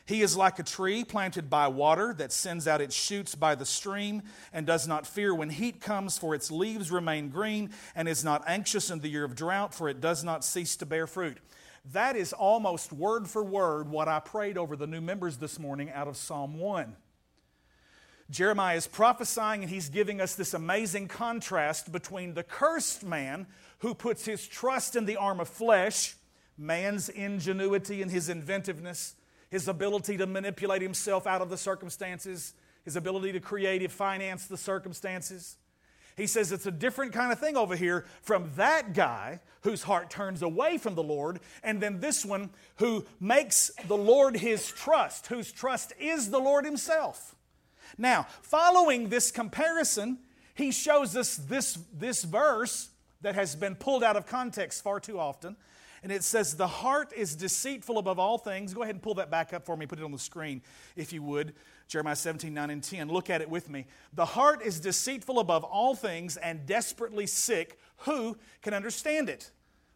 He 0.07 0.23
is 0.23 0.37
like 0.37 0.59
a 0.59 0.63
tree 0.63 1.05
planted 1.05 1.51
by 1.51 1.69
water 1.69 2.15
that 2.15 2.33
sends 2.33 2.67
out 2.67 2.81
its 2.81 2.95
shoots 2.95 3.35
by 3.35 3.55
the 3.55 3.67
stream 3.67 4.23
and 4.55 4.67
does 4.67 4.89
not 4.89 5.07
fear 5.07 5.35
when 5.35 5.51
heat 5.51 5.83
comes, 5.83 6.17
for 6.17 6.35
its 6.35 6.51
leaves 6.51 6.91
remain 6.91 7.29
green, 7.29 7.71
and 7.95 8.09
is 8.09 8.25
not 8.25 8.43
anxious 8.47 8.91
in 8.91 9.01
the 9.01 9.09
year 9.09 9.25
of 9.25 9.35
drought, 9.35 9.75
for 9.75 9.87
it 9.87 10.01
does 10.01 10.25
not 10.25 10.45
cease 10.45 10.77
to 10.77 10.87
bear 10.87 11.07
fruit. 11.07 11.37
That 11.93 12.17
is 12.17 12.35
almost 12.35 12.93
word 12.93 13.29
for 13.29 13.43
word 13.43 13.89
what 13.89 14.09
I 14.09 14.21
prayed 14.21 14.59
over 14.59 14.77
the 14.77 14.87
new 14.87 15.01
members 15.01 15.39
this 15.39 15.59
morning 15.59 15.91
out 15.91 16.07
of 16.07 16.19
Psalm 16.19 16.59
1. 16.59 16.95
Jeremiah 18.31 18.77
is 18.77 18.87
prophesying 18.87 19.63
and 19.63 19.71
he's 19.71 19.89
giving 19.89 20.21
us 20.21 20.35
this 20.35 20.53
amazing 20.53 21.09
contrast 21.09 21.91
between 21.91 22.35
the 22.35 22.43
cursed 22.43 23.05
man 23.05 23.47
who 23.79 23.95
puts 23.95 24.27
his 24.27 24.47
trust 24.47 24.97
in 24.97 25.07
the 25.07 25.17
arm 25.17 25.41
of 25.41 25.49
flesh, 25.49 26.17
man's 26.59 27.09
ingenuity 27.09 28.03
and 28.03 28.11
his 28.11 28.29
inventiveness, 28.29 29.15
his 29.49 29.67
ability 29.67 30.19
to 30.19 30.27
manipulate 30.27 30.83
himself 30.83 31.27
out 31.27 31.41
of 31.41 31.49
the 31.49 31.57
circumstances, 31.57 32.53
his 32.85 32.97
ability 32.97 33.33
to 33.33 33.41
create 33.41 33.81
and 33.81 33.91
finance 33.91 34.47
the 34.47 34.59
circumstances. 34.59 35.57
He 36.19 36.27
says 36.27 36.51
it's 36.51 36.67
a 36.67 36.73
different 36.73 37.13
kind 37.13 37.33
of 37.33 37.39
thing 37.39 37.57
over 37.57 37.77
here 37.77 38.05
from 38.23 38.51
that 38.57 38.93
guy 38.93 39.41
whose 39.63 39.85
heart 39.85 40.11
turns 40.11 40.43
away 40.43 40.77
from 40.77 40.97
the 40.97 41.03
Lord, 41.03 41.39
and 41.63 41.81
then 41.81 42.01
this 42.01 42.25
one 42.25 42.51
who 42.77 43.07
makes 43.21 43.71
the 43.87 43.97
Lord 43.97 44.37
his 44.37 44.67
trust, 44.67 45.29
whose 45.29 45.53
trust 45.53 45.93
is 45.99 46.31
the 46.31 46.41
Lord 46.41 46.65
himself. 46.65 47.37
Now, 47.97 48.27
following 48.43 49.09
this 49.09 49.31
comparison, 49.31 50.19
he 50.55 50.73
shows 50.73 51.17
us 51.17 51.37
this, 51.37 51.79
this 51.97 52.25
verse 52.25 52.91
that 53.21 53.37
has 53.37 53.55
been 53.55 53.77
pulled 53.77 54.03
out 54.03 54.17
of 54.17 54.27
context 54.27 54.83
far 54.83 54.99
too 54.99 55.21
often. 55.21 55.57
And 56.03 56.13
it 56.13 56.25
says, 56.25 56.57
The 56.57 56.67
heart 56.67 57.13
is 57.17 57.35
deceitful 57.37 57.99
above 57.99 58.19
all 58.19 58.39
things. 58.39 58.75
Go 58.75 58.83
ahead 58.83 58.95
and 58.95 59.03
pull 59.03 59.15
that 59.15 59.31
back 59.31 59.53
up 59.53 59.65
for 59.65 59.77
me, 59.77 59.87
put 59.87 59.99
it 59.99 60.05
on 60.05 60.13
the 60.13 60.19
screen 60.19 60.63
if 60.97 61.13
you 61.13 61.23
would. 61.23 61.55
Jeremiah 61.89 62.17
17, 62.17 62.53
9 62.53 62.71
and 62.71 62.83
10. 62.83 63.09
Look 63.09 63.31
at 63.31 63.41
it 63.41 63.49
with 63.49 63.71
me. 63.71 63.87
The 64.13 64.27
heart 64.27 64.63
is 64.63 64.79
deceitful 64.79 65.39
above 65.39 65.65
all 65.65 65.95
things 65.95 66.37
and 66.37 66.67
desperately 66.67 67.27
sick. 67.27 67.79
Who 67.99 68.37
can 68.63 68.75
understand 68.75 69.31
it? 69.31 69.51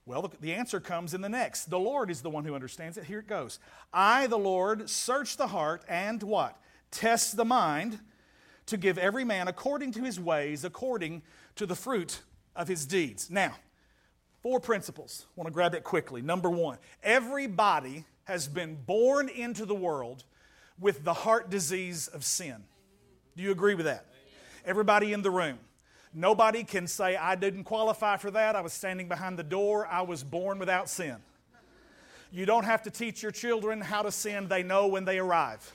Well, 0.06 0.32
the 0.40 0.54
answer 0.54 0.80
comes 0.80 1.14
in 1.14 1.20
the 1.20 1.28
next. 1.28 1.70
The 1.70 1.78
Lord 1.78 2.10
is 2.10 2.22
the 2.22 2.30
one 2.30 2.44
who 2.44 2.54
understands 2.54 2.96
it. 2.96 3.04
Here 3.04 3.20
it 3.20 3.28
goes. 3.28 3.60
I, 3.92 4.26
the 4.26 4.38
Lord, 4.38 4.88
search 4.90 5.36
the 5.36 5.46
heart 5.46 5.84
and 5.86 6.22
what? 6.22 6.58
Test 6.90 7.36
the 7.36 7.44
mind 7.44 8.00
to 8.66 8.76
give 8.76 8.96
every 8.98 9.24
man 9.24 9.46
according 9.46 9.92
to 9.92 10.02
his 10.02 10.18
ways, 10.18 10.64
according 10.64 11.22
to 11.56 11.66
the 11.66 11.76
fruit 11.76 12.22
of 12.56 12.68
his 12.68 12.86
deeds. 12.86 13.30
Now, 13.30 13.54
four 14.42 14.60
principles. 14.60 15.26
I 15.28 15.32
want 15.36 15.46
to 15.46 15.52
grab 15.52 15.74
it 15.74 15.84
quickly. 15.84 16.22
Number 16.22 16.50
one, 16.50 16.78
everybody 17.02 18.04
has 18.24 18.48
been 18.48 18.76
born 18.76 19.28
into 19.28 19.66
the 19.66 19.74
world 19.74 20.24
with 20.78 21.04
the 21.04 21.14
heart 21.14 21.50
disease 21.50 22.08
of 22.08 22.24
sin. 22.24 22.64
Do 23.36 23.42
you 23.42 23.50
agree 23.50 23.74
with 23.74 23.86
that? 23.86 24.06
Everybody 24.64 25.12
in 25.12 25.22
the 25.22 25.30
room. 25.30 25.58
Nobody 26.14 26.62
can 26.62 26.86
say, 26.86 27.16
I 27.16 27.34
didn't 27.34 27.64
qualify 27.64 28.18
for 28.18 28.30
that. 28.32 28.54
I 28.54 28.60
was 28.60 28.72
standing 28.72 29.08
behind 29.08 29.38
the 29.38 29.42
door. 29.42 29.86
I 29.86 30.02
was 30.02 30.22
born 30.22 30.58
without 30.58 30.88
sin. 30.88 31.16
You 32.30 32.46
don't 32.46 32.64
have 32.64 32.82
to 32.82 32.90
teach 32.90 33.22
your 33.22 33.32
children 33.32 33.80
how 33.80 34.02
to 34.02 34.10
sin, 34.10 34.48
they 34.48 34.62
know 34.62 34.86
when 34.86 35.04
they 35.04 35.18
arrive. 35.18 35.70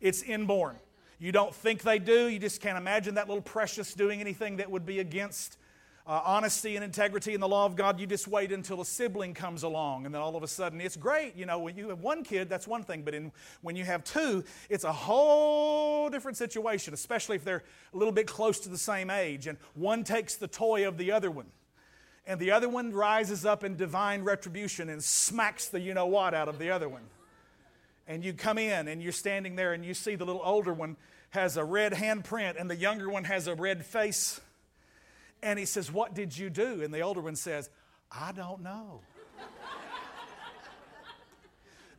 It's 0.00 0.22
inborn. 0.22 0.76
You 1.18 1.32
don't 1.32 1.52
think 1.52 1.82
they 1.82 1.98
do. 1.98 2.28
You 2.28 2.38
just 2.38 2.60
can't 2.60 2.78
imagine 2.78 3.16
that 3.16 3.26
little 3.26 3.42
precious 3.42 3.92
doing 3.92 4.20
anything 4.20 4.58
that 4.58 4.70
would 4.70 4.86
be 4.86 5.00
against 5.00 5.58
uh, 6.08 6.22
honesty 6.24 6.74
and 6.74 6.82
integrity 6.82 7.34
and 7.34 7.42
the 7.42 7.48
law 7.48 7.66
of 7.66 7.76
God, 7.76 8.00
you 8.00 8.06
just 8.06 8.26
wait 8.26 8.50
until 8.50 8.80
a 8.80 8.84
sibling 8.84 9.34
comes 9.34 9.62
along, 9.62 10.06
and 10.06 10.14
then 10.14 10.22
all 10.22 10.36
of 10.36 10.42
a 10.42 10.48
sudden 10.48 10.80
it's 10.80 10.96
great. 10.96 11.36
You 11.36 11.44
know, 11.44 11.58
when 11.58 11.76
you 11.76 11.90
have 11.90 12.00
one 12.00 12.24
kid, 12.24 12.48
that's 12.48 12.66
one 12.66 12.82
thing, 12.82 13.02
but 13.02 13.14
in, 13.14 13.30
when 13.60 13.76
you 13.76 13.84
have 13.84 14.04
two, 14.04 14.42
it's 14.70 14.84
a 14.84 14.92
whole 14.92 16.08
different 16.08 16.38
situation, 16.38 16.94
especially 16.94 17.36
if 17.36 17.44
they're 17.44 17.62
a 17.92 17.96
little 17.96 18.12
bit 18.12 18.26
close 18.26 18.58
to 18.60 18.70
the 18.70 18.78
same 18.78 19.10
age, 19.10 19.46
and 19.46 19.58
one 19.74 20.02
takes 20.02 20.36
the 20.36 20.48
toy 20.48 20.88
of 20.88 20.96
the 20.96 21.12
other 21.12 21.30
one. 21.30 21.46
And 22.26 22.40
the 22.40 22.52
other 22.52 22.70
one 22.70 22.92
rises 22.92 23.44
up 23.44 23.62
in 23.62 23.76
divine 23.76 24.22
retribution 24.22 24.88
and 24.88 25.04
smacks 25.04 25.68
the 25.68 25.80
you 25.80 25.92
know 25.92 26.06
what 26.06 26.32
out 26.32 26.48
of 26.48 26.58
the 26.58 26.70
other 26.70 26.88
one. 26.88 27.04
And 28.06 28.24
you 28.24 28.32
come 28.32 28.56
in 28.56 28.88
and 28.88 29.02
you're 29.02 29.12
standing 29.12 29.56
there 29.56 29.74
and 29.74 29.84
you 29.84 29.92
see 29.92 30.14
the 30.14 30.24
little 30.24 30.42
older 30.42 30.72
one 30.72 30.96
has 31.30 31.58
a 31.58 31.64
red 31.64 31.92
handprint 31.92 32.58
and 32.58 32.70
the 32.70 32.76
younger 32.76 33.10
one 33.10 33.24
has 33.24 33.46
a 33.46 33.54
red 33.54 33.84
face 33.84 34.40
and 35.42 35.58
he 35.58 35.64
says, 35.64 35.90
What 35.92 36.14
did 36.14 36.36
you 36.36 36.50
do? 36.50 36.82
And 36.82 36.92
the 36.92 37.00
older 37.00 37.20
one 37.20 37.36
says, 37.36 37.70
I 38.10 38.32
don't 38.32 38.62
know. 38.62 39.00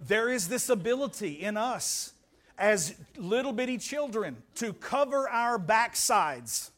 there 0.01 0.29
is 0.29 0.47
this 0.47 0.69
ability 0.69 1.33
in 1.33 1.57
us 1.57 2.13
as 2.57 2.95
little 3.15 3.53
bitty 3.53 3.77
children 3.77 4.37
to 4.55 4.73
cover 4.73 5.29
our 5.29 5.57
backsides 5.57 6.71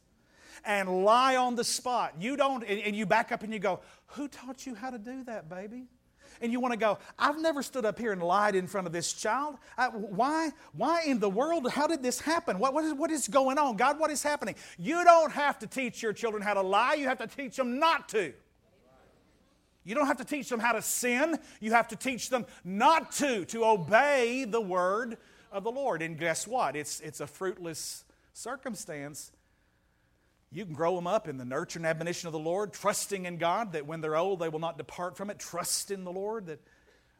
and 0.63 1.03
lie 1.03 1.35
on 1.35 1.55
the 1.55 1.63
spot. 1.63 2.13
You 2.19 2.37
don't, 2.37 2.63
and 2.63 2.95
you 2.95 3.05
back 3.05 3.31
up 3.31 3.43
and 3.43 3.53
you 3.53 3.59
go, 3.59 3.79
Who 4.07 4.27
taught 4.27 4.65
you 4.65 4.75
how 4.75 4.89
to 4.89 4.97
do 4.97 5.23
that, 5.23 5.49
baby? 5.49 5.85
And 6.41 6.51
you 6.51 6.59
want 6.59 6.73
to 6.73 6.79
go, 6.79 6.97
I've 7.17 7.39
never 7.39 7.63
stood 7.63 7.85
up 7.85 7.97
here 7.97 8.11
and 8.11 8.21
lied 8.21 8.55
in 8.55 8.67
front 8.67 8.87
of 8.87 8.93
this 8.93 9.13
child. 9.13 9.55
I, 9.77 9.87
why? 9.87 10.51
Why 10.73 11.03
in 11.05 11.19
the 11.19 11.29
world? 11.29 11.69
How 11.71 11.87
did 11.87 12.01
this 12.03 12.19
happen? 12.19 12.59
What, 12.59 12.73
what, 12.73 12.83
is, 12.83 12.93
what 12.93 13.11
is 13.11 13.27
going 13.27 13.57
on? 13.57 13.77
God, 13.77 13.99
what 13.99 14.11
is 14.11 14.23
happening? 14.23 14.55
You 14.77 15.03
don't 15.03 15.31
have 15.31 15.59
to 15.59 15.67
teach 15.67 16.01
your 16.01 16.13
children 16.13 16.43
how 16.43 16.55
to 16.55 16.61
lie, 16.61 16.95
you 16.95 17.07
have 17.07 17.19
to 17.19 17.27
teach 17.27 17.55
them 17.55 17.79
not 17.79 18.09
to. 18.09 18.33
You 19.83 19.95
don't 19.95 20.05
have 20.05 20.17
to 20.17 20.25
teach 20.25 20.47
them 20.49 20.59
how 20.59 20.73
to 20.73 20.81
sin. 20.81 21.39
You 21.59 21.71
have 21.71 21.87
to 21.87 21.95
teach 21.95 22.29
them 22.29 22.45
not 22.63 23.11
to, 23.13 23.45
to 23.45 23.65
obey 23.65 24.45
the 24.45 24.61
word 24.61 25.17
of 25.51 25.63
the 25.63 25.71
Lord. 25.71 26.01
And 26.01 26.19
guess 26.19 26.47
what? 26.47 26.75
It's, 26.75 26.99
it's 26.99 27.19
a 27.19 27.25
fruitless 27.25 28.03
circumstance 28.33 29.31
you 30.51 30.65
can 30.65 30.73
grow 30.73 30.95
them 30.95 31.07
up 31.07 31.27
in 31.27 31.37
the 31.37 31.45
nurture 31.45 31.79
and 31.79 31.85
admonition 31.85 32.27
of 32.27 32.33
the 32.33 32.39
Lord, 32.39 32.73
trusting 32.73 33.25
in 33.25 33.37
God 33.37 33.73
that 33.73 33.85
when 33.85 34.01
they're 34.01 34.17
old 34.17 34.39
they 34.39 34.49
will 34.49 34.59
not 34.59 34.77
depart 34.77 35.15
from 35.15 35.29
it. 35.29 35.39
Trust 35.39 35.91
in 35.91 36.03
the 36.03 36.11
Lord 36.11 36.47
that, 36.47 36.59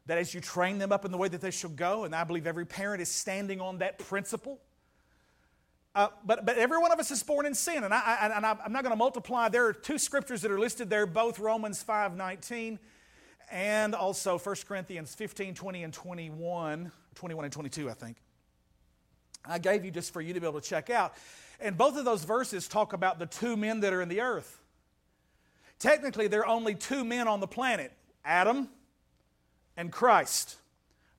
that 0.08 0.17
as 0.17 0.34
you 0.34 0.41
train 0.41 0.78
them 0.80 0.91
up 0.91 1.06
in 1.06 1.12
the 1.12 1.17
way 1.17 1.30
that 1.30 1.41
they 1.41 1.52
shall 1.52 1.70
go, 1.70 2.04
and 2.04 2.13
I 2.13 2.24
believe 2.26 2.46
every 2.46 2.65
parent 2.65 3.02
is 3.02 3.10
standing 3.10 3.62
on 3.62 3.78
that 3.78 4.00
principle. 4.00 4.60
Uh, 5.94 6.08
but, 6.26 6.46
but 6.46 6.58
every 6.58 6.78
one 6.78 6.91
of 6.91 7.00
us 7.00 7.12
is 7.12 7.22
born 7.22 7.46
in 7.46 7.54
sin, 7.54 7.84
and, 7.84 7.94
I, 7.94 8.00
I, 8.00 8.26
and 8.36 8.46
I'm 8.46 8.72
not 8.72 8.84
going 8.84 8.94
to 8.94 8.98
multiply. 8.98 9.50
There 9.50 9.65
are 9.65 9.74
two 9.74 9.98
scriptures 9.98 10.41
that 10.41 10.52
are 10.52 10.60
listed 10.60 10.89
there, 10.89 11.06
both 11.06 11.39
Romans 11.39 11.84
5 11.84 12.15
19 12.15 12.80
and 13.52 13.94
also 13.94 14.38
1 14.38 14.56
Corinthians 14.65 15.13
15 15.13 15.54
20 15.54 15.84
and 15.84 15.94
21, 15.94 16.91
21 17.15 17.46
and 17.46 17.54
22, 17.54 17.89
I 17.89 17.94
think. 17.94 18.17
I 19.45 19.60
gave 19.60 19.86
you 19.86 19.91
just 19.91 20.13
for 20.13 20.21
you 20.21 20.34
to 20.34 20.39
be 20.39 20.47
able 20.47 20.62
to 20.62 20.67
check 20.67 20.89
out. 20.89 21.13
And 21.60 21.77
both 21.77 21.97
of 21.97 22.06
those 22.06 22.23
verses 22.23 22.67
talk 22.67 22.93
about 22.93 23.19
the 23.19 23.25
two 23.25 23.56
men 23.56 23.82
that 23.82 23.93
are 23.93 24.01
in 24.01 24.10
the 24.10 24.21
earth. 24.21 24.60
Technically, 25.80 26.27
there 26.27 26.41
are 26.41 26.47
only 26.47 26.75
two 26.75 27.04
men 27.04 27.27
on 27.27 27.39
the 27.39 27.47
planet 27.47 27.91
Adam 28.23 28.69
and 29.77 29.91
Christ. 29.91 30.58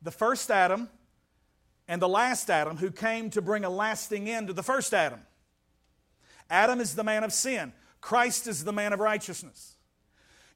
The 0.02 0.10
first 0.10 0.50
Adam 0.50 0.88
and 1.88 2.00
the 2.00 2.08
last 2.08 2.48
Adam 2.50 2.76
who 2.76 2.90
came 2.90 3.30
to 3.30 3.42
bring 3.42 3.64
a 3.64 3.70
lasting 3.70 4.28
end 4.28 4.48
to 4.48 4.52
the 4.52 4.62
first 4.62 4.94
Adam. 4.94 5.20
Adam 6.50 6.80
is 6.80 6.94
the 6.94 7.04
man 7.04 7.24
of 7.24 7.32
sin, 7.32 7.72
Christ 8.00 8.46
is 8.46 8.64
the 8.64 8.72
man 8.72 8.92
of 8.92 9.00
righteousness. 9.00 9.76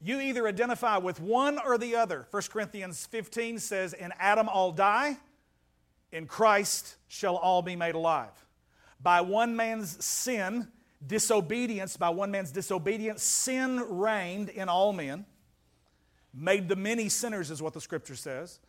You 0.03 0.21
either 0.21 0.47
identify 0.47 0.99
with 0.99 1.21
one 1.21 1.59
or 1.59 1.79
the 1.79 1.97
other. 1.97 2.27
1 2.31 2.43
Corinthians 2.51 3.07
15 3.07 3.59
says, 3.59 3.93
In 3.95 4.13
Adam 4.19 4.49
all 4.49 4.73
die, 4.73 5.17
in 6.17 6.27
Christ 6.27 6.97
shall 7.09 7.37
all 7.37 7.61
be 7.61 7.77
made 7.77 7.95
alive. 7.95 8.47
By 9.03 9.21
one 9.21 9.55
man's 9.55 10.03
sin, 10.03 10.69
disobedience, 11.07 11.99
by 11.99 12.09
one 12.09 12.31
man's 12.31 12.51
disobedience, 12.51 13.23
sin 13.23 13.85
reigned 13.87 14.49
in 14.49 14.71
all 14.71 14.95
men, 14.95 15.27
made 16.33 16.69
the 16.69 16.77
many 16.77 17.11
sinners, 17.11 17.51
is 17.51 17.61
what 17.61 17.75
the 17.75 17.83
scripture 17.83 18.17
says. 18.17 18.61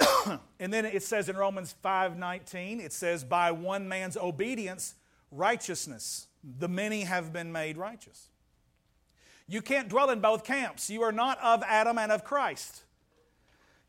and 0.58 0.72
then 0.72 0.86
it 0.86 1.02
says 1.02 1.28
in 1.28 1.36
Romans 1.36 1.74
5:19, 1.84 2.82
it 2.82 2.94
says, 2.94 3.22
by 3.22 3.50
one 3.50 3.86
man's 3.86 4.16
obedience, 4.16 4.94
righteousness. 5.30 6.26
The 6.42 6.68
many 6.68 7.02
have 7.02 7.34
been 7.34 7.52
made 7.52 7.76
righteous. 7.76 8.28
You 9.46 9.60
can't 9.60 9.90
dwell 9.90 10.08
in 10.08 10.20
both 10.20 10.42
camps. 10.42 10.88
You 10.88 11.02
are 11.02 11.12
not 11.12 11.38
of 11.42 11.62
Adam 11.66 11.98
and 11.98 12.10
of 12.10 12.24
Christ. 12.24 12.84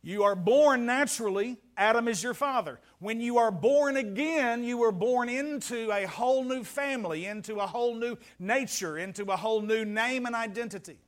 You 0.01 0.23
are 0.23 0.35
born 0.35 0.85
naturally. 0.85 1.57
Adam 1.75 2.07
is 2.07 2.23
your 2.23 2.33
father. 2.33 2.79
When 2.99 3.19
you 3.19 3.37
are 3.37 3.51
born 3.51 3.97
again, 3.97 4.63
you 4.63 4.83
are 4.83 4.91
born 4.91 5.27
into 5.27 5.91
a 5.91 6.05
whole 6.05 6.43
new 6.43 6.63
family, 6.63 7.25
into 7.25 7.59
a 7.59 7.67
whole 7.67 7.95
new 7.95 8.17
nature, 8.37 8.97
into 8.97 9.25
a 9.25 9.35
whole 9.35 9.61
new 9.61 9.83
name 9.83 10.25
and 10.25 10.35
identity. 10.35 10.99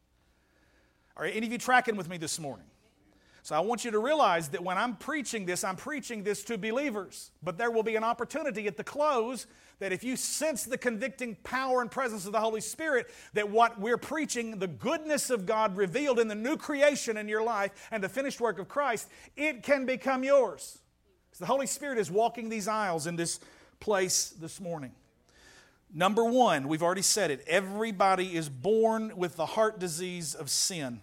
Are 1.15 1.25
any 1.25 1.45
of 1.45 1.51
you 1.51 1.57
tracking 1.57 1.95
with 1.95 2.09
me 2.09 2.17
this 2.17 2.39
morning? 2.39 2.65
So 3.43 3.55
I 3.55 3.59
want 3.59 3.83
you 3.83 3.91
to 3.91 3.99
realize 3.99 4.49
that 4.49 4.63
when 4.63 4.77
I'm 4.77 4.95
preaching 4.95 5.45
this, 5.45 5.63
I'm 5.63 5.75
preaching 5.75 6.23
this 6.23 6.43
to 6.43 6.57
believers. 6.57 7.31
But 7.41 7.57
there 7.57 7.71
will 7.71 7.83
be 7.83 7.95
an 7.95 8.03
opportunity 8.03 8.67
at 8.67 8.77
the 8.77 8.83
close 8.83 9.47
that 9.81 9.91
if 9.91 10.03
you 10.03 10.15
sense 10.15 10.63
the 10.63 10.77
convicting 10.77 11.35
power 11.43 11.81
and 11.81 11.89
presence 11.89 12.27
of 12.27 12.31
the 12.31 12.39
Holy 12.39 12.61
Spirit, 12.61 13.09
that 13.33 13.49
what 13.49 13.79
we're 13.79 13.97
preaching, 13.97 14.59
the 14.59 14.67
goodness 14.67 15.31
of 15.31 15.47
God 15.47 15.75
revealed 15.75 16.19
in 16.19 16.27
the 16.27 16.35
new 16.35 16.55
creation 16.55 17.17
in 17.17 17.27
your 17.27 17.41
life 17.41 17.71
and 17.89 18.03
the 18.03 18.07
finished 18.07 18.39
work 18.39 18.59
of 18.59 18.69
Christ, 18.69 19.09
it 19.35 19.63
can 19.63 19.87
become 19.87 20.23
yours. 20.23 20.77
The 21.39 21.47
Holy 21.47 21.65
Spirit 21.65 21.97
is 21.97 22.11
walking 22.11 22.47
these 22.47 22.67
aisles 22.67 23.07
in 23.07 23.15
this 23.15 23.39
place 23.79 24.29
this 24.29 24.61
morning. 24.61 24.91
Number 25.91 26.25
one, 26.25 26.67
we've 26.67 26.83
already 26.83 27.01
said 27.01 27.31
it 27.31 27.43
everybody 27.47 28.35
is 28.35 28.49
born 28.49 29.17
with 29.17 29.35
the 29.35 29.47
heart 29.47 29.79
disease 29.79 30.35
of 30.35 30.51
sin. 30.51 31.01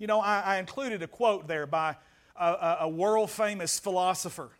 You 0.00 0.08
know, 0.08 0.18
I, 0.18 0.40
I 0.40 0.56
included 0.58 1.04
a 1.04 1.06
quote 1.06 1.46
there 1.46 1.68
by 1.68 1.94
a, 2.34 2.78
a 2.80 2.88
world 2.88 3.30
famous 3.30 3.78
philosopher 3.78 4.50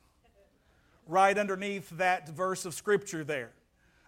right 1.06 1.36
underneath 1.36 1.90
that 1.90 2.28
verse 2.28 2.64
of 2.64 2.74
scripture 2.74 3.24
there. 3.24 3.50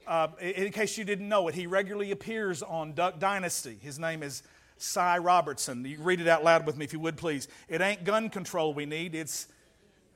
Uh, 0.07 0.29
in 0.41 0.71
case 0.71 0.99
you 0.99 1.05
didn't 1.05 1.29
know 1.29 1.49
it, 1.49 1.55
he 1.55 1.67
regularly 1.67 2.11
appears 2.11 2.63
on 2.63 2.93
Duck 2.93 3.19
Dynasty. 3.19 3.79
His 3.81 3.99
name 3.99 4.23
is 4.23 4.43
Si 4.77 5.01
Robertson. 5.01 5.85
You 5.85 5.99
read 5.99 6.21
it 6.21 6.29
out 6.29 6.45
loud 6.45 6.67
with 6.67 6.77
me 6.77 6.85
if 6.85 6.93
you 6.93 7.01
would, 7.01 7.17
please. 7.17 7.49
It 7.69 7.81
ain't 7.81 8.05
gun 8.05 8.29
control 8.29 8.75
we 8.75 8.87
need, 8.87 9.15
it's 9.15 9.49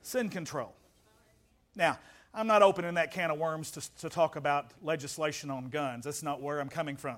sin 0.02 0.28
control. 0.28 0.74
Now, 1.74 1.98
I'm 2.34 2.46
not 2.46 2.62
opening 2.62 2.94
that 2.94 3.12
can 3.12 3.30
of 3.30 3.38
worms 3.38 3.70
to, 3.72 3.94
to 4.00 4.10
talk 4.10 4.36
about 4.36 4.72
legislation 4.82 5.50
on 5.50 5.68
guns. 5.68 6.04
That's 6.04 6.22
not 6.22 6.42
where 6.42 6.60
I'm 6.60 6.68
coming 6.68 6.96
from. 6.96 7.16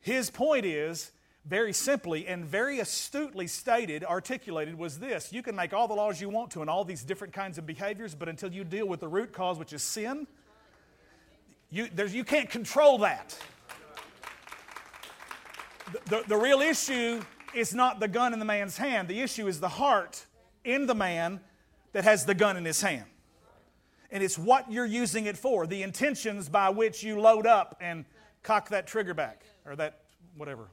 His 0.00 0.30
point 0.30 0.64
is 0.64 1.10
very 1.46 1.72
simply 1.72 2.26
and 2.26 2.44
very 2.44 2.80
astutely 2.80 3.46
stated, 3.46 4.02
articulated, 4.04 4.76
was 4.76 4.98
this 4.98 5.32
You 5.32 5.42
can 5.42 5.54
make 5.54 5.72
all 5.72 5.88
the 5.88 5.94
laws 5.94 6.20
you 6.20 6.28
want 6.28 6.50
to 6.52 6.60
and 6.60 6.68
all 6.68 6.84
these 6.84 7.04
different 7.04 7.32
kinds 7.32 7.58
of 7.58 7.66
behaviors, 7.66 8.14
but 8.14 8.28
until 8.28 8.52
you 8.52 8.64
deal 8.64 8.86
with 8.86 9.00
the 9.00 9.08
root 9.08 9.32
cause, 9.32 9.58
which 9.58 9.72
is 9.72 9.82
sin, 9.82 10.26
you, 11.70 11.88
you 12.08 12.24
can't 12.24 12.50
control 12.50 12.98
that. 12.98 13.38
The, 15.92 16.00
the, 16.16 16.24
the 16.28 16.36
real 16.36 16.60
issue 16.60 17.22
is 17.54 17.74
not 17.74 18.00
the 18.00 18.08
gun 18.08 18.32
in 18.32 18.38
the 18.38 18.44
man's 18.44 18.76
hand, 18.76 19.08
the 19.08 19.20
issue 19.20 19.46
is 19.46 19.60
the 19.60 19.68
heart 19.68 20.26
in 20.64 20.86
the 20.86 20.94
man 20.94 21.40
that 21.92 22.04
has 22.04 22.26
the 22.26 22.34
gun 22.34 22.56
in 22.56 22.64
his 22.64 22.80
hand. 22.80 23.06
And 24.10 24.22
it's 24.22 24.38
what 24.38 24.70
you're 24.70 24.86
using 24.86 25.26
it 25.26 25.36
for, 25.36 25.66
the 25.66 25.82
intentions 25.82 26.48
by 26.48 26.70
which 26.70 27.02
you 27.02 27.20
load 27.20 27.46
up 27.46 27.76
and 27.80 28.04
cock 28.42 28.68
that 28.70 28.86
trigger 28.86 29.14
back 29.14 29.44
or 29.64 29.76
that 29.76 30.00
whatever. 30.36 30.68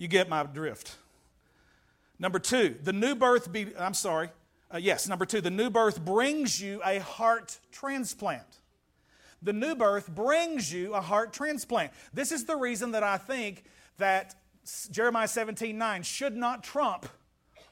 You 0.00 0.08
get 0.08 0.30
my 0.30 0.44
drift. 0.44 0.96
Number 2.18 2.38
two, 2.38 2.74
the 2.82 2.92
new 2.92 3.14
birth, 3.14 3.52
be, 3.52 3.66
I'm 3.78 3.92
sorry, 3.92 4.30
uh, 4.72 4.78
yes, 4.78 5.06
number 5.06 5.26
two, 5.26 5.42
the 5.42 5.50
new 5.50 5.68
birth 5.68 6.02
brings 6.02 6.58
you 6.58 6.80
a 6.82 7.00
heart 7.00 7.58
transplant. 7.70 8.60
The 9.42 9.52
new 9.52 9.74
birth 9.74 10.08
brings 10.08 10.72
you 10.72 10.94
a 10.94 11.02
heart 11.02 11.34
transplant. 11.34 11.92
This 12.14 12.32
is 12.32 12.46
the 12.46 12.56
reason 12.56 12.92
that 12.92 13.02
I 13.02 13.18
think 13.18 13.64
that 13.98 14.34
Jeremiah 14.90 15.28
17 15.28 15.76
9 15.76 16.02
should 16.02 16.34
not 16.34 16.64
trump 16.64 17.06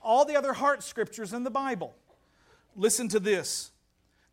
all 0.03 0.27
the 0.27 0.37
other 0.37 0.53
heart 0.53 0.83
scriptures 0.83 1.33
in 1.33 1.45
the 1.45 1.51
Bible. 1.51 1.97
Listen 2.77 3.09
to 3.09 3.21
this 3.21 3.71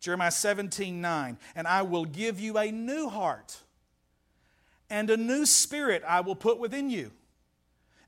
Jeremiah 0.00 0.30
17 0.30 1.00
9. 1.00 1.38
And 1.54 1.66
I 1.66 1.80
will 1.80 2.04
give 2.04 2.38
you 2.38 2.58
a 2.58 2.70
new 2.70 3.08
heart, 3.08 3.62
and 4.90 5.08
a 5.08 5.16
new 5.16 5.46
spirit 5.46 6.02
I 6.06 6.20
will 6.20 6.36
put 6.36 6.58
within 6.58 6.90
you 6.90 7.12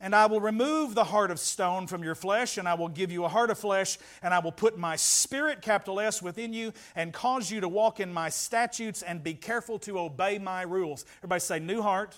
And 0.00 0.14
I 0.14 0.26
will 0.26 0.40
remove 0.40 0.94
the 0.94 1.04
heart 1.04 1.32
of 1.32 1.40
stone 1.40 1.88
from 1.88 2.04
your 2.04 2.14
flesh, 2.14 2.56
and 2.56 2.68
I 2.68 2.74
will 2.74 2.88
give 2.88 3.10
you 3.10 3.24
a 3.24 3.28
heart 3.28 3.50
of 3.50 3.58
flesh, 3.58 3.98
and 4.22 4.32
I 4.32 4.38
will 4.38 4.52
put 4.52 4.78
my 4.78 4.94
spirit, 4.94 5.60
capital 5.60 5.98
S, 5.98 6.22
within 6.22 6.52
you, 6.52 6.72
and 6.94 7.12
cause 7.12 7.50
you 7.50 7.60
to 7.60 7.68
walk 7.68 7.98
in 7.98 8.12
my 8.12 8.28
statutes 8.28 9.02
and 9.02 9.24
be 9.24 9.34
careful 9.34 9.78
to 9.80 9.98
obey 9.98 10.38
my 10.38 10.62
rules. 10.62 11.04
Everybody 11.18 11.40
say, 11.40 11.58
new 11.58 11.82
heart, 11.82 12.16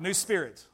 new 0.00 0.12
spirit. 0.12 0.66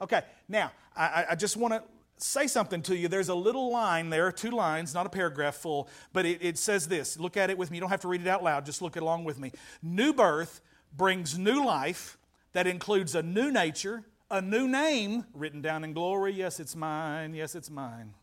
Okay, 0.00 0.22
now, 0.48 0.70
I, 0.96 1.26
I 1.30 1.34
just 1.34 1.56
want 1.56 1.74
to 1.74 1.82
say 2.18 2.46
something 2.46 2.80
to 2.82 2.96
you. 2.96 3.08
There's 3.08 3.28
a 3.28 3.34
little 3.34 3.72
line 3.72 4.08
there, 4.08 4.30
two 4.30 4.50
lines, 4.50 4.94
not 4.94 5.04
a 5.04 5.10
paragraph 5.10 5.56
full, 5.56 5.88
but 6.12 6.24
it, 6.24 6.38
it 6.42 6.58
says 6.58 6.86
this. 6.86 7.18
Look 7.18 7.36
at 7.36 7.50
it 7.50 7.58
with 7.58 7.70
me. 7.70 7.78
You 7.78 7.80
don't 7.80 7.90
have 7.90 8.00
to 8.02 8.08
read 8.08 8.20
it 8.20 8.28
out 8.28 8.44
loud, 8.44 8.64
just 8.64 8.82
look 8.82 8.96
it 8.96 9.02
along 9.02 9.24
with 9.24 9.38
me. 9.38 9.52
New 9.82 10.12
birth 10.12 10.60
brings 10.96 11.36
new 11.36 11.64
life 11.64 12.16
that 12.52 12.66
includes 12.66 13.14
a 13.14 13.22
new 13.22 13.50
nature 13.50 14.04
a 14.30 14.42
new 14.42 14.66
name 14.68 15.24
written 15.34 15.62
down 15.62 15.84
in 15.84 15.92
glory. 15.92 16.32
Yes, 16.32 16.60
it's 16.60 16.74
mine. 16.74 17.34
Yes, 17.34 17.54
it's 17.54 17.70
mine. 17.70 18.14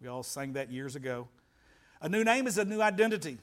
We 0.00 0.08
all 0.08 0.22
sang 0.22 0.52
that 0.54 0.70
years 0.70 0.96
ago. 0.96 1.28
A 2.00 2.08
new 2.08 2.24
name 2.24 2.46
is 2.46 2.58
a 2.58 2.64
new 2.64 2.80
identity 2.80 3.38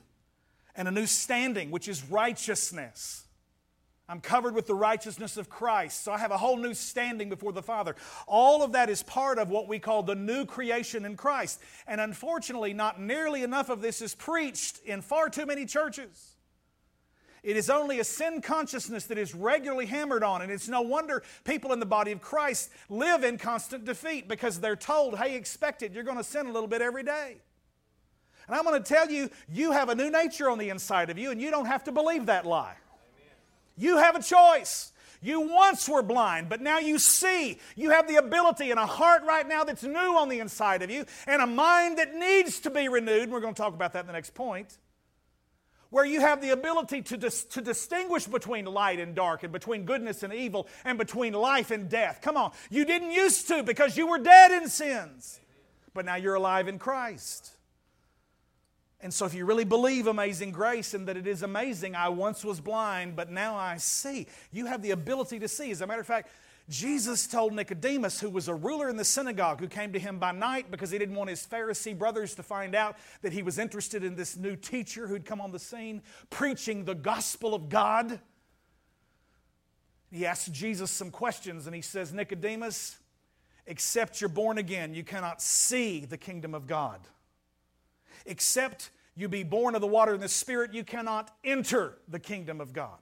and 0.76 0.88
a 0.88 0.91
new 0.91 1.06
standing, 1.06 1.72
which 1.72 1.88
is 1.88 2.04
righteousness. 2.10 3.26
I'm 4.08 4.19
covered 4.19 4.54
with 4.54 4.67
the 4.67 4.76
righteousness 4.76 5.38
of 5.38 5.50
Christ, 5.50 6.04
so 6.04 6.12
I 6.12 6.17
have 6.17 6.32
a 6.32 6.38
whole 6.38 6.58
new 6.58 6.74
standing 6.74 7.30
before 7.30 7.54
the 7.54 7.63
Father. 7.63 7.96
All 8.28 8.62
of 8.62 8.74
that 8.74 8.89
is 8.89 9.02
part 9.02 9.39
of 9.39 9.50
what 9.50 9.67
we 9.67 9.80
call 9.80 10.04
the 10.04 10.15
new 10.15 10.46
creation 10.46 11.06
in 11.06 11.15
Christ. 11.15 11.62
And 11.88 12.02
unfortunately, 12.02 12.74
not 12.74 13.02
nearly 13.02 13.43
enough 13.43 13.69
of 13.69 13.82
this 13.82 14.02
is 14.02 14.13
preached 14.13 14.80
in 14.86 15.02
far 15.02 15.30
too 15.30 15.46
many 15.46 15.65
churches. 15.65 16.33
It 17.43 17.58
is 17.58 17.69
only 17.69 17.99
a 17.99 18.06
sin 18.06 18.41
consciousness 18.41 19.06
that 19.08 19.17
is 19.17 19.36
regularly 19.36 19.86
hammered 19.86 20.23
on, 20.23 20.41
and 20.41 20.49
it's 20.49 20.69
no 20.69 20.82
wonder 20.82 21.23
people 21.43 21.73
in 21.73 21.79
the 21.82 21.86
body 21.86 22.13
of 22.13 22.21
Christ 22.21 22.71
live 22.89 23.25
in 23.25 23.38
constant 23.38 23.84
defeat 23.84 24.29
because 24.29 24.62
they're 24.62 24.77
told, 24.77 25.17
hey, 25.17 25.36
expect 25.36 25.84
it, 25.84 25.91
you're 25.91 26.06
going 26.06 26.17
to 26.17 26.23
sin 26.23 26.45
a 26.47 26.51
little 26.51 26.69
bit 26.69 26.82
every 26.82 27.03
day. 27.03 27.41
And 28.47 28.56
I'm 28.56 28.63
going 28.63 28.82
to 28.82 28.88
tell 28.88 29.10
you, 29.10 29.29
you 29.49 29.73
have 29.73 29.89
a 29.89 29.95
new 29.95 30.10
nature 30.10 30.49
on 30.49 30.58
the 30.58 30.69
inside 30.69 31.10
of 31.10 31.17
you, 31.17 31.32
and 31.32 31.41
you 31.41 31.51
don't 31.51 31.65
have 31.65 31.84
to 31.84 31.91
believe 31.91 32.27
that 32.27 32.45
lie. 32.45 32.75
You 33.77 33.97
have 33.97 34.15
a 34.15 34.23
choice. 34.23 34.93
You 35.21 35.41
once 35.41 35.88
were 35.88 36.01
blind, 36.01 36.47
but 36.47 36.62
now 36.62 36.79
you 36.79 36.97
see. 36.97 37.60
You 37.75 37.89
have 37.89 38.08
the 38.08 38.17
ability 38.17 38.71
and 38.71 38.79
a 38.79 38.86
heart 38.86 39.23
right 39.25 39.47
now 39.47 39.63
that's 39.65 39.84
new 39.84 40.17
on 40.17 40.29
the 40.29 40.39
inside 40.39 40.82
of 40.82 40.89
you, 40.89 41.06
and 41.27 41.41
a 41.41 41.47
mind 41.47 41.97
that 41.97 42.15
needs 42.15 42.62
to 42.62 42.69
be 42.69 42.88
renewed. 42.88 43.23
And 43.23 43.32
we're 43.34 43.41
going 43.41 43.53
to 43.53 43.62
talk 43.62 43.73
about 43.73 43.91
that 43.93 44.01
in 44.01 44.08
the 44.08 44.13
next 44.13 44.34
point 44.34 44.77
where 45.93 46.06
you 46.06 46.21
have 46.21 46.41
the 46.41 46.49
ability 46.49 47.03
to, 47.03 47.17
dis- 47.17 47.43
to 47.43 47.62
distinguish 47.62 48.25
between 48.25 48.65
light 48.65 48.99
and 48.99 49.13
dark, 49.13 49.43
and 49.43 49.53
between 49.53 49.86
goodness 49.86 50.23
and 50.23 50.34
evil, 50.34 50.67
and 50.84 50.97
between 50.97 51.34
life 51.34 51.69
and 51.69 51.88
death. 51.88 52.17
Come 52.19 52.36
on. 52.36 52.51
You 52.71 52.84
didn't 52.84 53.12
used 53.12 53.47
to 53.49 53.62
because 53.62 53.95
you 53.95 54.08
were 54.08 54.17
dead 54.17 54.51
in 54.51 54.69
sins, 54.69 55.39
but 55.93 56.03
now 56.03 56.15
you're 56.15 56.34
alive 56.34 56.67
in 56.67 56.79
Christ. 56.79 57.51
And 59.01 59.13
so, 59.13 59.27
if 59.27 59.36
you 59.36 59.45
really 59.45 59.65
believe 59.65 60.08
amazing 60.08 60.51
grace 60.51 60.95
and 60.95 61.08
that 61.08 61.15
it 61.15 61.27
is 61.27 61.43
amazing, 61.43 61.93
I 61.93 62.10
once 62.10 62.43
was 62.43 62.60
blind, 62.60 63.15
but 63.15 63.29
now 63.29 63.56
I 63.56 63.77
see, 63.77 64.25
you 64.51 64.65
have 64.65 64.82
the 64.82 64.91
ability 64.91 65.39
to 65.41 65.47
see. 65.47 65.69
As 65.69 65.82
a 65.82 65.86
matter 65.86 66.01
of 66.01 66.08
fact, 66.08 66.27
Jesus 66.69 67.28
told 67.28 67.54
Nicodemus, 67.54 68.21
who 68.21 68.30
was 68.30 68.47
a 68.47 68.56
ruler 68.56 68.89
in 68.89 68.95
the 68.95 69.04
synagogue, 69.04 69.60
who 69.60 69.67
came 69.67 69.91
to 69.93 69.99
him 69.99 70.17
by 70.17 70.32
night 70.32 70.71
because 70.71 70.91
he 70.91 70.97
didn't 70.97 71.15
want 71.15 71.30
his 71.30 71.45
Pharisee 71.45 71.97
brothers 71.97 72.36
to 72.36 72.43
find 72.43 72.73
out 72.73 72.95
that 73.21 73.34
he 73.34 73.43
was 73.43 73.60
interested 73.60 74.04
in 74.04 74.15
this 74.15 74.38
new 74.38 74.56
teacher 74.56 75.08
who'd 75.08 75.26
come 75.26 75.41
on 75.41 75.52
the 75.52 75.60
scene 75.60 76.02
preaching 76.30 76.86
the 76.86 76.95
gospel 76.95 77.54
of 77.54 77.67
God. 77.67 78.19
He 80.10 80.26
asked 80.26 80.54
Jesus 80.54 80.89
some 80.89 81.12
questions 81.12 81.65
and 81.65 81.76
he 81.76 81.82
says, 81.82 82.13
Nicodemus, 82.13 82.97
except 83.67 84.21
you're 84.21 84.30
born 84.30 84.58
again, 84.58 84.93
you 84.93 85.04
cannot 85.04 85.41
see 85.41 86.06
the 86.06 86.17
kingdom 86.17 86.56
of 86.56 86.65
God. 86.65 87.02
Except 88.26 88.89
you 89.17 89.28
be 89.28 89.43
born 89.43 89.76
of 89.76 89.82
the 89.82 89.88
water 89.88 90.13
and 90.13 90.23
the 90.23 90.30
Spirit, 90.30 90.73
you 90.73 90.86
cannot 90.86 91.36
enter 91.43 91.97
the 92.08 92.19
kingdom 92.19 92.62
of 92.62 92.71
God. 92.71 92.99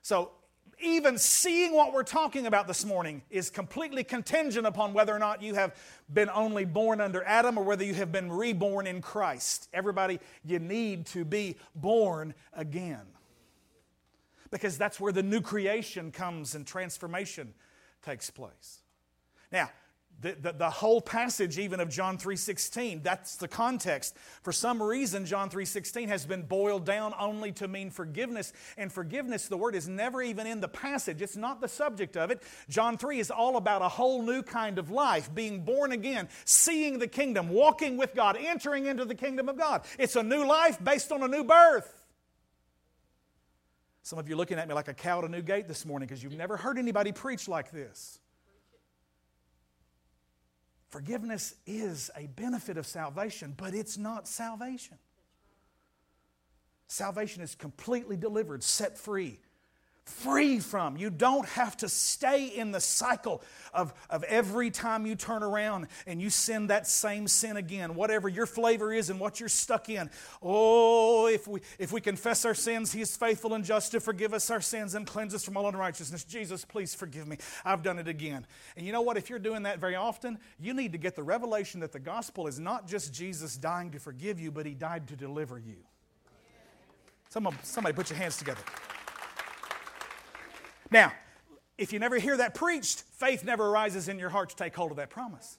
So 0.00 0.30
even 0.80 1.18
seeing 1.18 1.74
what 1.74 1.92
we're 1.92 2.02
talking 2.02 2.46
about 2.46 2.66
this 2.66 2.84
morning 2.84 3.22
is 3.30 3.50
completely 3.50 4.04
contingent 4.04 4.66
upon 4.66 4.92
whether 4.92 5.14
or 5.14 5.18
not 5.18 5.42
you 5.42 5.54
have 5.54 5.74
been 6.12 6.30
only 6.30 6.64
born 6.64 7.00
under 7.00 7.22
Adam 7.24 7.58
or 7.58 7.64
whether 7.64 7.84
you 7.84 7.94
have 7.94 8.12
been 8.12 8.30
reborn 8.30 8.86
in 8.86 9.00
Christ. 9.00 9.68
Everybody, 9.72 10.20
you 10.44 10.58
need 10.58 11.06
to 11.06 11.24
be 11.24 11.56
born 11.74 12.34
again. 12.52 13.06
Because 14.50 14.78
that's 14.78 15.00
where 15.00 15.12
the 15.12 15.22
new 15.22 15.40
creation 15.40 16.12
comes 16.12 16.54
and 16.54 16.66
transformation 16.66 17.54
takes 18.02 18.30
place. 18.30 18.82
Now, 19.50 19.70
the, 20.20 20.36
the, 20.40 20.52
the, 20.52 20.70
whole 20.70 21.00
passage 21.00 21.58
even 21.58 21.80
of 21.80 21.88
john 21.88 22.16
3.16 22.16 23.02
that's 23.02 23.36
the 23.36 23.48
context. 23.48 24.16
For 24.42 24.52
some 24.52 24.82
reason 24.82 25.26
john 25.26 25.50
3.16 25.50 26.08
has 26.08 26.26
been 26.26 26.42
boiled 26.42 26.84
down 26.84 27.14
only 27.18 27.52
to 27.52 27.68
mean 27.68 27.90
forgiveness 27.90 28.52
and 28.76 28.92
forgiveness 28.92 29.48
the 29.48 29.56
word 29.56 29.74
is 29.74 29.88
never 29.88 30.22
even 30.22 30.46
in 30.46 30.60
the 30.60 30.68
passage. 30.68 31.22
It's 31.22 31.36
not 31.36 31.60
the 31.60 31.68
subject 31.68 32.16
of 32.16 32.30
it. 32.30 32.42
John 32.68 32.96
3 32.96 33.18
is 33.18 33.30
all 33.30 33.56
about 33.56 33.82
a 33.82 33.88
whole 33.88 34.22
new 34.22 34.42
kind 34.42 34.78
of 34.78 34.90
life 34.90 35.34
being 35.34 35.64
born 35.64 35.92
again 35.92 36.28
seeing 36.44 36.98
the 36.98 37.08
kingdom 37.08 37.48
walking 37.48 37.96
with 37.96 38.14
god 38.14 38.36
entering 38.38 38.86
into 38.86 39.04
the 39.04 39.14
kingdom 39.14 39.48
of 39.48 39.56
god. 39.56 39.84
It's 39.98 40.16
a 40.16 40.22
new 40.22 40.46
life 40.46 40.82
based 40.82 41.12
on 41.12 41.22
a 41.22 41.28
new 41.28 41.44
birth. 41.44 42.04
Some 44.02 44.18
of 44.18 44.28
you 44.28 44.34
are 44.34 44.38
looking 44.38 44.58
at 44.58 44.68
me 44.68 44.74
like 44.74 44.88
a 44.88 44.94
cow 44.94 45.20
at 45.20 45.24
a 45.24 45.28
new 45.28 45.40
gate 45.40 45.66
this 45.66 45.86
morning 45.86 46.06
because 46.06 46.22
you've 46.22 46.36
never 46.36 46.58
heard 46.58 46.78
anybody 46.78 47.10
preach 47.10 47.48
like 47.48 47.70
this 47.70 48.18
Forgiveness 50.94 51.56
is 51.66 52.08
a 52.16 52.28
benefit 52.28 52.76
of 52.76 52.86
salvation, 52.86 53.52
but 53.56 53.74
it's 53.74 53.98
not 53.98 54.28
salvation. 54.28 54.96
Salvation 56.86 57.42
is 57.42 57.56
completely 57.56 58.16
delivered, 58.16 58.62
set 58.62 58.96
free 58.96 59.40
free 60.04 60.60
from. 60.60 60.96
You 60.96 61.08
don't 61.10 61.46
have 61.50 61.76
to 61.78 61.88
stay 61.88 62.46
in 62.46 62.72
the 62.72 62.80
cycle 62.80 63.42
of, 63.72 63.94
of 64.10 64.22
every 64.24 64.70
time 64.70 65.06
you 65.06 65.14
turn 65.14 65.42
around 65.42 65.88
and 66.06 66.20
you 66.20 66.28
sin 66.28 66.66
that 66.66 66.86
same 66.86 67.26
sin 67.26 67.56
again, 67.56 67.94
whatever 67.94 68.28
your 68.28 68.46
flavor 68.46 68.92
is 68.92 69.08
and 69.08 69.18
what 69.18 69.40
you're 69.40 69.48
stuck 69.48 69.88
in. 69.88 70.10
Oh, 70.42 71.26
if 71.26 71.48
we, 71.48 71.60
if 71.78 71.90
we 71.90 72.00
confess 72.00 72.44
our 72.44 72.54
sins, 72.54 72.92
He 72.92 73.00
is 73.00 73.16
faithful 73.16 73.54
and 73.54 73.64
just 73.64 73.92
to 73.92 74.00
forgive 74.00 74.34
us 74.34 74.50
our 74.50 74.60
sins 74.60 74.94
and 74.94 75.06
cleanse 75.06 75.34
us 75.34 75.42
from 75.42 75.56
all 75.56 75.66
unrighteousness. 75.68 76.24
Jesus, 76.24 76.64
please 76.64 76.94
forgive 76.94 77.26
me. 77.26 77.38
I've 77.64 77.82
done 77.82 77.98
it 77.98 78.08
again. 78.08 78.46
And 78.76 78.84
you 78.84 78.92
know 78.92 79.02
what? 79.02 79.16
If 79.16 79.30
you're 79.30 79.38
doing 79.38 79.62
that 79.62 79.78
very 79.78 79.96
often, 79.96 80.38
you 80.60 80.74
need 80.74 80.92
to 80.92 80.98
get 80.98 81.16
the 81.16 81.22
revelation 81.22 81.80
that 81.80 81.92
the 81.92 81.98
gospel 81.98 82.46
is 82.46 82.60
not 82.60 82.86
just 82.86 83.12
Jesus 83.12 83.56
dying 83.56 83.90
to 83.92 83.98
forgive 83.98 84.38
you, 84.38 84.50
but 84.50 84.66
He 84.66 84.74
died 84.74 85.08
to 85.08 85.16
deliver 85.16 85.58
you. 85.58 85.76
Somebody, 87.30 87.56
somebody 87.62 87.94
put 87.94 88.10
your 88.10 88.18
hands 88.18 88.36
together. 88.36 88.60
Now, 90.94 91.12
if 91.76 91.92
you 91.92 91.98
never 91.98 92.20
hear 92.20 92.36
that 92.36 92.54
preached, 92.54 93.00
faith 93.00 93.42
never 93.42 93.66
arises 93.66 94.08
in 94.08 94.16
your 94.16 94.30
heart 94.30 94.50
to 94.50 94.56
take 94.56 94.76
hold 94.76 94.92
of 94.92 94.98
that 94.98 95.10
promise. 95.10 95.58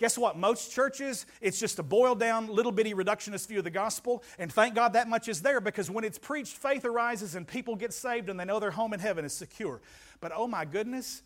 Guess 0.00 0.18
what? 0.18 0.36
Most 0.36 0.72
churches, 0.72 1.24
it's 1.40 1.60
just 1.60 1.78
a 1.78 1.84
boiled 1.84 2.18
down, 2.18 2.48
little 2.48 2.72
bitty 2.72 2.94
reductionist 2.94 3.46
view 3.46 3.58
of 3.58 3.64
the 3.64 3.70
gospel. 3.70 4.24
And 4.36 4.52
thank 4.52 4.74
God 4.74 4.94
that 4.94 5.08
much 5.08 5.28
is 5.28 5.42
there 5.42 5.60
because 5.60 5.88
when 5.88 6.02
it's 6.02 6.18
preached, 6.18 6.56
faith 6.56 6.84
arises 6.84 7.36
and 7.36 7.46
people 7.46 7.76
get 7.76 7.92
saved 7.92 8.28
and 8.28 8.38
they 8.38 8.44
know 8.44 8.58
their 8.58 8.72
home 8.72 8.92
in 8.92 8.98
heaven 8.98 9.24
is 9.24 9.32
secure. 9.32 9.80
But 10.20 10.32
oh 10.34 10.48
my 10.48 10.64
goodness, 10.64 11.22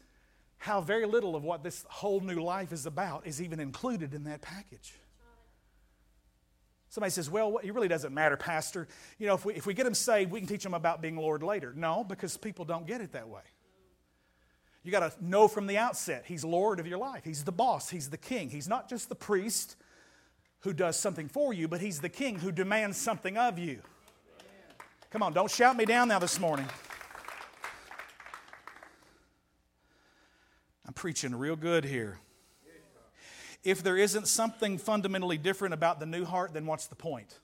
how 0.59 0.83
very 0.83 1.07
little 1.07 1.35
of 1.35 1.43
what 1.43 1.63
this 1.63 1.87
whole 1.89 2.21
new 2.21 2.43
life 2.43 2.71
is 2.73 2.85
about 2.85 3.27
is 3.27 3.41
even 3.41 3.61
included 3.61 4.13
in 4.13 4.25
that 4.25 4.43
package. 4.43 4.93
Somebody 6.93 7.13
says, 7.13 7.31
well, 7.31 7.57
it 7.63 7.73
really 7.73 7.89
doesn't 7.89 8.13
matter, 8.13 8.37
Pastor. 8.37 8.87
You 9.19 9.27
know, 9.27 9.35
if 9.35 9.47
we, 9.47 9.55
if 9.55 9.65
we 9.65 9.73
get 9.73 9.85
them 9.85 9.95
saved, 9.95 10.31
we 10.31 10.41
can 10.41 10.47
teach 10.47 10.63
them 10.63 10.75
about 10.75 11.01
being 11.01 11.17
Lord 11.17 11.43
later. 11.43 11.73
No, 11.75 12.05
because 12.05 12.37
people 12.37 12.67
don't 12.67 12.87
get 12.87 13.01
it 13.01 13.13
that 13.13 13.31
way. 13.31 13.41
You 14.83 14.93
got 14.93 15.11
to 15.11 15.25
know 15.25 15.49
from 15.49 15.67
the 15.67 15.79
outset, 15.79 16.25
He's 16.27 16.45
Lord 16.45 16.81
of 16.81 16.87
your 16.87 16.99
life. 16.99 17.25
He's 17.25 17.45
the 17.45 17.53
boss, 17.53 17.89
He's 17.89 18.11
the 18.11 18.19
king. 18.19 18.51
He's 18.51 18.69
not 18.69 18.91
just 18.91 19.09
the 19.09 19.15
priest 19.15 19.77
who 20.61 20.75
does 20.75 20.99
something 20.99 21.29
for 21.29 21.55
you, 21.55 21.67
but 21.67 21.81
He's 21.81 22.01
the 22.01 22.11
king 22.11 22.39
who 22.39 22.53
demands 22.53 22.99
something 22.99 23.39
of 23.39 23.59
you. 23.59 23.81
Come 25.09 25.23
on, 25.23 25.33
don't 25.33 25.51
shout 25.51 25.79
me 25.79 25.87
down 25.87 26.09
now 26.09 26.19
this 26.19 26.39
morning. 26.39 26.67
I'm 30.87 30.93
preaching 30.93 31.35
real 31.35 31.57
good 31.57 31.87
here. 31.87 32.19
If 33.65 33.83
there 33.83 33.97
isn't 33.97 34.27
something 34.27 34.79
fundamentally 34.79 35.39
different 35.39 35.75
about 35.75 36.01
the 36.01 36.07
new 36.07 36.25
heart, 36.25 36.53
then 36.53 36.67
what's 36.67 36.89
the 36.89 36.97
point? 36.97 37.39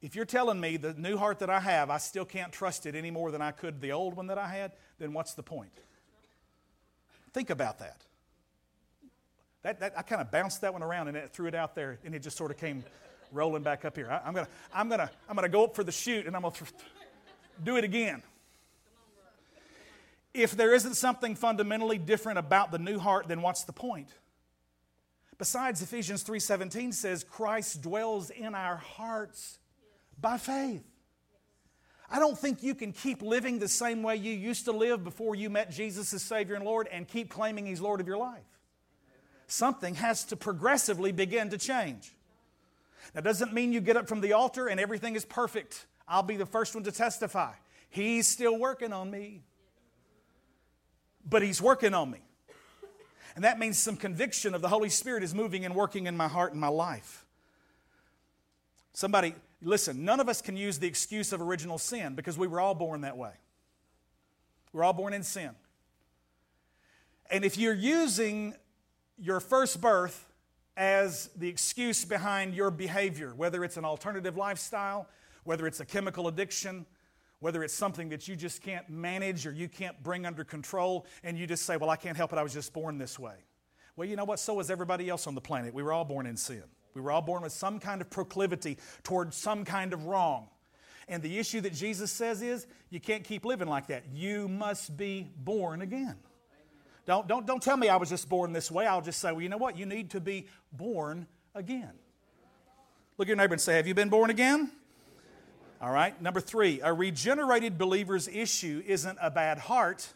If 0.00 0.14
you're 0.14 0.24
telling 0.24 0.60
me 0.60 0.76
the 0.76 0.94
new 0.94 1.16
heart 1.16 1.38
that 1.38 1.50
I 1.50 1.60
have, 1.60 1.88
I 1.90 1.98
still 1.98 2.24
can't 2.24 2.52
trust 2.52 2.86
it 2.86 2.94
any 2.94 3.10
more 3.10 3.30
than 3.30 3.40
I 3.40 3.52
could 3.52 3.80
the 3.80 3.92
old 3.92 4.14
one 4.14 4.26
that 4.26 4.38
I 4.38 4.48
had, 4.48 4.72
then 4.98 5.12
what's 5.12 5.34
the 5.34 5.42
point? 5.42 5.72
Think 7.32 7.50
about 7.50 7.78
that. 7.78 8.02
That, 9.62 9.80
that 9.80 9.94
I 9.96 10.02
kind 10.02 10.20
of 10.20 10.30
bounced 10.30 10.60
that 10.60 10.72
one 10.72 10.82
around 10.82 11.08
and 11.08 11.16
it, 11.16 11.30
threw 11.32 11.46
it 11.46 11.54
out 11.54 11.74
there, 11.74 11.98
and 12.04 12.14
it 12.14 12.20
just 12.20 12.36
sort 12.36 12.50
of 12.50 12.58
came 12.58 12.84
rolling 13.32 13.62
back 13.62 13.84
up 13.84 13.96
here. 13.96 14.10
I, 14.10 14.28
am 14.28 14.34
gonna, 14.34 14.48
I'm 14.74 14.88
gonna, 14.88 15.10
I'm 15.28 15.34
gonna 15.34 15.48
go 15.48 15.64
up 15.64 15.74
for 15.74 15.82
the 15.82 15.92
shoot, 15.92 16.26
and 16.26 16.36
I'm 16.36 16.42
gonna 16.42 16.54
th- 16.54 16.70
do 17.62 17.76
it 17.76 17.84
again. 17.84 18.22
If 20.34 20.56
there 20.56 20.74
isn't 20.74 20.94
something 20.94 21.36
fundamentally 21.36 21.96
different 21.96 22.38
about 22.38 22.72
the 22.72 22.78
new 22.78 22.98
heart, 22.98 23.28
then 23.28 23.40
what's 23.40 23.62
the 23.62 23.72
point? 23.72 24.08
Besides, 25.38 25.80
Ephesians 25.80 26.24
3:17 26.24 26.92
says 26.92 27.24
Christ 27.24 27.82
dwells 27.82 28.30
in 28.30 28.54
our 28.54 28.76
hearts 28.76 29.58
by 30.20 30.38
faith. 30.38 30.84
I 32.10 32.18
don't 32.18 32.38
think 32.38 32.62
you 32.62 32.74
can 32.74 32.92
keep 32.92 33.22
living 33.22 33.58
the 33.58 33.68
same 33.68 34.02
way 34.02 34.16
you 34.16 34.32
used 34.32 34.66
to 34.66 34.72
live 34.72 35.02
before 35.02 35.34
you 35.34 35.50
met 35.50 35.70
Jesus 35.70 36.12
as 36.12 36.22
Savior 36.22 36.54
and 36.54 36.64
Lord 36.64 36.88
and 36.88 37.08
keep 37.08 37.30
claiming 37.30 37.66
He's 37.66 37.80
Lord 37.80 38.00
of 38.00 38.06
your 38.06 38.18
life. 38.18 38.42
Something 39.46 39.94
has 39.96 40.24
to 40.24 40.36
progressively 40.36 41.12
begin 41.12 41.50
to 41.50 41.58
change. 41.58 42.14
That 43.14 43.24
doesn't 43.24 43.52
mean 43.52 43.72
you 43.72 43.80
get 43.80 43.96
up 43.96 44.08
from 44.08 44.20
the 44.20 44.32
altar 44.32 44.66
and 44.66 44.80
everything 44.80 45.16
is 45.16 45.24
perfect. 45.24 45.86
I'll 46.06 46.22
be 46.22 46.36
the 46.36 46.46
first 46.46 46.74
one 46.74 46.84
to 46.84 46.92
testify. 46.92 47.52
He's 47.90 48.26
still 48.26 48.58
working 48.58 48.92
on 48.92 49.10
me. 49.10 49.42
But 51.28 51.42
He's 51.42 51.60
working 51.60 51.94
on 51.94 52.10
me. 52.10 52.20
And 53.34 53.44
that 53.44 53.58
means 53.58 53.78
some 53.78 53.96
conviction 53.96 54.54
of 54.54 54.62
the 54.62 54.68
Holy 54.68 54.88
Spirit 54.88 55.24
is 55.24 55.34
moving 55.34 55.64
and 55.64 55.74
working 55.74 56.06
in 56.06 56.16
my 56.16 56.28
heart 56.28 56.52
and 56.52 56.60
my 56.60 56.68
life. 56.68 57.26
Somebody, 58.92 59.34
listen, 59.60 60.04
none 60.04 60.20
of 60.20 60.28
us 60.28 60.40
can 60.40 60.56
use 60.56 60.78
the 60.78 60.86
excuse 60.86 61.32
of 61.32 61.40
original 61.40 61.78
sin 61.78 62.14
because 62.14 62.38
we 62.38 62.46
were 62.46 62.60
all 62.60 62.74
born 62.74 63.00
that 63.00 63.16
way. 63.16 63.32
We're 64.72 64.84
all 64.84 64.92
born 64.92 65.12
in 65.12 65.24
sin. 65.24 65.50
And 67.30 67.44
if 67.44 67.58
you're 67.58 67.74
using 67.74 68.54
your 69.18 69.40
first 69.40 69.80
birth 69.80 70.28
as 70.76 71.30
the 71.36 71.48
excuse 71.48 72.04
behind 72.04 72.54
your 72.54 72.70
behavior, 72.70 73.32
whether 73.34 73.64
it's 73.64 73.76
an 73.76 73.84
alternative 73.84 74.36
lifestyle, 74.36 75.08
whether 75.44 75.66
it's 75.66 75.80
a 75.80 75.84
chemical 75.84 76.28
addiction, 76.28 76.86
whether 77.44 77.62
it's 77.62 77.74
something 77.74 78.08
that 78.08 78.26
you 78.26 78.34
just 78.36 78.62
can't 78.62 78.88
manage 78.88 79.46
or 79.46 79.52
you 79.52 79.68
can't 79.68 80.02
bring 80.02 80.24
under 80.24 80.44
control, 80.44 81.04
and 81.22 81.38
you 81.38 81.46
just 81.46 81.66
say, 81.66 81.76
Well, 81.76 81.90
I 81.90 81.96
can't 81.96 82.16
help 82.16 82.32
it, 82.32 82.38
I 82.38 82.42
was 82.42 82.54
just 82.54 82.72
born 82.72 82.96
this 82.96 83.18
way. 83.18 83.34
Well, 83.96 84.08
you 84.08 84.16
know 84.16 84.24
what? 84.24 84.38
So 84.38 84.54
was 84.54 84.70
everybody 84.70 85.10
else 85.10 85.26
on 85.26 85.34
the 85.34 85.42
planet. 85.42 85.74
We 85.74 85.82
were 85.82 85.92
all 85.92 86.06
born 86.06 86.24
in 86.24 86.38
sin. 86.38 86.62
We 86.94 87.02
were 87.02 87.12
all 87.12 87.20
born 87.20 87.42
with 87.42 87.52
some 87.52 87.80
kind 87.80 88.00
of 88.00 88.08
proclivity 88.08 88.78
toward 89.02 89.34
some 89.34 89.66
kind 89.66 89.92
of 89.92 90.06
wrong. 90.06 90.48
And 91.06 91.22
the 91.22 91.38
issue 91.38 91.60
that 91.60 91.74
Jesus 91.74 92.10
says 92.10 92.40
is, 92.40 92.66
you 92.88 92.98
can't 92.98 93.24
keep 93.24 93.44
living 93.44 93.68
like 93.68 93.88
that. 93.88 94.04
You 94.10 94.48
must 94.48 94.96
be 94.96 95.30
born 95.36 95.82
again. 95.82 96.16
Don't, 97.04 97.28
don't, 97.28 97.46
don't 97.46 97.62
tell 97.62 97.76
me 97.76 97.90
I 97.90 97.96
was 97.96 98.08
just 98.08 98.26
born 98.26 98.54
this 98.54 98.70
way. 98.70 98.86
I'll 98.86 99.02
just 99.02 99.20
say, 99.20 99.32
well, 99.32 99.42
you 99.42 99.50
know 99.50 99.58
what? 99.58 99.76
You 99.76 99.84
need 99.84 100.12
to 100.12 100.20
be 100.20 100.46
born 100.72 101.26
again. 101.54 101.92
Look 103.18 103.26
at 103.26 103.28
your 103.28 103.36
neighbor 103.36 103.52
and 103.52 103.60
say, 103.60 103.76
Have 103.76 103.86
you 103.86 103.92
been 103.92 104.08
born 104.08 104.30
again? 104.30 104.70
All 105.80 105.90
right. 105.90 106.20
Number 106.20 106.40
three, 106.40 106.80
a 106.80 106.92
regenerated 106.92 107.78
believer's 107.78 108.28
issue 108.28 108.82
isn't 108.86 109.18
a 109.20 109.30
bad 109.30 109.58
heart, 109.58 110.12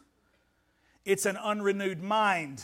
it's 1.04 1.26
an 1.26 1.36
unrenewed 1.36 2.02
mind. 2.02 2.62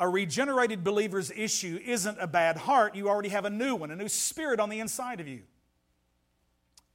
A 0.00 0.08
regenerated 0.08 0.84
believer's 0.84 1.32
issue 1.32 1.80
isn't 1.84 2.18
a 2.20 2.28
bad 2.28 2.56
heart. 2.56 2.94
You 2.94 3.08
already 3.08 3.30
have 3.30 3.44
a 3.44 3.50
new 3.50 3.74
one, 3.74 3.90
a 3.90 3.96
new 3.96 4.08
spirit 4.08 4.60
on 4.60 4.68
the 4.68 4.78
inside 4.78 5.18
of 5.18 5.26
you. 5.26 5.40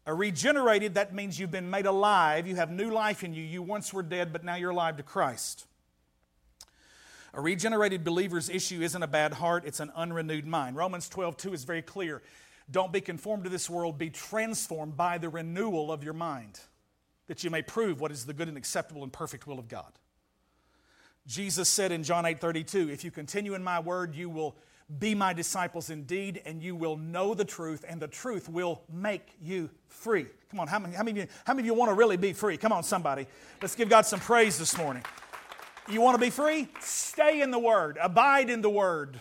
A 0.06 0.13
regenerated, 0.13 0.93
that 0.95 1.13
means 1.13 1.38
you've 1.38 1.51
been 1.51 1.69
made 1.69 1.86
alive. 1.86 2.47
You 2.47 2.56
have 2.56 2.71
new 2.71 2.89
life 2.89 3.23
in 3.23 3.34
you. 3.34 3.43
You 3.43 3.62
once 3.62 3.93
were 3.93 4.03
dead, 4.03 4.32
but 4.32 4.45
now 4.45 4.56
you're 4.56 4.71
alive 4.71 4.97
to 4.97 5.03
Christ. 5.03 5.65
A 7.34 7.41
regenerated 7.41 8.03
believer's 8.03 8.49
issue 8.49 8.82
isn't 8.82 9.01
a 9.01 9.08
bad 9.08 9.34
heart, 9.34 9.63
it's 9.65 9.79
an 9.79 9.91
unrenewed 9.95 10.45
mind. 10.45 10.75
Romans 10.75 11.10
12, 11.10 11.36
2 11.36 11.53
is 11.53 11.63
very 11.63 11.82
clear. 11.82 12.21
Don't 12.71 12.93
be 12.93 13.02
conformed 13.02 13.43
to 13.43 13.49
this 13.49 13.69
world, 13.69 13.97
be 13.97 14.10
transformed 14.10 14.95
by 14.95 15.17
the 15.17 15.30
renewal 15.30 15.91
of 15.91 16.04
your 16.04 16.13
mind, 16.13 16.60
that 17.28 17.43
you 17.43 17.49
may 17.49 17.62
prove 17.62 17.99
what 17.99 18.12
is 18.12 18.26
the 18.26 18.34
good 18.34 18.47
and 18.47 18.58
acceptable 18.58 19.04
and 19.04 19.12
perfect 19.12 19.47
will 19.47 19.60
of 19.60 19.67
God. 19.67 19.91
Jesus 21.26 21.69
said 21.69 21.91
in 21.91 22.04
John 22.04 22.26
8, 22.26 22.39
32, 22.39 22.89
If 22.89 23.04
you 23.04 23.12
continue 23.12 23.54
in 23.54 23.63
my 23.63 23.80
word, 23.80 24.15
you 24.15 24.30
will 24.30 24.56
be 24.99 25.15
my 25.15 25.34
disciples 25.34 25.89
indeed, 25.89 26.41
and 26.45 26.62
you 26.62 26.76
will 26.76 26.97
know 26.97 27.34
the 27.34 27.45
truth, 27.45 27.86
and 27.88 28.02
the 28.02 28.08
truth 28.08 28.49
will 28.49 28.82
make 28.91 29.28
you 29.41 29.69
free. 29.88 30.26
Come 30.52 30.60
on, 30.60 30.67
how 30.67 30.80
many, 30.80 30.93
how 30.93 31.04
many, 31.04 31.21
of, 31.21 31.26
you, 31.26 31.34
how 31.45 31.54
many 31.54 31.67
of 31.67 31.73
you 31.73 31.80
want 31.80 31.89
to 31.89 31.95
really 31.95 32.17
be 32.17 32.34
free? 32.34 32.58
Come 32.58 32.71
on, 32.71 32.84
somebody. 32.84 33.26
Let's 33.62 33.76
give 33.76 33.89
God 33.89 34.06
some 34.06 34.19
praise 34.19 34.58
this 34.58 34.78
morning. 34.78 35.04
You 35.89 36.02
want 36.02 36.15
to 36.15 36.21
be 36.21 36.30
free? 36.30 36.67
Stay 36.80 37.41
in 37.41 37.52
the 37.52 37.60
Word, 37.60 37.97
abide 38.02 38.49
in 38.49 38.62
the 38.62 38.69
Word. 38.69 39.19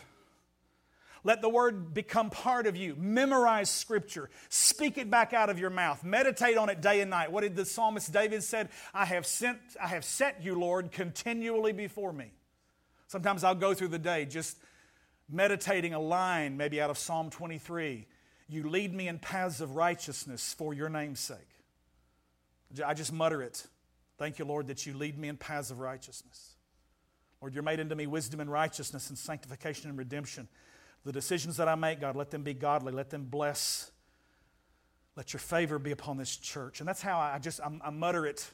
Let 1.24 1.40
the 1.40 1.48
Word 1.48 1.94
become 1.94 2.30
part 2.30 2.66
of 2.66 2.76
you. 2.76 2.96
Memorize 2.98 3.70
Scripture. 3.70 4.28
Speak 4.48 4.98
it 4.98 5.08
back 5.11 5.32
out 5.32 5.50
of 5.50 5.58
your 5.58 5.70
mouth. 5.70 6.02
Meditate 6.02 6.56
on 6.56 6.68
it 6.68 6.80
day 6.80 7.00
and 7.00 7.11
night. 7.11 7.30
What 7.30 7.42
did 7.42 7.54
the 7.54 7.64
psalmist 7.64 8.12
David 8.12 8.42
said? 8.42 8.70
I 8.92 9.04
have 9.04 9.24
sent, 9.24 9.58
I 9.80 9.87
have 9.88 10.04
set 10.04 10.42
you, 10.42 10.58
Lord, 10.58 10.90
continually 10.90 11.72
before 11.72 12.12
me. 12.12 12.32
Sometimes 13.06 13.44
I'll 13.44 13.54
go 13.54 13.72
through 13.72 13.88
the 13.88 13.98
day 13.98 14.24
just 14.24 14.56
meditating 15.28 15.94
a 15.94 16.00
line, 16.00 16.56
maybe 16.56 16.80
out 16.80 16.90
of 16.90 16.98
Psalm 16.98 17.30
23 17.30 18.06
You 18.48 18.68
lead 18.68 18.92
me 18.92 19.06
in 19.06 19.18
paths 19.18 19.61
of 19.61 19.76
righteousness 19.76 20.54
for 20.54 20.74
your 20.74 20.88
name's 20.88 21.20
sake. 21.20 21.38
I 22.85 22.94
just 22.94 23.12
mutter 23.12 23.42
it. 23.42 23.66
Thank 24.18 24.38
you, 24.38 24.44
Lord, 24.44 24.68
that 24.68 24.87
you 24.87 24.94
lead 24.94 25.18
me 25.18 25.28
in 25.28 25.37
paths 25.37 25.70
of 25.70 25.78
righteousness. 25.78 26.54
Lord, 27.40 27.54
you're 27.54 27.62
made 27.62 27.80
unto 27.80 27.94
me 27.94 28.06
wisdom 28.06 28.40
and 28.40 28.50
righteousness 28.50 29.08
and 29.08 29.18
sanctification 29.18 29.90
and 29.90 29.98
redemption. 29.98 30.48
The 31.05 31.12
decisions 31.12 31.57
that 31.57 31.69
I 31.69 31.75
make, 31.75 32.01
God, 32.01 32.17
let 32.17 32.31
them 32.31 32.43
be 32.43 32.55
godly. 32.55 32.93
Let 32.93 33.11
them 33.11 33.25
bless. 33.25 33.91
Let 35.17 35.33
your 35.33 35.41
favor 35.41 35.79
be 35.79 35.91
upon 35.91 36.17
this 36.17 36.37
church. 36.37 36.81
And 36.81 36.88
that's 36.88 37.03
how 37.03 37.19
I 37.19 37.38
just, 37.38 37.61
I'm, 37.65 37.81
I 37.85 37.91
mutter 37.91 38.27
it 38.27 38.51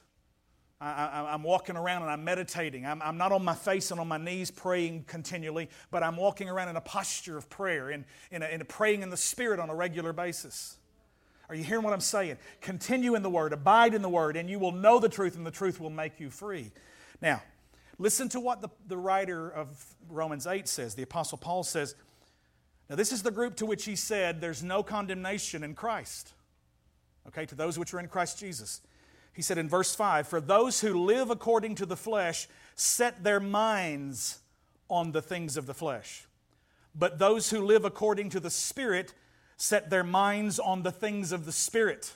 I, 0.81 1.35
am 1.35 1.43
walking 1.43 1.77
around 1.77 2.03
and 2.03 2.11
I'm 2.11 2.23
meditating. 2.23 2.87
I'm, 2.87 3.03
I'm, 3.03 3.17
not 3.17 3.33
on 3.33 3.45
my 3.45 3.55
face 3.55 3.91
and 3.91 3.99
on 3.99 4.07
my 4.07 4.17
knees 4.17 4.51
praying 4.51 5.05
continually, 5.09 5.69
but 5.91 6.05
I'm 6.05 6.17
walking 6.17 6.49
around 6.49 6.69
in 6.69 6.77
a 6.77 6.81
posture 6.81 7.37
of 7.37 7.51
prayer 7.51 7.91
and 7.91 8.05
in, 8.31 8.45
in 8.45 8.65
praying 8.67 9.03
in 9.03 9.11
the 9.11 9.17
Spirit 9.17 9.59
on 9.59 9.71
a 9.71 9.75
regular 9.75 10.13
basis. 10.13 10.77
Are 11.49 11.55
you 11.55 11.65
hearing 11.65 11.83
what 11.83 11.93
I'm 11.93 12.01
saying? 12.01 12.37
Continue 12.61 13.17
in 13.17 13.23
the 13.23 13.31
Word, 13.31 13.53
abide 13.53 13.93
in 13.93 14.03
the 14.03 14.09
Word, 14.09 14.37
and 14.37 14.49
you 14.49 14.59
will 14.61 14.71
know 14.71 15.01
the 15.01 15.09
truth, 15.09 15.35
and 15.35 15.45
the 15.45 15.51
truth 15.51 15.81
will 15.81 15.91
make 15.91 16.21
you 16.21 16.31
free. 16.31 16.71
Now, 17.21 17.43
listen 17.99 18.29
to 18.29 18.41
what 18.41 18.61
the, 18.61 18.69
the 18.87 18.99
writer 18.99 19.51
of 19.51 19.85
Romans 20.09 20.47
8 20.47 20.69
says. 20.69 20.95
The 20.95 21.03
Apostle 21.03 21.39
Paul 21.39 21.65
says, 21.65 21.97
Now, 22.89 22.97
this 22.97 23.13
is 23.13 23.23
the 23.23 23.31
group 23.31 23.57
to 23.57 23.67
which 23.67 23.85
he 23.85 23.97
said, 23.97 24.41
There's 24.41 24.63
no 24.63 24.83
condemnation 24.83 25.63
in 25.63 25.75
Christ. 25.75 26.33
Okay, 27.29 27.45
to 27.47 27.55
those 27.55 27.79
which 27.79 27.93
are 27.93 28.01
in 28.01 28.09
Christ 28.09 28.39
Jesus. 28.39 28.81
He 29.35 29.43
said 29.43 29.59
in 29.59 29.69
verse 29.69 29.95
5 29.95 30.27
For 30.27 30.41
those 30.41 30.81
who 30.81 31.05
live 31.05 31.31
according 31.31 31.75
to 31.77 31.87
the 31.87 31.97
flesh 31.97 32.49
set 32.75 33.23
their 33.23 33.41
minds 33.41 34.41
on 34.89 35.13
the 35.13 35.23
things 35.23 35.57
of 35.57 35.67
the 35.67 35.75
flesh. 35.75 36.27
But 36.95 37.19
those 37.19 37.51
who 37.51 37.65
live 37.65 37.85
according 37.85 38.31
to 38.31 38.41
the 38.41 38.51
Spirit 38.51 39.13
set 39.57 39.91
their 39.91 40.05
minds 40.05 40.59
on 40.59 40.83
the 40.83 40.91
things 40.91 41.31
of 41.31 41.45
the 41.45 41.53
Spirit. 41.53 42.15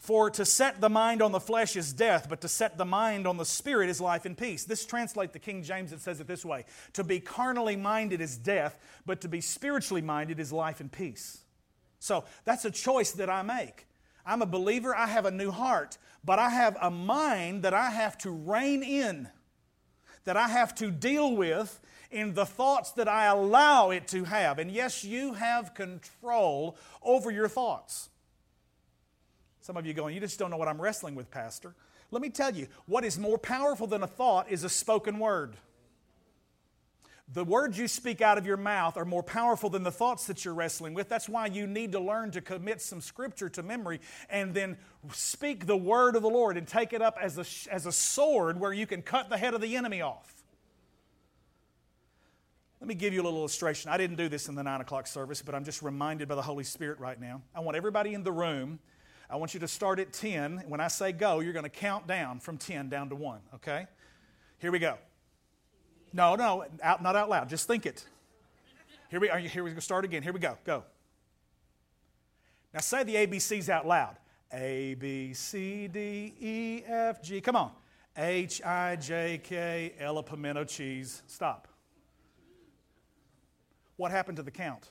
For 0.00 0.30
to 0.30 0.46
set 0.46 0.80
the 0.80 0.88
mind 0.88 1.20
on 1.20 1.30
the 1.30 1.38
flesh 1.38 1.76
is 1.76 1.92
death, 1.92 2.26
but 2.26 2.40
to 2.40 2.48
set 2.48 2.78
the 2.78 2.86
mind 2.86 3.26
on 3.26 3.36
the 3.36 3.44
Spirit 3.44 3.90
is 3.90 4.00
life 4.00 4.24
and 4.24 4.36
peace. 4.36 4.64
This 4.64 4.86
translates 4.86 5.34
the 5.34 5.38
King 5.38 5.62
James, 5.62 5.92
it 5.92 6.00
says 6.00 6.20
it 6.20 6.26
this 6.26 6.42
way 6.42 6.64
To 6.94 7.04
be 7.04 7.20
carnally 7.20 7.76
minded 7.76 8.22
is 8.22 8.38
death, 8.38 8.78
but 9.04 9.20
to 9.20 9.28
be 9.28 9.42
spiritually 9.42 10.00
minded 10.00 10.40
is 10.40 10.54
life 10.54 10.80
and 10.80 10.90
peace. 10.90 11.44
So 11.98 12.24
that's 12.46 12.64
a 12.64 12.70
choice 12.70 13.12
that 13.12 13.28
I 13.28 13.42
make. 13.42 13.86
I'm 14.24 14.40
a 14.40 14.46
believer, 14.46 14.96
I 14.96 15.06
have 15.06 15.26
a 15.26 15.30
new 15.30 15.50
heart, 15.50 15.98
but 16.24 16.38
I 16.38 16.48
have 16.48 16.78
a 16.80 16.90
mind 16.90 17.62
that 17.64 17.74
I 17.74 17.90
have 17.90 18.16
to 18.18 18.30
rein 18.30 18.82
in, 18.82 19.28
that 20.24 20.38
I 20.38 20.48
have 20.48 20.74
to 20.76 20.90
deal 20.90 21.36
with 21.36 21.78
in 22.10 22.32
the 22.32 22.46
thoughts 22.46 22.92
that 22.92 23.06
I 23.06 23.26
allow 23.26 23.90
it 23.90 24.08
to 24.08 24.24
have. 24.24 24.58
And 24.58 24.70
yes, 24.70 25.04
you 25.04 25.34
have 25.34 25.74
control 25.74 26.78
over 27.02 27.30
your 27.30 27.48
thoughts. 27.48 28.08
Some 29.70 29.76
of 29.76 29.86
you 29.86 29.94
going, 29.94 30.16
You 30.16 30.20
just 30.20 30.36
don't 30.36 30.50
know 30.50 30.56
what 30.56 30.66
I'm 30.66 30.82
wrestling 30.82 31.14
with, 31.14 31.30
Pastor. 31.30 31.76
Let 32.10 32.22
me 32.22 32.28
tell 32.28 32.52
you, 32.52 32.66
what 32.86 33.04
is 33.04 33.20
more 33.20 33.38
powerful 33.38 33.86
than 33.86 34.02
a 34.02 34.06
thought 34.08 34.50
is 34.50 34.64
a 34.64 34.68
spoken 34.68 35.20
word. 35.20 35.56
The 37.32 37.44
words 37.44 37.78
you 37.78 37.86
speak 37.86 38.20
out 38.20 38.36
of 38.36 38.44
your 38.44 38.56
mouth 38.56 38.96
are 38.96 39.04
more 39.04 39.22
powerful 39.22 39.70
than 39.70 39.84
the 39.84 39.92
thoughts 39.92 40.26
that 40.26 40.44
you're 40.44 40.54
wrestling 40.54 40.92
with. 40.92 41.08
That's 41.08 41.28
why 41.28 41.46
you 41.46 41.68
need 41.68 41.92
to 41.92 42.00
learn 42.00 42.32
to 42.32 42.40
commit 42.40 42.82
some 42.82 43.00
scripture 43.00 43.48
to 43.50 43.62
memory 43.62 44.00
and 44.28 44.54
then 44.54 44.76
speak 45.12 45.66
the 45.66 45.76
word 45.76 46.16
of 46.16 46.22
the 46.22 46.28
Lord 46.28 46.56
and 46.56 46.66
take 46.66 46.92
it 46.92 47.00
up 47.00 47.16
as 47.22 47.38
a, 47.38 47.72
as 47.72 47.86
a 47.86 47.92
sword 47.92 48.58
where 48.58 48.72
you 48.72 48.88
can 48.88 49.02
cut 49.02 49.30
the 49.30 49.38
head 49.38 49.54
of 49.54 49.60
the 49.60 49.76
enemy 49.76 50.00
off. 50.00 50.34
Let 52.80 52.88
me 52.88 52.94
give 52.94 53.12
you 53.12 53.20
a 53.20 53.24
little 53.24 53.38
illustration. 53.38 53.88
I 53.88 53.98
didn't 53.98 54.16
do 54.16 54.28
this 54.28 54.48
in 54.48 54.56
the 54.56 54.64
9 54.64 54.80
o'clock 54.80 55.06
service, 55.06 55.42
but 55.42 55.54
I'm 55.54 55.64
just 55.64 55.80
reminded 55.80 56.26
by 56.26 56.34
the 56.34 56.42
Holy 56.42 56.64
Spirit 56.64 56.98
right 56.98 57.20
now. 57.20 57.42
I 57.54 57.60
want 57.60 57.76
everybody 57.76 58.14
in 58.14 58.24
the 58.24 58.32
room, 58.32 58.80
I 59.30 59.36
want 59.36 59.54
you 59.54 59.60
to 59.60 59.68
start 59.68 60.00
at 60.00 60.12
10. 60.12 60.64
When 60.66 60.80
I 60.80 60.88
say 60.88 61.12
go, 61.12 61.38
you're 61.40 61.52
going 61.52 61.64
to 61.64 61.68
count 61.68 62.06
down 62.06 62.40
from 62.40 62.58
10 62.58 62.88
down 62.88 63.08
to 63.10 63.14
1, 63.14 63.40
okay? 63.54 63.86
Here 64.58 64.72
we 64.72 64.80
go. 64.80 64.98
No, 66.12 66.34
no, 66.34 66.64
out, 66.82 67.02
not 67.02 67.14
out 67.14 67.30
loud. 67.30 67.48
Just 67.48 67.68
think 67.68 67.86
it. 67.86 68.04
Here 69.08 69.20
we 69.20 69.30
are. 69.30 69.38
Here 69.38 69.62
we 69.62 69.70
go. 69.72 69.80
Start 69.80 70.04
again. 70.04 70.22
Here 70.22 70.32
we 70.32 70.40
go. 70.40 70.58
Go. 70.64 70.84
Now 72.74 72.80
say 72.80 73.04
the 73.04 73.14
ABCs 73.14 73.68
out 73.68 73.86
loud. 73.86 74.16
A, 74.52 74.94
B, 74.94 75.32
C, 75.32 75.86
D, 75.86 76.34
E, 76.40 76.82
F, 76.86 77.22
G. 77.22 77.40
Come 77.40 77.56
on. 77.56 77.70
H 78.16 78.60
I 78.62 78.96
J 78.96 79.02
K. 79.02 79.06
H, 79.06 79.06
I, 79.06 79.36
J, 79.36 79.40
K, 79.42 79.94
L, 80.00 80.22
pimento 80.22 80.64
cheese. 80.64 81.22
Stop. 81.28 81.68
What 83.96 84.10
happened 84.10 84.36
to 84.38 84.42
the 84.42 84.50
count? 84.50 84.90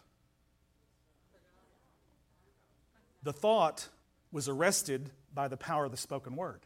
The 3.23 3.33
thought 3.33 3.89
was 4.31 4.47
arrested 4.47 5.11
by 5.33 5.47
the 5.47 5.57
power 5.57 5.85
of 5.85 5.91
the 5.91 5.97
spoken 5.97 6.35
word. 6.35 6.61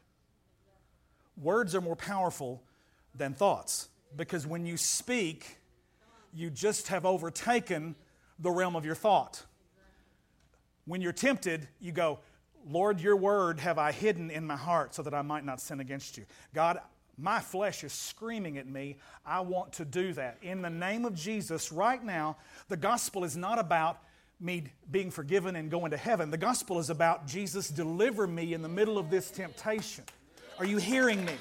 Words 1.42 1.74
are 1.76 1.82
more 1.82 1.96
powerful 1.96 2.64
than 3.16 3.34
thoughts 3.34 3.90
because 4.16 4.46
when 4.46 4.66
you 4.66 4.78
speak, 4.78 5.58
you 6.34 6.50
just 6.50 6.88
have 6.90 7.06
overtaken 7.06 7.96
the 8.40 8.52
realm 8.52 8.76
of 8.76 8.86
your 8.86 8.96
thought. 8.96 9.44
When 10.86 11.02
you're 11.02 11.14
tempted, 11.14 11.68
you 11.80 11.92
go, 11.92 12.20
Lord, 12.68 13.00
your 13.00 13.16
word 13.16 13.60
have 13.60 13.78
I 13.78 13.92
hidden 13.92 14.30
in 14.30 14.46
my 14.46 14.56
heart 14.56 14.96
so 14.96 15.02
that 15.04 15.14
I 15.14 15.22
might 15.22 15.46
not 15.46 15.60
sin 15.60 15.80
against 15.80 16.18
you. 16.18 16.26
God, 16.54 16.80
my 17.18 17.40
flesh 17.40 17.84
is 17.84 17.94
screaming 17.94 18.58
at 18.58 18.68
me. 18.68 18.98
I 19.26 19.42
want 19.42 19.74
to 19.74 19.86
do 19.86 20.14
that. 20.14 20.38
In 20.42 20.62
the 20.62 20.70
name 20.70 21.06
of 21.06 21.14
Jesus, 21.14 21.72
right 21.72 22.04
now, 22.04 22.38
the 22.70 22.78
gospel 22.78 23.24
is 23.24 23.38
not 23.38 23.60
about 23.60 24.00
me 24.44 24.66
being 24.92 25.10
forgiven 25.10 25.56
and 25.56 25.72
going 25.72 25.92
to 25.92 25.98
heaven. 25.98 26.30
The 26.30 26.38
gospel 26.38 26.80
is 26.80 26.90
about 26.90 27.26
Jesus 27.26 27.70
deliver 27.70 28.28
me 28.28 28.54
in 28.54 28.62
the 28.62 28.70
middle 28.70 28.98
of 28.98 29.10
this 29.10 29.32
temptation. 29.32 30.04
Are 30.60 30.66
you 30.66 30.78
hearing 30.78 31.24
me? 31.24 31.34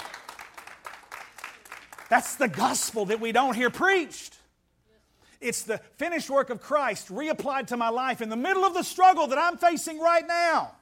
That's 2.08 2.36
the 2.36 2.48
gospel 2.48 3.06
that 3.06 3.20
we 3.20 3.32
don't 3.32 3.54
hear 3.54 3.70
preached. 3.70 4.36
It's 5.40 5.62
the 5.62 5.78
finished 5.96 6.30
work 6.30 6.50
of 6.50 6.60
Christ 6.60 7.08
reapplied 7.08 7.66
to 7.68 7.76
my 7.76 7.88
life 7.88 8.20
in 8.20 8.28
the 8.28 8.36
middle 8.36 8.64
of 8.64 8.74
the 8.74 8.84
struggle 8.84 9.26
that 9.26 9.38
I'm 9.38 9.56
facing 9.56 9.98
right 9.98 10.26
now. 10.26 10.76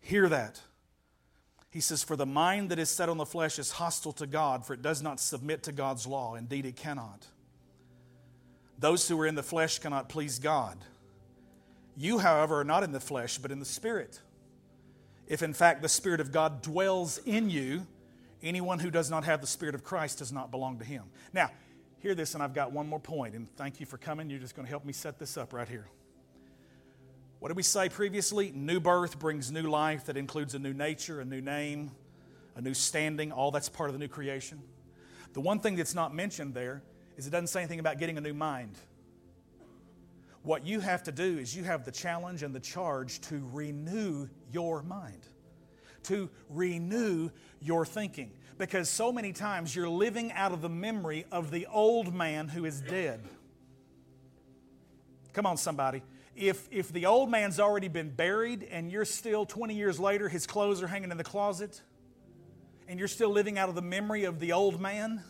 Hear 0.00 0.28
that. 0.28 0.60
He 1.70 1.80
says, 1.80 2.02
For 2.02 2.14
the 2.14 2.26
mind 2.26 2.70
that 2.70 2.78
is 2.78 2.90
set 2.90 3.08
on 3.08 3.16
the 3.16 3.26
flesh 3.26 3.58
is 3.58 3.72
hostile 3.72 4.12
to 4.12 4.26
God, 4.26 4.64
for 4.64 4.74
it 4.74 4.82
does 4.82 5.02
not 5.02 5.18
submit 5.18 5.64
to 5.64 5.72
God's 5.72 6.06
law. 6.06 6.34
Indeed, 6.34 6.66
it 6.66 6.76
cannot. 6.76 7.26
Those 8.82 9.06
who 9.06 9.18
are 9.20 9.28
in 9.28 9.36
the 9.36 9.44
flesh 9.44 9.78
cannot 9.78 10.08
please 10.08 10.40
God. 10.40 10.76
You, 11.96 12.18
however, 12.18 12.58
are 12.58 12.64
not 12.64 12.82
in 12.82 12.90
the 12.90 12.98
flesh, 12.98 13.38
but 13.38 13.52
in 13.52 13.60
the 13.60 13.64
Spirit. 13.64 14.20
If 15.28 15.40
in 15.40 15.54
fact 15.54 15.82
the 15.82 15.88
Spirit 15.88 16.20
of 16.20 16.32
God 16.32 16.62
dwells 16.62 17.18
in 17.18 17.48
you, 17.48 17.86
anyone 18.42 18.80
who 18.80 18.90
does 18.90 19.08
not 19.08 19.22
have 19.22 19.40
the 19.40 19.46
Spirit 19.46 19.76
of 19.76 19.84
Christ 19.84 20.18
does 20.18 20.32
not 20.32 20.50
belong 20.50 20.80
to 20.80 20.84
him. 20.84 21.04
Now, 21.32 21.52
hear 22.00 22.16
this, 22.16 22.34
and 22.34 22.42
I've 22.42 22.54
got 22.54 22.72
one 22.72 22.88
more 22.88 22.98
point, 22.98 23.36
and 23.36 23.48
thank 23.56 23.78
you 23.78 23.86
for 23.86 23.98
coming. 23.98 24.28
You're 24.28 24.40
just 24.40 24.56
going 24.56 24.66
to 24.66 24.70
help 24.70 24.84
me 24.84 24.92
set 24.92 25.16
this 25.16 25.36
up 25.36 25.52
right 25.52 25.68
here. 25.68 25.86
What 27.38 27.50
did 27.50 27.56
we 27.56 27.62
say 27.62 27.88
previously? 27.88 28.50
New 28.52 28.80
birth 28.80 29.16
brings 29.20 29.52
new 29.52 29.70
life 29.70 30.06
that 30.06 30.16
includes 30.16 30.56
a 30.56 30.58
new 30.58 30.74
nature, 30.74 31.20
a 31.20 31.24
new 31.24 31.40
name, 31.40 31.92
a 32.56 32.60
new 32.60 32.74
standing. 32.74 33.30
All 33.30 33.52
that's 33.52 33.68
part 33.68 33.90
of 33.90 33.94
the 33.94 34.00
new 34.00 34.08
creation. 34.08 34.60
The 35.34 35.40
one 35.40 35.60
thing 35.60 35.76
that's 35.76 35.94
not 35.94 36.12
mentioned 36.12 36.54
there 36.54 36.82
is 37.16 37.26
it 37.26 37.30
doesn't 37.30 37.48
say 37.48 37.60
anything 37.60 37.80
about 37.80 37.98
getting 37.98 38.18
a 38.18 38.20
new 38.20 38.34
mind. 38.34 38.76
What 40.42 40.66
you 40.66 40.80
have 40.80 41.04
to 41.04 41.12
do 41.12 41.38
is 41.38 41.54
you 41.54 41.64
have 41.64 41.84
the 41.84 41.92
challenge 41.92 42.42
and 42.42 42.54
the 42.54 42.60
charge 42.60 43.20
to 43.22 43.48
renew 43.52 44.28
your 44.50 44.82
mind, 44.82 45.26
to 46.04 46.30
renew 46.48 47.30
your 47.60 47.86
thinking. 47.86 48.32
Because 48.58 48.88
so 48.88 49.12
many 49.12 49.32
times 49.32 49.74
you're 49.74 49.88
living 49.88 50.32
out 50.32 50.52
of 50.52 50.60
the 50.60 50.68
memory 50.68 51.24
of 51.30 51.50
the 51.50 51.66
old 51.66 52.12
man 52.12 52.48
who 52.48 52.64
is 52.64 52.80
dead. 52.80 53.20
Come 55.32 55.46
on, 55.46 55.56
somebody 55.56 56.02
if, 56.34 56.68
if 56.70 56.92
the 56.92 57.06
old 57.06 57.30
man's 57.30 57.60
already 57.60 57.88
been 57.88 58.10
buried 58.10 58.62
and 58.64 58.90
you're 58.90 59.04
still 59.04 59.44
20 59.44 59.74
years 59.74 60.00
later, 60.00 60.28
his 60.28 60.46
clothes 60.46 60.82
are 60.82 60.86
hanging 60.86 61.10
in 61.10 61.16
the 61.16 61.24
closet, 61.24 61.82
and 62.88 62.98
you're 62.98 63.08
still 63.08 63.30
living 63.30 63.58
out 63.58 63.68
of 63.68 63.74
the 63.74 63.82
memory 63.82 64.24
of 64.24 64.40
the 64.40 64.52
old 64.52 64.80
man, 64.80 65.22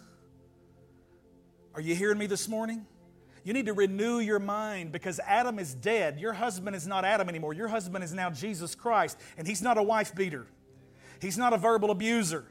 are 1.75 1.81
you 1.81 1.95
hearing 1.95 2.19
me 2.19 2.27
this 2.27 2.49
morning? 2.49 2.87
You 3.45 3.53
need 3.53 3.67
to 3.67 3.73
renew 3.73 4.21
your 4.21 4.39
mind 4.39 4.93
because 4.93 5.19
Adam 5.27 5.59
is 5.59 5.75
dead. 5.75 6.21
Your 6.21 6.33
husband 6.33 6.77
is 6.77 6.87
not 6.87 7.05
Adam 7.05 7.29
anymore. 7.29 7.53
Your 7.53 7.69
husband 7.69 8.05
is 8.05 8.13
now 8.13 8.31
Jesus 8.31 8.75
Christ, 8.75 9.19
and 9.37 9.47
he's 9.47 9.63
not 9.63 9.79
a 9.79 9.83
wife 9.83 10.15
beater, 10.15 10.47
he's 11.21 11.39
not 11.39 11.53
a 11.53 11.59
verbal 11.59 11.91
abuser. 11.91 12.45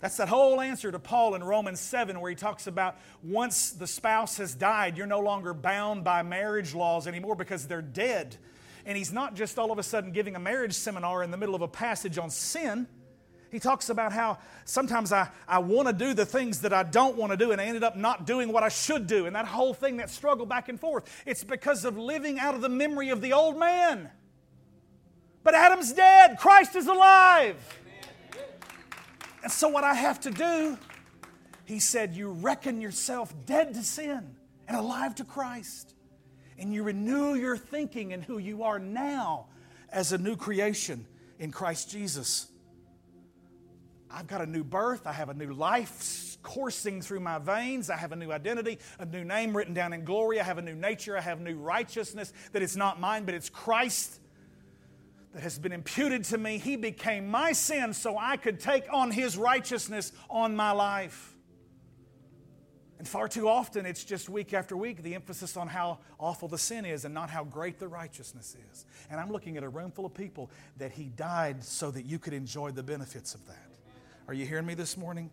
That's 0.00 0.18
that 0.18 0.28
whole 0.28 0.60
answer 0.60 0.92
to 0.92 0.98
Paul 0.98 1.34
in 1.34 1.42
Romans 1.42 1.80
7, 1.80 2.20
where 2.20 2.28
he 2.28 2.36
talks 2.36 2.66
about 2.66 2.98
once 3.22 3.70
the 3.70 3.86
spouse 3.86 4.36
has 4.36 4.54
died, 4.54 4.98
you're 4.98 5.06
no 5.06 5.20
longer 5.20 5.54
bound 5.54 6.04
by 6.04 6.22
marriage 6.22 6.74
laws 6.74 7.06
anymore 7.06 7.34
because 7.34 7.66
they're 7.66 7.80
dead. 7.80 8.36
And 8.84 8.98
he's 8.98 9.14
not 9.14 9.34
just 9.34 9.58
all 9.58 9.72
of 9.72 9.78
a 9.78 9.82
sudden 9.82 10.12
giving 10.12 10.36
a 10.36 10.38
marriage 10.38 10.74
seminar 10.74 11.22
in 11.22 11.30
the 11.30 11.38
middle 11.38 11.54
of 11.54 11.62
a 11.62 11.68
passage 11.68 12.18
on 12.18 12.28
sin. 12.28 12.86
He 13.54 13.60
talks 13.60 13.88
about 13.88 14.12
how 14.12 14.38
sometimes 14.64 15.12
I, 15.12 15.28
I 15.46 15.60
want 15.60 15.86
to 15.86 15.94
do 15.94 16.12
the 16.12 16.26
things 16.26 16.62
that 16.62 16.72
I 16.72 16.82
don't 16.82 17.16
want 17.16 17.30
to 17.30 17.36
do, 17.36 17.52
and 17.52 17.60
I 17.60 17.66
ended 17.66 17.84
up 17.84 17.96
not 17.96 18.26
doing 18.26 18.50
what 18.50 18.64
I 18.64 18.68
should 18.68 19.06
do. 19.06 19.26
And 19.26 19.36
that 19.36 19.46
whole 19.46 19.72
thing, 19.72 19.98
that 19.98 20.10
struggle 20.10 20.44
back 20.44 20.68
and 20.68 20.80
forth, 20.80 21.22
it's 21.24 21.44
because 21.44 21.84
of 21.84 21.96
living 21.96 22.40
out 22.40 22.56
of 22.56 22.62
the 22.62 22.68
memory 22.68 23.10
of 23.10 23.20
the 23.20 23.32
old 23.32 23.56
man. 23.56 24.10
But 25.44 25.54
Adam's 25.54 25.92
dead, 25.92 26.36
Christ 26.36 26.74
is 26.74 26.88
alive. 26.88 27.54
And 29.44 29.52
so, 29.52 29.68
what 29.68 29.84
I 29.84 29.94
have 29.94 30.18
to 30.22 30.32
do, 30.32 30.76
he 31.64 31.78
said, 31.78 32.16
you 32.16 32.32
reckon 32.32 32.80
yourself 32.80 33.32
dead 33.46 33.74
to 33.74 33.84
sin 33.84 34.34
and 34.66 34.76
alive 34.76 35.14
to 35.14 35.24
Christ. 35.24 35.94
And 36.58 36.74
you 36.74 36.82
renew 36.82 37.34
your 37.34 37.56
thinking 37.56 38.12
and 38.12 38.24
who 38.24 38.38
you 38.38 38.64
are 38.64 38.80
now 38.80 39.46
as 39.90 40.12
a 40.12 40.18
new 40.18 40.34
creation 40.34 41.06
in 41.38 41.52
Christ 41.52 41.88
Jesus. 41.88 42.48
I've 44.14 44.28
got 44.28 44.40
a 44.40 44.46
new 44.46 44.62
birth. 44.62 45.06
I 45.06 45.12
have 45.12 45.28
a 45.28 45.34
new 45.34 45.52
life 45.52 46.36
coursing 46.42 47.02
through 47.02 47.20
my 47.20 47.38
veins. 47.38 47.90
I 47.90 47.96
have 47.96 48.12
a 48.12 48.16
new 48.16 48.30
identity, 48.30 48.78
a 49.00 49.04
new 49.04 49.24
name 49.24 49.56
written 49.56 49.74
down 49.74 49.92
in 49.92 50.04
glory. 50.04 50.40
I 50.40 50.44
have 50.44 50.58
a 50.58 50.62
new 50.62 50.74
nature. 50.74 51.18
I 51.18 51.20
have 51.20 51.40
new 51.40 51.56
righteousness 51.56 52.32
that 52.52 52.62
it's 52.62 52.76
not 52.76 53.00
mine, 53.00 53.24
but 53.24 53.34
it's 53.34 53.48
Christ 53.48 54.20
that 55.32 55.42
has 55.42 55.58
been 55.58 55.72
imputed 55.72 56.22
to 56.24 56.38
me. 56.38 56.58
He 56.58 56.76
became 56.76 57.28
my 57.28 57.52
sin 57.52 57.92
so 57.92 58.16
I 58.16 58.36
could 58.36 58.60
take 58.60 58.84
on 58.92 59.10
His 59.10 59.36
righteousness 59.36 60.12
on 60.30 60.54
my 60.54 60.70
life. 60.70 61.34
And 63.00 63.08
far 63.08 63.26
too 63.26 63.48
often, 63.48 63.84
it's 63.84 64.04
just 64.04 64.28
week 64.28 64.54
after 64.54 64.76
week 64.76 65.02
the 65.02 65.16
emphasis 65.16 65.56
on 65.56 65.66
how 65.66 65.98
awful 66.20 66.46
the 66.46 66.56
sin 66.56 66.84
is 66.84 67.04
and 67.04 67.12
not 67.12 67.30
how 67.30 67.42
great 67.42 67.80
the 67.80 67.88
righteousness 67.88 68.56
is. 68.72 68.86
And 69.10 69.18
I'm 69.18 69.32
looking 69.32 69.56
at 69.56 69.64
a 69.64 69.68
room 69.68 69.90
full 69.90 70.06
of 70.06 70.14
people 70.14 70.52
that 70.76 70.92
He 70.92 71.06
died 71.06 71.64
so 71.64 71.90
that 71.90 72.04
you 72.04 72.20
could 72.20 72.32
enjoy 72.32 72.70
the 72.70 72.84
benefits 72.84 73.34
of 73.34 73.44
that. 73.48 73.73
Are 74.26 74.32
you 74.32 74.46
hearing 74.46 74.64
me 74.64 74.72
this 74.74 74.96
morning? 74.96 75.30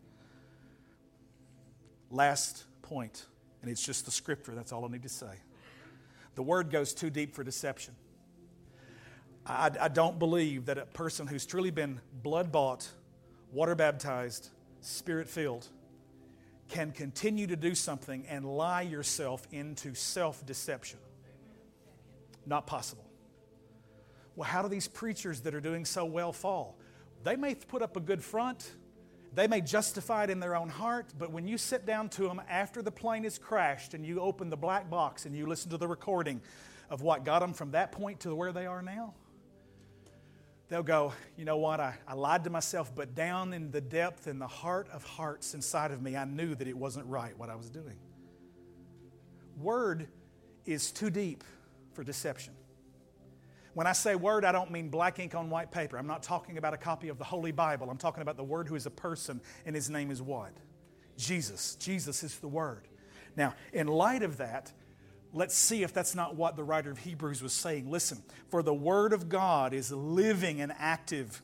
Last 2.09 2.65
point, 2.81 3.25
and 3.61 3.71
it's 3.71 3.85
just 3.85 4.03
the 4.03 4.11
scripture, 4.11 4.53
that's 4.53 4.73
all 4.73 4.83
I 4.83 4.89
need 4.89 5.03
to 5.03 5.09
say. 5.09 5.31
The 6.35 6.43
word 6.43 6.71
goes 6.71 6.93
too 6.93 7.09
deep 7.09 7.33
for 7.33 7.43
deception. 7.43 7.95
I, 9.45 9.71
I 9.79 9.87
don't 9.87 10.19
believe 10.19 10.65
that 10.65 10.77
a 10.77 10.85
person 10.85 11.25
who's 11.25 11.45
truly 11.45 11.71
been 11.71 12.01
blood 12.21 12.51
bought, 12.51 12.89
water 13.53 13.75
baptized, 13.75 14.49
spirit 14.81 15.29
filled, 15.29 15.67
can 16.67 16.91
continue 16.91 17.47
to 17.47 17.55
do 17.55 17.75
something 17.75 18.25
and 18.27 18.45
lie 18.45 18.81
yourself 18.81 19.47
into 19.51 19.93
self 19.93 20.45
deception. 20.45 20.99
Not 22.45 22.67
possible. 22.67 23.05
Well, 24.35 24.49
how 24.49 24.61
do 24.61 24.67
these 24.67 24.87
preachers 24.87 25.41
that 25.41 25.55
are 25.55 25.61
doing 25.61 25.85
so 25.85 26.03
well 26.03 26.33
fall? 26.33 26.77
They 27.23 27.35
may 27.35 27.55
put 27.55 27.81
up 27.81 27.95
a 27.97 27.99
good 27.99 28.23
front, 28.23 28.71
they 29.33 29.47
may 29.47 29.61
justify 29.61 30.25
it 30.25 30.29
in 30.29 30.39
their 30.39 30.55
own 30.55 30.69
heart, 30.69 31.13
but 31.17 31.31
when 31.31 31.47
you 31.47 31.57
sit 31.57 31.85
down 31.85 32.09
to 32.09 32.23
them 32.23 32.41
after 32.49 32.81
the 32.81 32.91
plane 32.91 33.23
has 33.23 33.37
crashed 33.37 33.93
and 33.93 34.05
you 34.05 34.19
open 34.19 34.49
the 34.49 34.57
black 34.57 34.89
box 34.89 35.25
and 35.25 35.35
you 35.35 35.45
listen 35.45 35.71
to 35.71 35.77
the 35.77 35.87
recording 35.87 36.41
of 36.89 37.01
what 37.01 37.23
got 37.23 37.39
them 37.39 37.53
from 37.53 37.71
that 37.71 37.93
point 37.93 38.19
to 38.21 38.35
where 38.35 38.51
they 38.51 38.65
are 38.65 38.81
now, 38.81 39.13
they'll 40.67 40.83
go, 40.83 41.13
you 41.37 41.45
know 41.45 41.57
what, 41.57 41.79
I, 41.79 41.95
I 42.05 42.13
lied 42.13 42.43
to 42.43 42.49
myself, 42.49 42.93
but 42.93 43.15
down 43.15 43.53
in 43.53 43.71
the 43.71 43.81
depth, 43.81 44.27
in 44.27 44.37
the 44.37 44.47
heart 44.47 44.89
of 44.91 45.03
hearts 45.03 45.53
inside 45.53 45.91
of 45.91 46.01
me, 46.01 46.17
I 46.17 46.25
knew 46.25 46.53
that 46.55 46.67
it 46.67 46.77
wasn't 46.77 47.05
right 47.05 47.37
what 47.37 47.49
I 47.49 47.55
was 47.55 47.69
doing. 47.69 47.97
Word 49.57 50.07
is 50.65 50.91
too 50.91 51.09
deep 51.09 51.43
for 51.93 52.03
deception. 52.03 52.53
When 53.73 53.87
I 53.87 53.93
say 53.93 54.15
word, 54.15 54.43
I 54.43 54.51
don't 54.51 54.71
mean 54.71 54.89
black 54.89 55.19
ink 55.19 55.33
on 55.33 55.49
white 55.49 55.71
paper. 55.71 55.97
I'm 55.97 56.07
not 56.07 56.23
talking 56.23 56.57
about 56.57 56.73
a 56.73 56.77
copy 56.77 57.07
of 57.07 57.17
the 57.17 57.23
Holy 57.23 57.51
Bible. 57.51 57.89
I'm 57.89 57.97
talking 57.97 58.21
about 58.21 58.37
the 58.37 58.43
Word 58.43 58.67
who 58.67 58.75
is 58.75 58.85
a 58.85 58.91
person, 58.91 59.39
and 59.65 59.75
his 59.75 59.89
name 59.89 60.11
is 60.11 60.21
what? 60.21 60.51
Jesus. 61.17 61.75
Jesus 61.75 62.23
is 62.23 62.37
the 62.39 62.47
Word. 62.47 62.87
Now, 63.37 63.53
in 63.71 63.87
light 63.87 64.23
of 64.23 64.37
that, 64.37 64.73
Let's 65.33 65.55
see 65.55 65.83
if 65.83 65.93
that's 65.93 66.13
not 66.13 66.35
what 66.35 66.57
the 66.57 66.63
writer 66.63 66.91
of 66.91 66.97
Hebrews 66.99 67.41
was 67.41 67.53
saying. 67.53 67.89
Listen, 67.89 68.21
for 68.49 68.61
the 68.61 68.73
Word 68.73 69.13
of 69.13 69.29
God 69.29 69.73
is 69.73 69.91
living 69.91 70.59
and 70.59 70.73
active, 70.77 71.41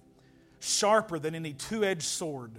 sharper 0.59 1.19
than 1.19 1.34
any 1.34 1.53
two 1.53 1.86
edged 1.86 2.03
sword, 2.03 2.51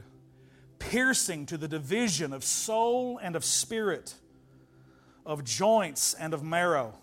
piercing 0.78 1.44
to 1.46 1.58
the 1.58 1.68
division 1.68 2.32
of 2.32 2.44
soul 2.44 3.18
and 3.22 3.36
of 3.36 3.44
spirit, 3.44 4.14
of 5.26 5.44
joints 5.44 6.14
and 6.14 6.32
of 6.32 6.42
marrow, 6.42 6.94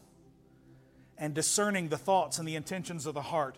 and 1.18 1.34
discerning 1.34 1.90
the 1.90 1.98
thoughts 1.98 2.40
and 2.40 2.48
the 2.48 2.56
intentions 2.56 3.06
of 3.06 3.14
the 3.14 3.22
heart. 3.22 3.58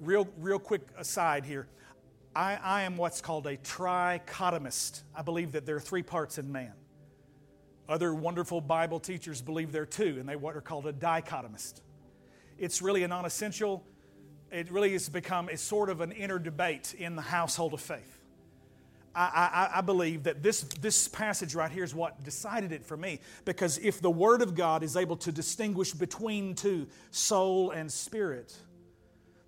Real, 0.00 0.28
real 0.38 0.58
quick 0.58 0.82
aside 0.96 1.44
here. 1.44 1.68
I, 2.34 2.58
I 2.62 2.82
am 2.82 2.96
what's 2.96 3.20
called 3.20 3.46
a 3.46 3.56
trichotomist. 3.56 5.02
I 5.14 5.22
believe 5.22 5.52
that 5.52 5.66
there 5.66 5.76
are 5.76 5.80
three 5.80 6.02
parts 6.02 6.38
in 6.38 6.50
man. 6.50 6.72
Other 7.88 8.14
wonderful 8.14 8.60
Bible 8.60 8.98
teachers 8.98 9.42
believe 9.42 9.70
there 9.70 9.82
are 9.82 9.86
two, 9.86 10.16
and 10.18 10.28
they 10.28 10.36
what 10.36 10.56
are 10.56 10.60
called 10.60 10.86
a 10.86 10.92
dichotomist. 10.92 11.82
It's 12.58 12.80
really 12.80 13.02
a 13.02 13.08
non 13.08 13.24
essential, 13.24 13.84
it 14.50 14.70
really 14.70 14.92
has 14.92 15.08
become 15.08 15.48
a 15.48 15.56
sort 15.56 15.90
of 15.90 16.00
an 16.00 16.12
inner 16.12 16.38
debate 16.38 16.94
in 16.96 17.16
the 17.16 17.22
household 17.22 17.74
of 17.74 17.80
faith. 17.80 18.13
I, 19.14 19.68
I, 19.74 19.78
I, 19.78 19.80
believe 19.80 20.24
that 20.24 20.42
this, 20.42 20.62
this 20.80 21.06
passage 21.06 21.54
right 21.54 21.70
here 21.70 21.84
is 21.84 21.94
what 21.94 22.24
decided 22.24 22.72
it 22.72 22.84
for 22.84 22.96
me. 22.96 23.20
Because 23.44 23.78
if 23.78 24.00
the 24.00 24.10
Word 24.10 24.42
of 24.42 24.54
God 24.54 24.82
is 24.82 24.96
able 24.96 25.16
to 25.18 25.30
distinguish 25.30 25.92
between 25.92 26.54
two, 26.54 26.88
soul 27.12 27.70
and 27.70 27.90
spirit, 27.90 28.56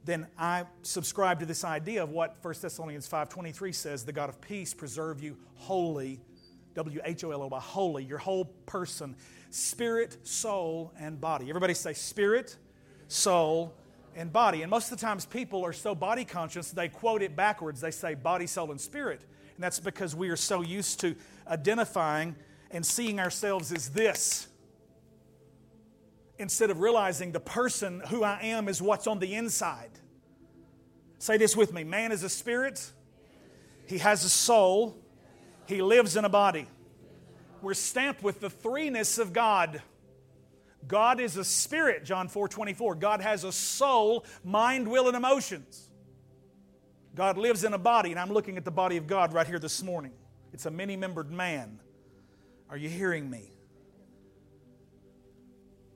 then 0.05 0.29
I 0.39 0.65
subscribe 0.83 1.41
to 1.41 1.47
this 1.47 1.65
idea 1.65 2.03
of 2.03 2.11
what 2.11 2.37
1 2.43 2.55
Thessalonians 2.63 3.09
5.23 3.09 3.75
says, 3.75 4.05
the 4.05 4.13
God 4.13 4.29
of 4.29 4.41
peace 4.41 4.73
preserve 4.73 5.21
you 5.21 5.37
wholly, 5.57 6.21
W-H-O-L-O-Y, 6.75 7.61
holy, 7.61 8.05
your 8.05 8.19
whole 8.19 8.45
person, 8.67 9.17
spirit, 9.51 10.17
soul, 10.23 10.93
and 10.99 11.21
body. 11.21 11.49
Everybody 11.49 11.75
say 11.75 11.93
spirit, 11.93 12.57
soul, 13.09 13.75
and 14.15 14.33
body. 14.33 14.63
And 14.63 14.71
most 14.71 14.93
of 14.93 14.99
the 14.99 15.05
times 15.05 15.27
people 15.27 15.65
are 15.65 15.73
so 15.73 15.95
body 15.95 16.25
conscious, 16.25 16.71
they 16.71 16.89
quote 16.89 17.23
it 17.23 17.35
backwards. 17.35 17.81
They 17.81 17.91
say 17.91 18.15
body, 18.15 18.47
soul, 18.47 18.71
and 18.71 18.81
spirit. 18.81 19.23
And 19.57 19.65
that's 19.65 19.81
because 19.81 20.15
we 20.15 20.29
are 20.29 20.37
so 20.37 20.61
used 20.61 21.01
to 21.01 21.17
identifying 21.49 22.37
and 22.71 22.85
seeing 22.85 23.19
ourselves 23.19 23.73
as 23.73 23.89
this 23.89 24.49
instead 26.39 26.69
of 26.69 26.81
realizing 26.81 27.33
the 27.33 27.41
person 27.41 28.03
who 28.09 28.23
I 28.23 28.39
am 28.43 28.69
is 28.69 28.83
what's 28.83 29.07
on 29.07 29.19
the 29.19 29.35
inside. 29.35 29.91
Say 31.19 31.39
this 31.39 31.57
with 31.57 31.73
me 31.73 31.85
man 31.85 32.13
is 32.13 32.23
a 32.23 32.29
spirit, 32.29 32.93
he 33.87 33.97
has 33.99 34.25
a 34.25 34.29
soul, 34.29 34.99
he 35.67 35.81
lives 35.81 36.17
in 36.17 36.27
a 36.27 36.29
body. 36.29 36.69
We're 37.63 37.73
stamped 37.73 38.23
with 38.23 38.41
the 38.41 38.51
threeness 38.51 39.19
of 39.19 39.33
God. 39.33 39.81
God 40.87 41.19
is 41.19 41.39
a 41.39 41.45
spirit, 41.45 42.05
John 42.05 42.29
4 42.29 42.47
24. 42.47 42.95
God 42.97 43.23
has 43.23 43.43
a 43.43 43.53
soul, 43.53 44.27
mind, 44.45 44.87
will, 44.87 45.09
and 45.09 45.17
emotions. 45.17 45.86
God 47.17 47.39
lives 47.39 47.65
in 47.65 47.73
a 47.73 47.79
body, 47.79 48.11
and 48.11 48.21
I'm 48.21 48.31
looking 48.31 48.59
at 48.59 48.65
the 48.67 48.71
body 48.71 48.99
of 48.99 49.07
God 49.07 49.33
right 49.33 49.47
here 49.47 49.59
this 49.59 49.83
morning. 49.83 50.13
It's 50.53 50.67
a 50.67 50.71
many 50.71 50.97
membered 50.97 51.33
man. 51.33 51.81
Are 52.69 52.77
you 52.77 52.91
hearing 52.91 53.31
me? 53.31 53.53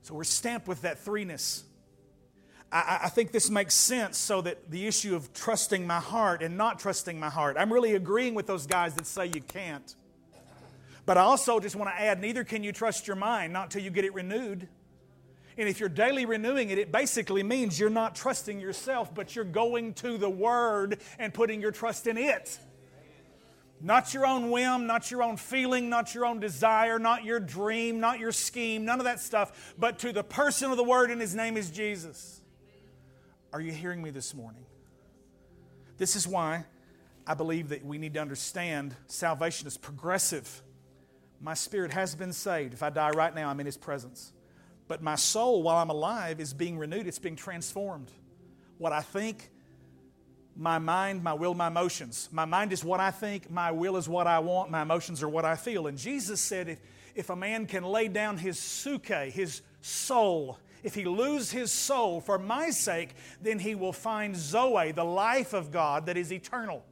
So 0.01 0.15
we're 0.15 0.23
stamped 0.23 0.67
with 0.67 0.81
that 0.81 1.05
threeness. 1.05 1.61
I, 2.71 3.01
I, 3.03 3.09
think 3.09 3.31
this 3.31 3.51
makes 3.51 3.75
sense 3.75 4.17
so 4.17 4.41
that 4.41 4.71
the 4.71 4.87
issue 4.87 5.15
of 5.15 5.31
trusting 5.31 5.85
my 5.85 5.99
heart 5.99 6.41
and 6.41 6.57
not 6.57 6.79
trusting 6.79 7.19
my 7.19 7.29
heart, 7.29 7.55
I'm 7.59 7.71
really 7.71 7.93
agreeing 7.93 8.33
with 8.33 8.47
those 8.47 8.65
guys 8.65 8.95
that 8.95 9.05
say 9.05 9.27
you 9.27 9.41
can't. 9.41 9.93
But 11.05 11.17
I 11.17 11.21
also 11.21 11.59
just 11.59 11.75
want 11.75 11.91
to 11.91 12.01
add 12.01 12.19
neither 12.19 12.43
can 12.43 12.63
you 12.63 12.71
trust 12.71 13.05
your 13.05 13.15
mind, 13.15 13.53
not 13.53 13.69
till 13.69 13.83
you 13.83 13.91
get 13.91 14.05
it 14.05 14.13
renewed. 14.15 14.67
And 15.57 15.67
if 15.67 15.79
you're 15.79 15.89
daily 15.89 16.25
renewing 16.25 16.69
it, 16.69 16.77
it 16.77 16.91
basically 16.91 17.43
means 17.43 17.79
you're 17.79 17.89
not 17.89 18.15
trusting 18.15 18.59
yourself, 18.59 19.13
but 19.13 19.35
you're 19.35 19.45
going 19.45 19.93
to 19.95 20.17
the 20.17 20.29
Word 20.29 21.01
and 21.19 21.33
putting 21.33 21.61
your 21.61 21.71
trust 21.71 22.07
in 22.07 22.17
it. 22.17 22.57
Not 23.83 24.13
your 24.13 24.27
own 24.27 24.51
whim, 24.51 24.85
not 24.85 25.09
your 25.09 25.23
own 25.23 25.37
feeling, 25.37 25.89
not 25.89 26.13
your 26.13 26.25
own 26.25 26.39
desire, 26.39 26.99
not 26.99 27.25
your 27.25 27.39
dream, 27.39 27.99
not 27.99 28.19
your 28.19 28.31
scheme, 28.31 28.85
none 28.85 28.99
of 28.99 29.05
that 29.05 29.19
stuff, 29.19 29.73
but 29.77 29.99
to 29.99 30.13
the 30.13 30.23
person 30.23 30.69
of 30.69 30.77
the 30.77 30.83
Word, 30.83 31.09
and 31.09 31.19
His 31.19 31.33
name 31.33 31.57
is 31.57 31.71
Jesus. 31.71 32.41
Are 33.51 33.59
you 33.59 33.71
hearing 33.71 34.01
me 34.01 34.11
this 34.11 34.33
morning? 34.33 34.65
This 35.97 36.15
is 36.15 36.27
why 36.27 36.65
I 37.25 37.33
believe 37.33 37.69
that 37.69 37.83
we 37.83 37.97
need 37.97 38.13
to 38.13 38.21
understand 38.21 38.95
salvation 39.07 39.67
is 39.67 39.77
progressive. 39.77 40.61
My 41.39 41.55
spirit 41.55 41.91
has 41.91 42.13
been 42.13 42.33
saved. 42.33 42.73
If 42.73 42.83
I 42.83 42.91
die 42.91 43.09
right 43.09 43.33
now, 43.33 43.49
I'm 43.49 43.59
in 43.59 43.65
His 43.65 43.77
presence. 43.77 44.31
But 44.91 45.01
my 45.01 45.15
soul, 45.15 45.63
while 45.63 45.77
I'm 45.77 45.89
alive, 45.89 46.41
is 46.41 46.53
being 46.53 46.77
renewed, 46.77 47.07
it's 47.07 47.17
being 47.17 47.37
transformed. 47.37 48.11
What 48.77 48.91
I 48.91 48.99
think, 48.99 49.49
my 50.53 50.79
mind, 50.79 51.23
my 51.23 51.31
will, 51.31 51.53
my 51.53 51.67
emotions. 51.67 52.27
My 52.29 52.43
mind 52.43 52.73
is 52.73 52.83
what 52.83 52.99
I 52.99 53.09
think, 53.09 53.49
my 53.49 53.71
will 53.71 53.95
is 53.95 54.09
what 54.09 54.27
I 54.27 54.39
want, 54.39 54.69
my 54.69 54.81
emotions 54.81 55.23
are 55.23 55.29
what 55.29 55.45
I 55.45 55.55
feel. 55.55 55.87
And 55.87 55.97
Jesus 55.97 56.41
said 56.41 56.67
if, 56.67 56.81
if 57.15 57.29
a 57.29 57.37
man 57.37 57.67
can 57.67 57.85
lay 57.85 58.09
down 58.09 58.37
his 58.37 58.59
suke, 58.59 59.07
his 59.31 59.61
soul, 59.79 60.59
if 60.83 60.93
he 60.93 61.05
lose 61.05 61.51
his 61.51 61.71
soul 61.71 62.19
for 62.19 62.37
my 62.37 62.69
sake, 62.69 63.15
then 63.41 63.59
he 63.59 63.75
will 63.75 63.93
find 63.93 64.35
Zoe, 64.35 64.91
the 64.91 65.05
life 65.05 65.53
of 65.53 65.71
God 65.71 66.07
that 66.07 66.17
is 66.17 66.33
eternal. 66.33 66.83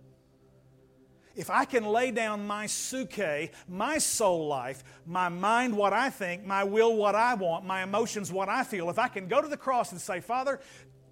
If 1.40 1.50
I 1.50 1.64
can 1.64 1.86
lay 1.86 2.12
down 2.12 2.46
my 2.46 2.66
suke, 2.66 3.50
my 3.70 3.98
soul 3.98 4.50
life, 4.50 4.84
my 5.06 5.30
mind, 5.30 5.74
what 5.74 5.94
I 5.94 6.10
think, 6.10 6.46
my 6.46 6.66
will, 6.66 6.98
what 6.98 7.16
I 7.16 7.34
want, 7.36 7.64
my 7.64 7.82
emotions, 7.82 8.30
what 8.30 8.50
I 8.50 8.66
feel, 8.66 8.90
if 8.90 9.00
I 9.00 9.08
can 9.08 9.30
go 9.30 9.42
to 9.42 9.48
the 9.48 9.56
cross 9.56 9.94
and 9.94 10.02
say, 10.02 10.20
Father, 10.20 10.60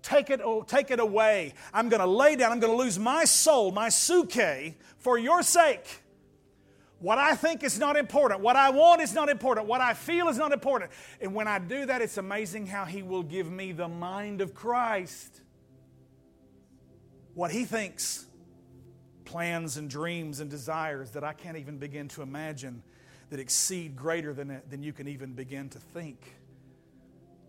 Take 0.03 0.29
it, 0.29 0.39
oh, 0.43 0.61
take 0.61 0.91
it 0.91 0.99
away. 1.01 1.53
I'm 1.73 1.89
going 1.89 1.99
to 1.99 2.07
lay 2.07 2.35
down. 2.37 2.51
I'm 2.51 2.59
going 2.61 2.71
to 2.71 2.77
lose 2.77 2.97
my 2.97 3.25
soul, 3.25 3.71
my 3.71 3.89
suke, 3.89 4.75
for 4.99 5.17
your 5.17 5.43
sake. 5.43 5.85
What 6.99 7.17
I 7.17 7.35
think 7.35 7.63
is 7.63 7.77
not 7.77 7.97
important. 7.97 8.39
What 8.39 8.55
I 8.55 8.69
want 8.69 9.01
is 9.01 9.13
not 9.13 9.27
important. 9.27 9.67
What 9.67 9.81
I 9.81 9.93
feel 9.93 10.29
is 10.29 10.37
not 10.37 10.53
important. 10.53 10.91
And 11.19 11.33
when 11.33 11.47
I 11.47 11.59
do 11.59 11.85
that, 11.87 12.01
it's 12.01 12.17
amazing 12.17 12.67
how 12.67 12.85
He 12.85 13.01
will 13.01 13.23
give 13.23 13.51
me 13.51 13.71
the 13.73 13.87
mind 13.87 14.39
of 14.39 14.53
Christ. 14.53 15.41
What 17.33 17.51
He 17.51 17.65
thinks, 17.65 18.26
plans 19.27 19.75
and 19.75 19.89
dreams 19.89 20.39
and 20.39 20.49
desires 20.49 21.11
that 21.11 21.23
I 21.23 21.33
can't 21.33 21.57
even 21.57 21.77
begin 21.77 22.07
to 22.09 22.21
imagine 22.21 22.81
that 23.29 23.39
exceed 23.41 23.95
greater 23.95 24.33
than, 24.33 24.61
than 24.69 24.81
you 24.81 24.93
can 24.93 25.07
even 25.09 25.33
begin 25.33 25.67
to 25.69 25.79
think. 25.79 26.33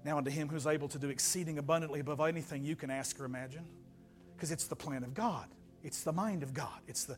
Now 0.05 0.19
unto 0.19 0.31
him 0.31 0.49
who's 0.49 0.67
able 0.67 0.89
to 0.89 0.99
do 0.99 1.09
exceeding 1.09 1.57
abundantly 1.57 2.01
above 2.01 2.21
anything 2.21 2.65
you 2.65 2.75
can 2.75 2.91
ask 2.91 3.19
or 3.21 3.25
imagine. 3.25 3.65
Because 4.35 4.51
it's 4.51 4.67
the 4.67 4.77
plan 4.77 5.05
of 5.05 5.15
God, 5.15 5.47
it's 5.85 6.03
the 6.03 6.13
mind 6.13 6.43
of 6.43 6.53
God, 6.53 6.81
it's 6.89 7.05
the 7.05 7.17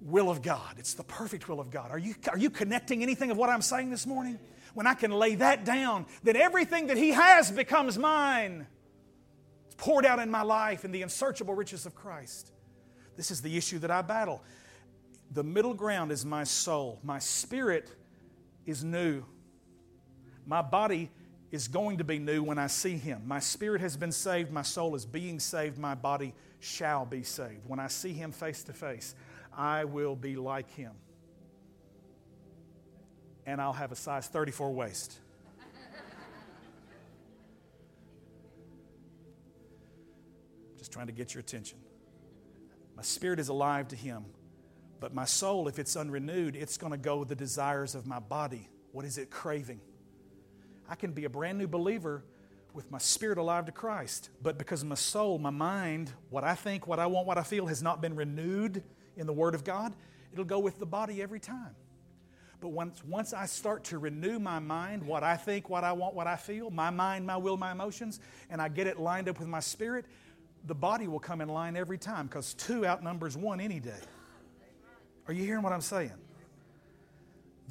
will 0.00 0.30
of 0.30 0.40
God, 0.40 0.76
it's 0.78 0.94
the 0.94 1.04
perfect 1.04 1.48
will 1.48 1.58
of 1.58 1.70
God. 1.70 1.90
Are 1.90 1.98
you, 1.98 2.14
are 2.30 2.38
you 2.38 2.50
connecting 2.50 3.02
anything 3.02 3.32
of 3.32 3.36
what 3.36 3.50
I'm 3.50 3.62
saying 3.62 3.90
this 3.90 4.06
morning? 4.06 4.38
When 4.74 4.86
I 4.86 4.94
can 4.94 5.10
lay 5.10 5.34
that 5.34 5.64
down, 5.64 6.06
then 6.22 6.36
everything 6.36 6.86
that 6.88 6.96
He 6.96 7.10
has 7.10 7.50
becomes 7.50 7.98
mine. 7.98 8.68
It's 9.66 9.74
poured 9.74 10.06
out 10.06 10.20
in 10.20 10.30
my 10.30 10.42
life 10.42 10.84
in 10.84 10.92
the 10.92 11.02
unsearchable 11.02 11.54
riches 11.54 11.86
of 11.86 11.96
Christ. 11.96 12.52
This 13.18 13.30
is 13.32 13.42
the 13.42 13.54
issue 13.56 13.80
that 13.80 13.90
I 13.90 14.00
battle. 14.00 14.44
The 15.32 15.42
middle 15.42 15.74
ground 15.74 16.12
is 16.12 16.24
my 16.24 16.44
soul. 16.44 17.00
My 17.02 17.18
spirit 17.18 17.90
is 18.64 18.84
new. 18.84 19.24
My 20.46 20.62
body 20.62 21.10
is 21.50 21.66
going 21.66 21.98
to 21.98 22.04
be 22.04 22.20
new 22.20 22.44
when 22.44 22.58
I 22.58 22.68
see 22.68 22.96
him. 22.96 23.22
My 23.26 23.40
spirit 23.40 23.80
has 23.80 23.96
been 23.96 24.12
saved, 24.12 24.52
my 24.52 24.62
soul 24.62 24.94
is 24.94 25.04
being 25.04 25.40
saved, 25.40 25.78
my 25.78 25.96
body 25.96 26.32
shall 26.60 27.04
be 27.04 27.24
saved. 27.24 27.66
When 27.66 27.80
I 27.80 27.88
see 27.88 28.12
him 28.12 28.30
face 28.30 28.62
to 28.64 28.72
face, 28.72 29.16
I 29.52 29.84
will 29.84 30.14
be 30.14 30.36
like 30.36 30.70
him. 30.74 30.92
And 33.46 33.60
I'll 33.60 33.72
have 33.72 33.90
a 33.90 33.96
size 33.96 34.28
34 34.28 34.72
waist. 34.72 35.18
Just 40.78 40.92
trying 40.92 41.08
to 41.08 41.12
get 41.12 41.34
your 41.34 41.40
attention. 41.40 41.78
My 42.98 43.04
spirit 43.04 43.38
is 43.38 43.46
alive 43.46 43.86
to 43.88 43.96
him, 43.96 44.24
but 44.98 45.14
my 45.14 45.24
soul, 45.24 45.68
if 45.68 45.78
it's 45.78 45.94
unrenewed, 45.94 46.56
it's 46.56 46.76
going 46.76 46.90
to 46.90 46.98
go 46.98 47.18
with 47.18 47.28
the 47.28 47.36
desires 47.36 47.94
of 47.94 48.08
my 48.08 48.18
body. 48.18 48.68
What 48.90 49.04
is 49.04 49.18
it 49.18 49.30
craving? 49.30 49.80
I 50.88 50.96
can 50.96 51.12
be 51.12 51.24
a 51.24 51.30
brand 51.30 51.58
new 51.58 51.68
believer 51.68 52.24
with 52.74 52.90
my 52.90 52.98
spirit 52.98 53.38
alive 53.38 53.66
to 53.66 53.72
Christ. 53.72 54.30
But 54.42 54.58
because 54.58 54.82
my 54.82 54.96
soul, 54.96 55.38
my 55.38 55.50
mind, 55.50 56.10
what 56.28 56.42
I 56.42 56.56
think, 56.56 56.88
what 56.88 56.98
I 56.98 57.06
want, 57.06 57.24
what 57.24 57.38
I 57.38 57.44
feel 57.44 57.66
has 57.66 57.84
not 57.84 58.02
been 58.02 58.16
renewed 58.16 58.82
in 59.16 59.28
the 59.28 59.32
Word 59.32 59.54
of 59.54 59.62
God, 59.62 59.94
it'll 60.32 60.44
go 60.44 60.58
with 60.58 60.80
the 60.80 60.86
body 60.86 61.22
every 61.22 61.38
time. 61.38 61.76
But 62.60 62.70
once, 62.70 63.04
once 63.04 63.32
I 63.32 63.46
start 63.46 63.84
to 63.84 63.98
renew 63.98 64.40
my 64.40 64.58
mind, 64.58 65.04
what 65.04 65.22
I 65.22 65.36
think, 65.36 65.68
what 65.68 65.84
I 65.84 65.92
want, 65.92 66.16
what 66.16 66.26
I 66.26 66.34
feel, 66.34 66.68
my 66.68 66.90
mind, 66.90 67.24
my 67.24 67.36
will, 67.36 67.56
my 67.56 67.70
emotions, 67.70 68.18
and 68.50 68.60
I 68.60 68.66
get 68.68 68.88
it 68.88 68.98
lined 68.98 69.28
up 69.28 69.38
with 69.38 69.46
my 69.46 69.60
spirit, 69.60 70.04
the 70.64 70.74
body 70.74 71.08
will 71.08 71.20
come 71.20 71.40
in 71.40 71.48
line 71.48 71.76
every 71.76 71.98
time 71.98 72.26
because 72.26 72.54
two 72.54 72.86
outnumbers 72.86 73.36
one 73.36 73.60
any 73.60 73.80
day. 73.80 74.00
Are 75.26 75.32
you 75.32 75.44
hearing 75.44 75.62
what 75.62 75.72
I'm 75.72 75.80
saying? 75.80 76.12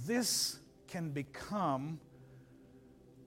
This 0.05 0.59
can 0.87 1.09
become 1.09 1.99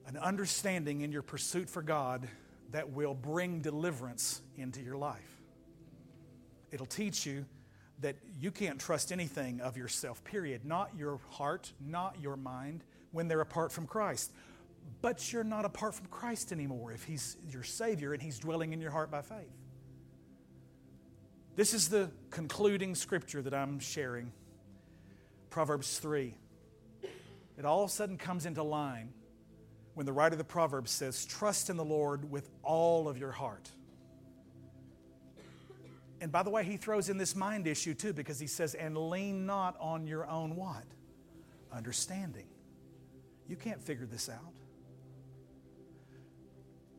an 0.07 0.17
understanding 0.17 1.01
in 1.01 1.11
your 1.11 1.21
pursuit 1.21 1.69
for 1.69 1.81
God 1.81 2.27
that 2.71 2.91
will 2.91 3.13
bring 3.13 3.61
deliverance 3.61 4.41
into 4.57 4.81
your 4.81 4.97
life. 4.97 5.41
It'll 6.71 6.85
teach 6.85 7.25
you 7.25 7.45
that 7.99 8.15
you 8.39 8.51
can't 8.51 8.79
trust 8.79 9.11
anything 9.11 9.61
of 9.61 9.77
yourself, 9.77 10.23
period. 10.23 10.65
Not 10.65 10.91
your 10.97 11.19
heart, 11.29 11.71
not 11.79 12.15
your 12.19 12.35
mind, 12.35 12.83
when 13.11 13.27
they're 13.27 13.41
apart 13.41 13.71
from 13.71 13.85
Christ. 13.85 14.31
But 15.01 15.31
you're 15.31 15.43
not 15.43 15.65
apart 15.65 15.95
from 15.95 16.07
Christ 16.07 16.51
anymore 16.51 16.91
if 16.91 17.03
He's 17.03 17.37
your 17.49 17.63
Savior 17.63 18.13
and 18.13 18.21
He's 18.21 18.39
dwelling 18.39 18.73
in 18.73 18.81
your 18.81 18.91
heart 18.91 19.11
by 19.11 19.21
faith. 19.21 19.51
This 21.55 21.73
is 21.73 21.89
the 21.89 22.09
concluding 22.29 22.95
scripture 22.95 23.41
that 23.41 23.53
I'm 23.53 23.79
sharing 23.79 24.31
Proverbs 25.49 25.99
3. 25.99 26.33
It 27.57 27.65
all 27.65 27.83
of 27.83 27.89
a 27.89 27.93
sudden 27.93 28.17
comes 28.17 28.45
into 28.45 28.63
line 28.63 29.13
when 29.93 30.05
the 30.05 30.13
writer 30.13 30.33
of 30.33 30.37
the 30.37 30.43
Proverbs 30.43 30.91
says, 30.91 31.25
Trust 31.25 31.69
in 31.69 31.77
the 31.77 31.85
Lord 31.85 32.31
with 32.31 32.49
all 32.63 33.07
of 33.07 33.17
your 33.17 33.31
heart. 33.31 33.69
And 36.21 36.31
by 36.31 36.43
the 36.43 36.49
way, 36.49 36.63
he 36.63 36.77
throws 36.77 37.09
in 37.09 37.17
this 37.17 37.35
mind 37.35 37.67
issue 37.67 37.93
too 37.93 38.13
because 38.13 38.39
he 38.39 38.47
says, 38.47 38.75
And 38.75 38.95
lean 38.95 39.45
not 39.45 39.75
on 39.79 40.07
your 40.07 40.27
own 40.27 40.55
what? 40.55 40.83
Understanding. 41.73 42.45
You 43.47 43.55
can't 43.55 43.81
figure 43.81 44.05
this 44.05 44.29
out. 44.29 44.53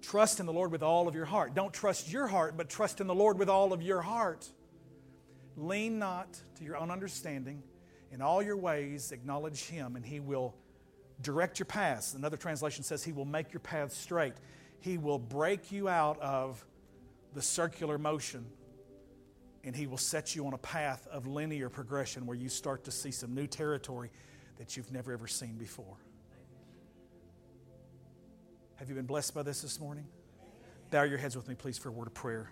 Trust 0.02 0.40
in 0.40 0.46
the 0.46 0.52
Lord 0.52 0.72
with 0.72 0.82
all 0.82 1.06
of 1.06 1.14
your 1.14 1.24
heart. 1.24 1.54
Don't 1.54 1.72
trust 1.72 2.12
your 2.12 2.26
heart, 2.26 2.56
but 2.56 2.68
trust 2.68 3.00
in 3.00 3.06
the 3.06 3.14
Lord 3.14 3.38
with 3.38 3.48
all 3.48 3.72
of 3.72 3.82
your 3.82 4.02
heart. 4.02 4.48
Lean 5.56 5.98
not 5.98 6.38
to 6.56 6.64
your 6.64 6.76
own 6.76 6.90
understanding. 6.90 7.62
In 8.10 8.20
all 8.20 8.42
your 8.42 8.56
ways, 8.56 9.12
acknowledge 9.12 9.64
Him, 9.68 9.96
and 9.96 10.04
He 10.04 10.20
will 10.20 10.54
direct 11.22 11.58
your 11.60 11.66
paths. 11.66 12.14
Another 12.14 12.36
translation 12.36 12.82
says, 12.82 13.04
He 13.04 13.12
will 13.12 13.24
make 13.24 13.52
your 13.52 13.60
paths 13.60 13.96
straight. 13.96 14.34
He 14.80 14.98
will 14.98 15.20
break 15.20 15.70
you 15.70 15.88
out 15.88 16.18
of 16.20 16.64
the 17.32 17.42
circular 17.42 17.96
motion, 17.96 18.44
and 19.62 19.74
He 19.74 19.86
will 19.86 19.98
set 19.98 20.34
you 20.34 20.46
on 20.46 20.52
a 20.52 20.58
path 20.58 21.06
of 21.12 21.26
linear 21.28 21.68
progression 21.68 22.26
where 22.26 22.36
you 22.36 22.48
start 22.48 22.84
to 22.84 22.90
see 22.90 23.12
some 23.12 23.34
new 23.34 23.46
territory 23.46 24.10
that 24.58 24.76
you've 24.76 24.92
never 24.92 25.12
ever 25.12 25.28
seen 25.28 25.54
before. 25.54 25.96
Have 28.82 28.88
you 28.88 28.96
been 28.96 29.06
blessed 29.06 29.32
by 29.32 29.44
this 29.44 29.62
this 29.62 29.78
morning? 29.78 30.04
Bow 30.90 31.04
your 31.04 31.16
heads 31.16 31.36
with 31.36 31.46
me, 31.46 31.54
please, 31.54 31.78
for 31.78 31.90
a 31.90 31.92
word 31.92 32.08
of 32.08 32.14
prayer. 32.14 32.50